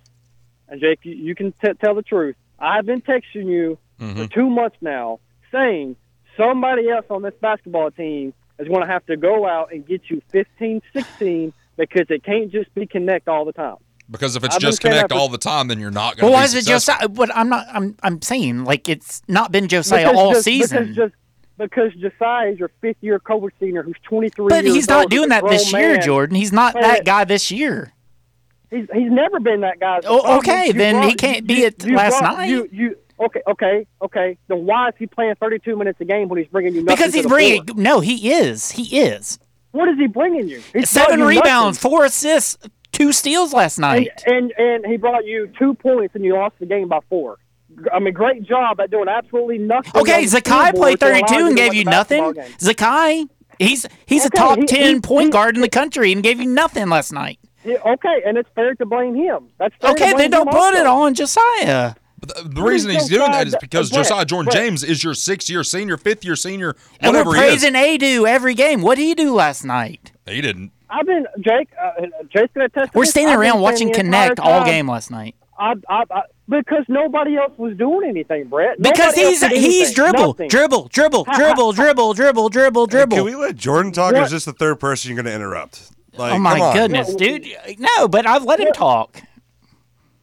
and 0.68 0.80
Jake, 0.80 1.00
you, 1.02 1.12
you 1.12 1.34
can 1.34 1.52
t- 1.62 1.72
tell 1.80 1.94
the 1.94 2.02
truth. 2.02 2.36
I've 2.58 2.86
been 2.86 3.02
texting 3.02 3.46
you 3.46 3.78
Mm-hmm. 4.00 4.22
for 4.22 4.26
two 4.28 4.48
months 4.48 4.76
now, 4.80 5.20
saying 5.52 5.94
somebody 6.34 6.88
else 6.88 7.04
on 7.10 7.20
this 7.20 7.34
basketball 7.42 7.90
team 7.90 8.32
is 8.58 8.66
going 8.66 8.80
to 8.80 8.86
have 8.86 9.04
to 9.06 9.16
go 9.18 9.46
out 9.46 9.72
and 9.74 9.86
get 9.86 10.00
you 10.08 10.22
15, 10.32 10.80
16 10.94 11.52
because 11.76 12.06
it 12.08 12.24
can't 12.24 12.50
just 12.50 12.72
be 12.74 12.86
Knecht 12.86 13.28
all 13.28 13.44
the 13.44 13.52
time. 13.52 13.76
Because 14.10 14.36
if 14.36 14.44
it's 14.44 14.54
I've 14.54 14.60
just 14.62 14.80
Knecht 14.80 15.12
all 15.12 15.28
the 15.28 15.36
time, 15.36 15.68
then 15.68 15.78
you're 15.78 15.90
not 15.90 16.14
But 16.16 16.20
going 16.22 16.30
to 16.32 16.34
why 16.34 16.40
be 16.42 16.44
is 16.46 16.54
it 16.54 16.64
successful. 16.64 17.08
Josiah? 17.08 17.08
But 17.10 17.36
I'm 17.36 17.48
not. 17.50 17.66
I'm. 17.72 17.94
I'm 18.02 18.22
saying 18.22 18.64
like 18.64 18.88
it's 18.88 19.20
not 19.28 19.52
been 19.52 19.68
Josiah 19.68 20.06
Because 20.06 20.18
all 20.18 20.32
just- 20.32 20.44
season. 20.44 20.78
Because 20.94 20.96
just 20.96 21.14
because 21.60 21.92
Josiah 21.94 22.48
is 22.50 22.58
your 22.58 22.70
fifth 22.80 22.96
year 23.00 23.18
COVID 23.20 23.50
senior 23.60 23.82
who's 23.82 23.96
23 24.04 24.48
but 24.48 24.64
he's 24.64 24.88
not 24.88 25.02
old, 25.04 25.10
doing 25.10 25.28
that 25.28 25.46
this 25.48 25.72
year, 25.72 25.92
man. 25.94 26.02
Jordan. 26.02 26.36
He's 26.36 26.52
not 26.52 26.74
that 26.74 27.04
guy 27.04 27.24
this 27.24 27.50
year. 27.50 27.92
He's 28.70 28.86
he's 28.92 29.10
never 29.10 29.40
been 29.40 29.60
that 29.62 29.80
guy. 29.80 30.00
Oh, 30.04 30.38
okay, 30.38 30.68
you 30.68 30.72
then 30.72 31.02
he 31.02 31.14
can't 31.14 31.46
be 31.46 31.54
you- 31.54 31.66
it 31.66 31.84
you 31.84 31.96
last 31.96 32.18
brought- 32.20 32.38
night. 32.38 32.50
You 32.50 32.68
you 32.72 32.96
okay 33.18 33.42
okay 33.48 33.86
okay. 34.00 34.38
Then 34.48 34.64
why 34.64 34.88
is 34.88 34.94
he 34.98 35.06
playing 35.06 35.34
32 35.40 35.76
minutes 35.76 36.00
a 36.00 36.04
game 36.04 36.28
when 36.28 36.38
he's 36.38 36.48
bringing 36.48 36.74
you 36.74 36.82
nothing? 36.82 36.96
Because 36.96 37.14
he's 37.14 37.26
bringing. 37.26 37.64
floor? 37.66 37.76
No, 37.82 38.00
he 38.00 38.32
is. 38.32 38.70
He 38.70 39.00
is. 39.00 39.38
What 39.72 39.88
is 39.88 39.98
he 39.98 40.06
bringing 40.06 40.48
you? 40.48 40.62
He's 40.72 40.88
Seven 40.90 41.22
rebounds, 41.22 41.78
nothing. 41.78 41.90
four 41.90 42.04
assists, 42.04 42.58
two 42.92 43.12
steals 43.12 43.52
last 43.52 43.78
night. 43.78 44.08
and, 44.26 44.52
and 44.56 44.84
and 44.84 44.86
he 44.86 44.96
brought 44.96 45.24
you 45.26 45.48
two 45.58 45.74
points 45.74 46.14
and 46.14 46.24
you 46.24 46.34
lost 46.34 46.54
the 46.60 46.66
game 46.66 46.88
by 46.88 46.98
four. 47.08 47.38
I 47.92 47.98
mean, 47.98 48.14
great 48.14 48.42
job 48.42 48.80
at 48.80 48.90
doing 48.90 49.08
absolutely 49.08 49.58
nothing. 49.58 49.92
Okay, 50.00 50.24
Zakai 50.24 50.74
played 50.74 51.00
32 51.00 51.46
and 51.46 51.56
gave 51.56 51.74
you 51.74 51.84
nothing. 51.84 52.32
game. 52.32 52.44
Zakai, 52.58 53.28
he's 53.58 53.86
he's 54.06 54.24
a 54.24 54.30
top 54.30 54.58
he- 54.58 54.66
10 54.66 54.94
he- 54.96 55.00
point 55.00 55.26
he- 55.26 55.30
guard 55.30 55.56
in 55.56 55.62
the 55.62 55.68
country 55.68 56.12
and 56.12 56.22
gave 56.22 56.40
you 56.40 56.46
nothing 56.46 56.88
last 56.88 57.12
night. 57.12 57.38
Yeah, 57.64 57.76
okay, 57.84 58.22
and 58.26 58.38
it's 58.38 58.48
fair 58.54 58.74
to 58.74 58.86
blame 58.86 59.14
him. 59.14 59.48
That's 59.58 59.74
fair 59.80 59.90
Okay, 59.90 60.04
blame 60.12 60.16
then 60.18 60.30
don't 60.30 60.48
him 60.48 60.54
put 60.54 60.74
it 60.74 60.86
on 60.86 61.14
Josiah. 61.14 61.94
But 62.18 62.34
the, 62.36 62.48
the 62.54 62.62
reason 62.62 62.90
he's 62.90 63.08
doing 63.08 63.30
that 63.32 63.46
is 63.46 63.56
because 63.60 63.90
Brett, 63.90 64.04
Josiah 64.04 64.24
Jordan 64.24 64.50
Brett. 64.50 64.62
James 64.64 64.82
is 64.84 65.02
your 65.04 65.14
sixth 65.14 65.48
year 65.50 65.62
senior, 65.64 65.96
fifth 65.96 66.24
year 66.24 66.36
senior, 66.36 66.74
And 67.00 67.12
we're 67.14 67.20
whatever 67.24 67.34
he 67.36 67.40
is. 67.54 67.60
praising 67.62 67.74
Aidoo 67.74 68.26
every 68.28 68.54
game. 68.54 68.82
What 68.82 68.96
did 68.96 69.04
he 69.04 69.14
do 69.14 69.34
last 69.34 69.64
night? 69.64 70.12
He 70.26 70.40
didn't. 70.40 70.72
I've 70.90 71.06
been 71.06 71.24
Jake. 71.40 71.68
Uh, 71.80 71.92
Jake's 72.34 72.52
gonna 72.54 72.68
test. 72.70 72.94
We're 72.94 73.04
standing 73.04 73.36
around 73.36 73.60
watching 73.60 73.90
Knecht 73.90 74.38
all 74.40 74.64
game 74.64 74.88
last 74.88 75.10
night. 75.10 75.34
I, 75.58 75.74
I, 75.88 76.04
I, 76.10 76.22
because 76.50 76.84
nobody 76.88 77.36
else 77.36 77.52
was 77.56 77.76
doing 77.76 78.06
anything, 78.08 78.48
Brett. 78.48 78.76
Because 78.82 79.16
Nobody 79.16 79.22
he's 79.22 79.40
did 79.40 79.52
he's 79.52 79.94
dribble, 79.94 80.26
Nothing. 80.26 80.48
dribble, 80.48 80.88
dribble, 80.88 81.24
Ha- 81.24 81.32
ha- 81.32 81.38
dribble, 81.38 81.72
dribble, 81.72 82.12
dribble, 82.14 82.48
dribble, 82.50 82.86
dribble. 82.86 83.16
Can 83.16 83.24
we 83.24 83.34
let 83.36 83.56
Jordan 83.56 83.92
talk, 83.92 84.12
or 84.12 84.16
What? 84.16 84.24
is 84.26 84.30
this 84.32 84.44
the 84.44 84.52
third 84.52 84.78
person 84.80 85.08
you're 85.10 85.22
going 85.22 85.32
to 85.32 85.34
interrupt? 85.34 85.90
Like, 86.18 86.34
oh 86.34 86.38
my 86.38 86.52
come 86.54 86.62
on. 86.62 86.76
goodness, 86.76 87.14
dude! 87.14 87.46
No, 87.78 88.08
but 88.08 88.26
I've 88.26 88.44
let 88.44 88.60
him 88.60 88.72
talk. 88.74 89.22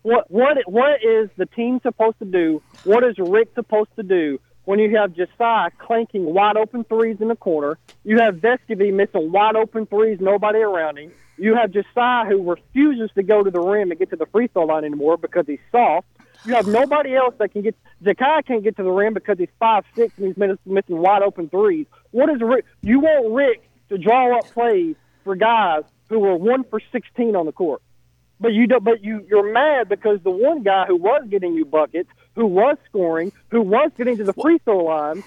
What 0.03 0.29
what 0.29 0.57
what 0.67 1.03
is 1.03 1.29
the 1.37 1.45
team 1.47 1.79
supposed 1.81 2.19
to 2.19 2.25
do? 2.25 2.61
What 2.83 3.03
is 3.03 3.15
Rick 3.17 3.49
supposed 3.55 3.89
to 3.95 4.03
do 4.03 4.39
when 4.65 4.79
you 4.79 4.95
have 4.97 5.13
Josiah 5.13 5.69
clanking 5.79 6.25
wide 6.33 6.55
open 6.57 6.83
threes 6.83 7.17
in 7.19 7.27
the 7.29 7.35
corner? 7.35 7.77
You 8.03 8.19
have 8.19 8.35
Vescovi 8.35 8.93
missing 8.93 9.31
wide 9.31 9.55
open 9.55 9.85
threes, 9.85 10.19
nobody 10.21 10.59
around 10.59 10.97
him. 10.97 11.11
You 11.37 11.55
have 11.55 11.71
Josiah 11.71 12.25
who 12.25 12.41
refuses 12.49 13.11
to 13.15 13.23
go 13.23 13.43
to 13.43 13.51
the 13.51 13.59
rim 13.59 13.91
and 13.91 13.99
get 13.99 14.09
to 14.09 14.15
the 14.15 14.25
free 14.27 14.47
throw 14.47 14.65
line 14.65 14.83
anymore 14.85 15.17
because 15.17 15.45
he's 15.45 15.59
soft. 15.71 16.07
You 16.45 16.53
have 16.55 16.67
nobody 16.67 17.15
else 17.15 17.35
that 17.39 17.51
can 17.51 17.61
get. 17.61 17.75
Zakai 18.03 18.45
can't 18.45 18.63
get 18.63 18.77
to 18.77 18.83
the 18.83 18.91
rim 18.91 19.13
because 19.13 19.37
he's 19.37 19.49
five 19.59 19.83
six 19.95 20.13
and 20.17 20.27
he's 20.27 20.37
missing 20.37 20.97
wide 20.97 21.21
open 21.23 21.49
threes. 21.49 21.87
What 22.11 22.29
is 22.29 22.41
Rick? 22.41 22.65
You 22.81 22.99
want 22.99 23.33
Rick 23.33 23.69
to 23.89 23.97
draw 23.97 24.37
up 24.37 24.45
plays 24.51 24.95
for 25.23 25.35
guys 25.35 25.83
who 26.09 26.19
were 26.19 26.35
one 26.35 26.63
for 26.65 26.79
sixteen 26.91 27.35
on 27.35 27.45
the 27.45 27.51
court. 27.51 27.81
But 28.39 28.53
you 28.53 28.67
don't. 28.67 28.83
But 28.83 29.03
you 29.03 29.25
you're 29.27 29.51
mad 29.51 29.89
because 29.89 30.19
the 30.23 30.29
one 30.31 30.61
guy 30.63 30.85
who 30.85 30.95
was 30.95 31.23
getting 31.29 31.55
you 31.55 31.65
buckets, 31.65 32.09
who 32.35 32.45
was 32.45 32.77
scoring, 32.87 33.31
who 33.49 33.61
was 33.61 33.91
getting 33.97 34.15
to 34.17 34.23
the 34.23 34.33
free 34.33 34.59
throw 34.63 34.83
line, 34.83 35.23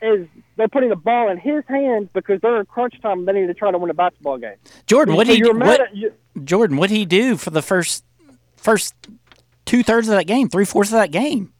is 0.00 0.28
they're 0.56 0.68
putting 0.68 0.90
the 0.90 0.96
ball 0.96 1.30
in 1.30 1.38
his 1.38 1.64
hands 1.66 2.08
because 2.12 2.40
they're 2.40 2.60
in 2.60 2.66
crunch 2.66 3.00
time. 3.00 3.20
and 3.20 3.28
They 3.28 3.32
need 3.32 3.48
to 3.48 3.54
try 3.54 3.72
to 3.72 3.78
win 3.78 3.90
a 3.90 3.94
basketball 3.94 4.38
game. 4.38 4.54
Jordan, 4.86 5.16
what 5.16 5.26
So 5.26 5.34
did 5.34 5.44
he 5.44 5.52
what, 5.52 5.80
at 5.80 5.96
you, 5.96 6.12
Jordan? 6.44 6.76
What 6.76 6.90
he 6.90 7.04
do 7.04 7.36
for 7.36 7.50
the 7.50 7.62
first 7.62 8.04
first 8.56 8.94
two 9.74 9.82
thirds 9.82 10.08
of 10.08 10.14
that 10.16 10.26
game, 10.26 10.48
three 10.48 10.64
fourths 10.64 10.92
of 10.92 10.98
that 10.98 11.10
game? 11.10 11.52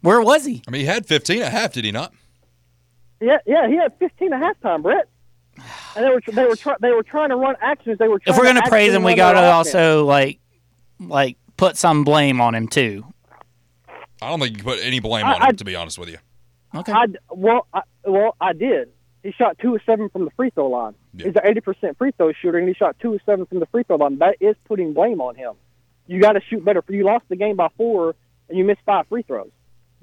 Where 0.00 0.20
was 0.22 0.46
he? 0.46 0.62
I 0.66 0.70
mean, 0.70 0.80
he 0.80 0.86
had 0.86 1.04
15 1.06 1.42
at 1.42 1.52
half, 1.52 1.72
did 1.72 1.84
he 1.84 1.92
not? 1.92 2.12
Yeah, 3.20 3.38
yeah. 3.46 3.68
He 3.68 3.76
had 3.76 3.92
15 3.98 4.32
at 4.32 4.40
halftime, 4.40 4.82
Brett. 4.82 5.08
And 5.96 6.04
they 6.04 6.10
were 6.10 6.20
they 6.32 6.44
were 6.44 6.56
try, 6.56 6.74
they 6.80 6.90
were 6.90 7.02
trying 7.02 7.30
to 7.30 7.36
run 7.36 7.56
actions. 7.62 7.98
They 7.98 8.08
were. 8.08 8.18
Trying 8.18 8.34
If 8.34 8.38
we're 8.38 8.44
gonna 8.44 8.68
praise 8.68 8.92
him, 8.92 9.02
we 9.02 9.14
gotta 9.14 9.40
also 9.40 10.04
like 10.04 10.38
like 11.00 11.38
put 11.56 11.78
some 11.78 12.04
blame 12.04 12.42
on 12.42 12.54
him 12.54 12.68
too. 12.68 13.06
I 14.20 14.28
don't 14.28 14.38
think 14.38 14.50
you 14.50 14.56
can 14.62 14.64
put 14.66 14.80
any 14.84 15.00
blame 15.00 15.24
I- 15.24 15.30
on 15.30 15.36
him, 15.36 15.48
I- 15.48 15.52
to 15.52 15.64
be 15.64 15.74
honest 15.74 15.98
with 15.98 16.10
you. 16.10 16.18
Okay. 16.74 16.92
I 16.92 17.06
well, 17.30 17.66
I, 17.72 17.80
well, 18.04 18.36
I 18.38 18.52
did. 18.52 18.90
He 19.22 19.32
shot 19.32 19.56
two 19.58 19.74
of 19.74 19.80
seven 19.86 20.10
from 20.10 20.26
the 20.26 20.30
free 20.32 20.50
throw 20.50 20.68
line. 20.68 20.94
Yeah. 21.14 21.26
He's 21.28 21.36
an 21.36 21.42
eighty 21.46 21.60
percent 21.62 21.96
free 21.96 22.10
throw 22.18 22.32
shooter, 22.32 22.58
and 22.58 22.68
he 22.68 22.74
shot 22.74 22.96
two 23.00 23.14
of 23.14 23.20
seven 23.24 23.46
from 23.46 23.60
the 23.60 23.66
free 23.66 23.82
throw 23.82 23.96
line. 23.96 24.18
That 24.18 24.36
is 24.40 24.56
putting 24.66 24.92
blame 24.92 25.22
on 25.22 25.36
him. 25.36 25.54
You 26.06 26.20
got 26.20 26.32
to 26.32 26.40
shoot 26.48 26.64
better. 26.64 26.82
You 26.88 27.04
lost 27.04 27.24
the 27.28 27.36
game 27.36 27.56
by 27.56 27.68
four, 27.76 28.14
and 28.48 28.56
you 28.58 28.64
missed 28.64 28.80
five 28.86 29.06
free 29.08 29.22
throws. 29.22 29.50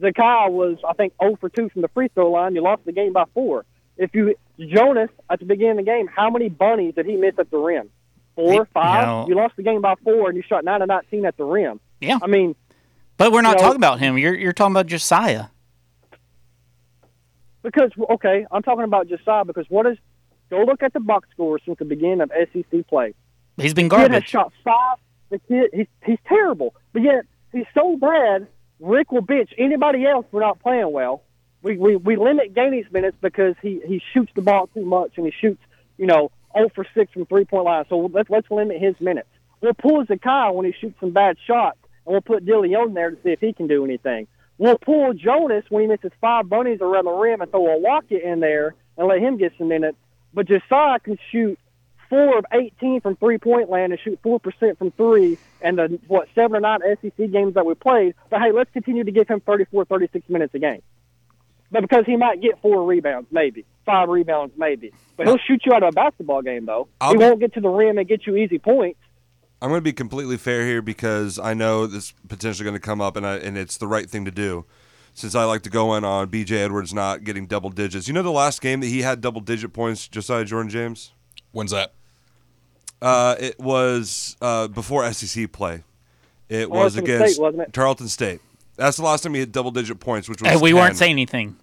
Zakai 0.02 0.52
was, 0.52 0.78
I 0.88 0.94
think, 0.94 1.14
zero 1.22 1.36
for 1.40 1.50
two 1.50 1.70
from 1.70 1.82
the 1.82 1.88
free 1.90 2.10
throw 2.14 2.32
line. 2.32 2.56
You 2.56 2.62
lost 2.62 2.84
the 2.86 2.92
game 2.92 3.14
by 3.14 3.26
four. 3.34 3.66
If 3.98 4.14
you 4.16 4.36
Jonas 4.60 5.10
at 5.30 5.40
the 5.40 5.46
beginning 5.46 5.72
of 5.72 5.78
the 5.78 5.84
game, 5.84 6.08
how 6.08 6.30
many 6.30 6.50
bunnies 6.50 6.96
did 6.96 7.06
he 7.06 7.16
miss 7.16 7.36
at 7.38 7.50
the 7.52 7.58
rim? 7.58 7.90
Four, 8.36 8.66
He- 8.66 8.72
five. 8.74 9.06
no. 9.06 9.26
You 9.28 9.36
lost 9.36 9.56
the 9.56 9.64
game 9.64 9.82
by 9.82 9.94
four, 10.04 10.28
and 10.30 10.36
you 10.36 10.42
shot 10.44 10.64
nine 10.66 10.82
of 10.82 10.88
nineteen 10.88 11.26
at 11.26 11.38
the 11.38 11.44
rim. 11.44 11.80
Yeah. 12.02 12.18
I 12.22 12.28
mean, 12.28 12.56
But 13.18 13.32
we're 13.32 13.42
not 13.44 13.50
You 13.52 13.56
know- 13.58 13.62
talking 13.62 13.76
about 13.78 14.00
him. 14.00 14.18
You're 14.18 14.34
you're 14.36 14.54
talking 14.54 14.74
about 14.74 14.88
Josiah. 14.88 15.46
Because 17.62 17.92
okay, 18.10 18.46
I'm 18.52 18.62
talking 18.64 18.84
about 18.84 19.08
Josiah 19.08 19.46
because 19.46 19.66
what 19.70 19.86
is 19.86 19.98
go 20.50 20.64
look 20.64 20.84
at 20.84 20.92
the 20.94 21.00
box 21.00 21.30
scores 21.32 21.62
since 21.66 21.80
the 21.80 21.86
beginning 21.86 22.22
of 22.22 22.32
SEC 22.52 22.86
play. 22.88 23.14
He's 23.58 23.74
been 23.74 23.88
Kid 23.90 24.00
has 24.00 24.10
garbage. 24.10 24.28
shot 24.30 24.52
five. 24.64 24.98
The 25.34 25.40
kid 25.40 25.72
he's 25.74 25.88
he's 26.06 26.20
terrible, 26.28 26.76
but 26.94 27.02
yet 27.02 27.26
he's 27.52 27.66
so 27.74 27.98
bad. 27.98 28.48
Rick 28.80 29.12
will 29.12 29.22
bench 29.22 29.50
anybody 29.58 30.06
else 30.06 30.28
for 30.30 30.40
not 30.40 30.60
playing 30.60 30.92
well. 30.92 31.24
We 31.64 31.76
we, 31.76 31.96
we 31.96 32.18
limit 32.18 32.54
Gainey's 32.54 32.86
minutes 32.92 33.18
because 33.20 33.56
he 33.60 33.82
he 33.84 34.00
shoots 34.14 34.32
the 34.36 34.44
ball 34.44 34.70
too 34.76 34.86
much 34.86 35.14
and 35.18 35.26
he 35.26 35.32
shoots 35.32 35.60
you 35.98 36.06
know 36.06 36.30
0 36.56 36.70
for 36.76 36.86
six 36.94 37.12
from 37.14 37.26
three 37.26 37.46
point 37.46 37.66
line. 37.66 37.84
So 37.90 38.12
let's 38.14 38.30
let's 38.30 38.52
limit 38.52 38.80
his 38.80 38.94
minutes. 39.02 39.28
We'll 39.60 39.74
pull 39.74 40.06
Zakai 40.06 40.54
when 40.54 40.68
he 40.68 40.74
shoots 40.80 41.00
some 41.00 41.14
bad 41.14 41.38
shots, 41.48 41.80
and 42.06 42.14
we'll 42.14 42.22
put 42.22 42.46
Dilione 42.46 42.94
there 42.94 43.10
to 43.10 43.18
see 43.24 43.32
if 43.32 43.40
he 43.40 43.54
can 43.54 43.66
do 43.66 43.84
anything. 43.84 44.28
We'll 44.60 44.78
pull 44.78 45.16
Jonas 45.16 45.66
when 45.70 45.82
he 45.82 45.88
misses 45.88 46.12
five 46.22 46.48
bunnies 46.48 46.78
around 46.80 47.06
the 47.06 47.12
rim 47.12 47.42
and 47.42 47.50
throw 47.50 47.76
Awaka 47.76 48.24
in 48.24 48.40
there 48.40 48.76
and 49.00 49.08
let 49.08 49.18
him 49.18 49.38
get 49.38 49.54
some 49.58 49.70
minutes. 49.70 49.98
But 50.32 50.48
Josiah 50.48 51.00
can 51.00 51.18
shoot 51.32 51.58
four 52.14 52.38
of 52.38 52.46
18 52.52 53.02
from 53.02 53.16
three 53.16 53.40
point 53.40 53.72
land 53.72 53.92
and 53.92 54.00
shoot 54.00 54.22
4% 54.22 54.78
from 54.78 54.92
three 54.92 55.40
and 55.62 55.80
the, 55.80 56.00
what, 56.08 56.28
seven 56.36 56.58
or 56.58 56.60
nine 56.60 56.80
SEC 57.02 57.32
games 57.32 57.56
that 57.56 57.66
we 57.66 57.74
played. 57.74 58.14
But 58.30 58.40
hey, 58.40 58.52
let's 58.52 58.70
continue 58.72 59.04
to 59.04 59.12
give 59.12 59.28
him 59.28 59.40
34, 59.40 59.86
36 59.86 60.30
minutes 60.30 60.54
a 60.54 60.60
game. 60.60 60.84
But 61.72 61.82
because 61.82 62.06
he 62.06 62.16
might 62.16 62.40
get 62.40 62.62
four 62.62 62.86
rebounds, 62.86 63.30
maybe, 63.32 63.66
five 63.84 64.10
rebounds, 64.10 64.54
maybe. 64.56 64.94
But 65.18 65.26
he'll 65.26 65.40
shoot 65.40 65.64
you 65.66 65.74
out 65.74 65.82
of 65.82 65.90
a 65.90 65.92
basketball 65.92 66.44
game, 66.44 66.68
though. 66.68 66.88
I'll 67.02 67.14
he 67.14 67.18
won't 67.18 67.40
get 67.40 67.56
to 67.56 67.62
the 67.62 67.70
rim 67.70 67.98
and 67.98 68.08
get 68.08 68.28
you 68.28 68.36
easy 68.36 68.60
points. 68.60 69.00
I'm 69.60 69.70
going 69.70 69.80
to 69.80 69.84
be 69.84 69.94
completely 69.94 70.38
fair 70.38 70.68
here 70.68 70.84
because 70.84 71.40
I 71.40 71.56
know 71.56 71.88
this 71.88 72.04
is 72.04 72.14
potentially 72.28 72.64
going 72.64 72.76
to 72.76 72.80
come 72.80 73.02
up, 73.02 73.18
and 73.18 73.26
I, 73.26 73.38
and 73.38 73.58
it's 73.58 73.78
the 73.78 73.88
right 73.88 74.08
thing 74.08 74.24
to 74.26 74.32
do. 74.32 74.66
Since 75.16 75.34
I 75.34 75.46
like 75.46 75.64
to 75.64 75.72
go 75.72 75.96
in 75.96 76.04
on 76.04 76.30
B.J. 76.30 76.60
Edwards 76.60 76.94
not 76.94 77.24
getting 77.24 77.48
double 77.48 77.72
digits. 77.72 78.08
You 78.08 78.14
know 78.14 78.22
the 78.22 78.32
last 78.32 78.62
game 78.62 78.82
that 78.82 78.88
he 78.88 79.02
had 79.02 79.20
double 79.20 79.42
digit 79.42 79.74
points, 79.74 80.08
Josiah 80.08 80.46
Jordan 80.46 80.70
James. 80.70 81.14
When's 81.52 81.72
that? 81.72 81.94
Uh, 83.04 83.36
it 83.40 83.60
was 83.60 84.38
uh, 84.42 84.68
before 84.70 85.12
SEC 85.12 85.52
play. 85.52 85.84
It 86.50 86.70
was 86.70 86.94
Tarleton 86.96 87.04
against 87.18 87.34
State, 87.36 87.42
wasn't 87.42 87.64
it? 87.64 87.74
Tarleton 87.74 88.08
State. 88.08 88.42
That's 88.78 88.98
the 88.98 89.04
last 89.04 89.24
time 89.24 89.34
he 89.34 89.42
hit 89.42 89.52
double 89.52 89.72
digit 89.72 90.00
points, 90.00 90.30
which 90.30 90.42
was 90.42 90.50
Hey, 90.52 90.58
we 90.58 90.70
10, 90.72 90.76
weren't 90.76 90.98
saying 90.98 91.12
anything 91.12 91.56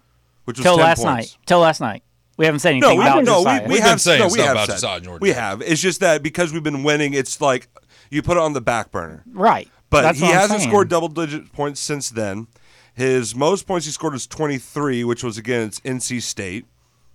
which 0.45 0.57
was 0.57 0.63
till 0.63 0.77
10 0.77 0.85
last 0.85 0.97
points. 1.03 1.07
night. 1.33 1.37
Till 1.45 1.59
last 1.59 1.81
night, 1.81 2.03
we 2.37 2.45
haven't 2.45 2.59
said 2.59 2.75
No, 2.75 2.89
anything 2.89 2.99
we, 2.99 3.03
about 3.05 3.23
no, 3.23 3.39
Josiah. 3.39 3.61
we, 3.63 3.67
we 3.67 3.73
We've 3.75 3.81
have 3.83 3.91
been 3.93 3.99
saying 3.99 4.19
no, 4.19 4.25
we 4.27 4.31
stuff 4.33 4.45
have 4.45 4.55
about 4.55 4.65
said. 4.67 4.73
Josiah 4.75 4.99
Jordan 5.01 5.19
We 5.21 5.29
have. 5.31 5.61
It's 5.61 5.81
just 5.81 5.99
that 6.01 6.21
because 6.23 6.53
we've 6.53 6.63
been 6.63 6.83
winning, 6.83 7.13
it's 7.13 7.41
like 7.41 7.67
you 8.09 8.21
put 8.21 8.37
it 8.37 8.41
on 8.43 8.53
the 8.53 8.61
back 8.61 8.91
burner. 8.91 9.23
right. 9.33 9.67
But 9.89 10.03
That's 10.03 10.19
he 10.19 10.23
what 10.23 10.33
I'm 10.35 10.39
hasn't 10.41 10.59
saying. 10.61 10.69
scored 10.71 10.87
double 10.89 11.09
digit 11.09 11.51
points 11.51 11.81
since 11.81 12.09
then. 12.09 12.47
His 12.93 13.35
most 13.35 13.67
points 13.67 13.85
he 13.85 13.91
scored 13.91 14.13
was 14.13 14.25
23, 14.25 15.03
which 15.03 15.21
was 15.21 15.37
against 15.37 15.83
NC 15.83 16.21
State. 16.21 16.65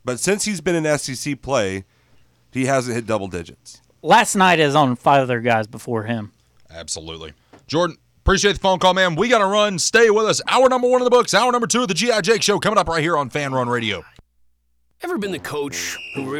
But 0.04 0.20
since 0.20 0.44
he's 0.44 0.60
been 0.60 0.84
in 0.84 0.98
SEC 0.98 1.40
play, 1.40 1.84
he 2.52 2.66
hasn't 2.66 2.94
hit 2.94 3.06
double 3.06 3.28
digits. 3.28 3.80
Last 4.06 4.36
night 4.36 4.60
is 4.60 4.76
on 4.76 4.94
five 4.94 5.22
other 5.22 5.40
guys 5.40 5.66
before 5.66 6.04
him. 6.04 6.30
Absolutely. 6.70 7.32
Jordan, 7.66 7.96
appreciate 8.20 8.52
the 8.52 8.60
phone 8.60 8.78
call, 8.78 8.94
man. 8.94 9.16
We 9.16 9.28
got 9.28 9.38
to 9.38 9.46
run. 9.46 9.80
Stay 9.80 10.10
with 10.10 10.26
us. 10.26 10.40
Hour 10.46 10.68
number 10.68 10.88
one 10.88 11.00
of 11.00 11.04
the 11.06 11.10
books, 11.10 11.34
hour 11.34 11.50
number 11.50 11.66
two 11.66 11.82
of 11.82 11.88
the 11.88 11.94
G.I. 11.94 12.20
Jake 12.20 12.40
Show 12.40 12.60
coming 12.60 12.78
up 12.78 12.86
right 12.86 13.02
here 13.02 13.16
on 13.16 13.30
Fanrun 13.30 13.66
Radio. 13.66 14.04
Ever 15.02 15.18
been 15.18 15.32
the 15.32 15.40
coach 15.40 15.96
who 16.14 16.30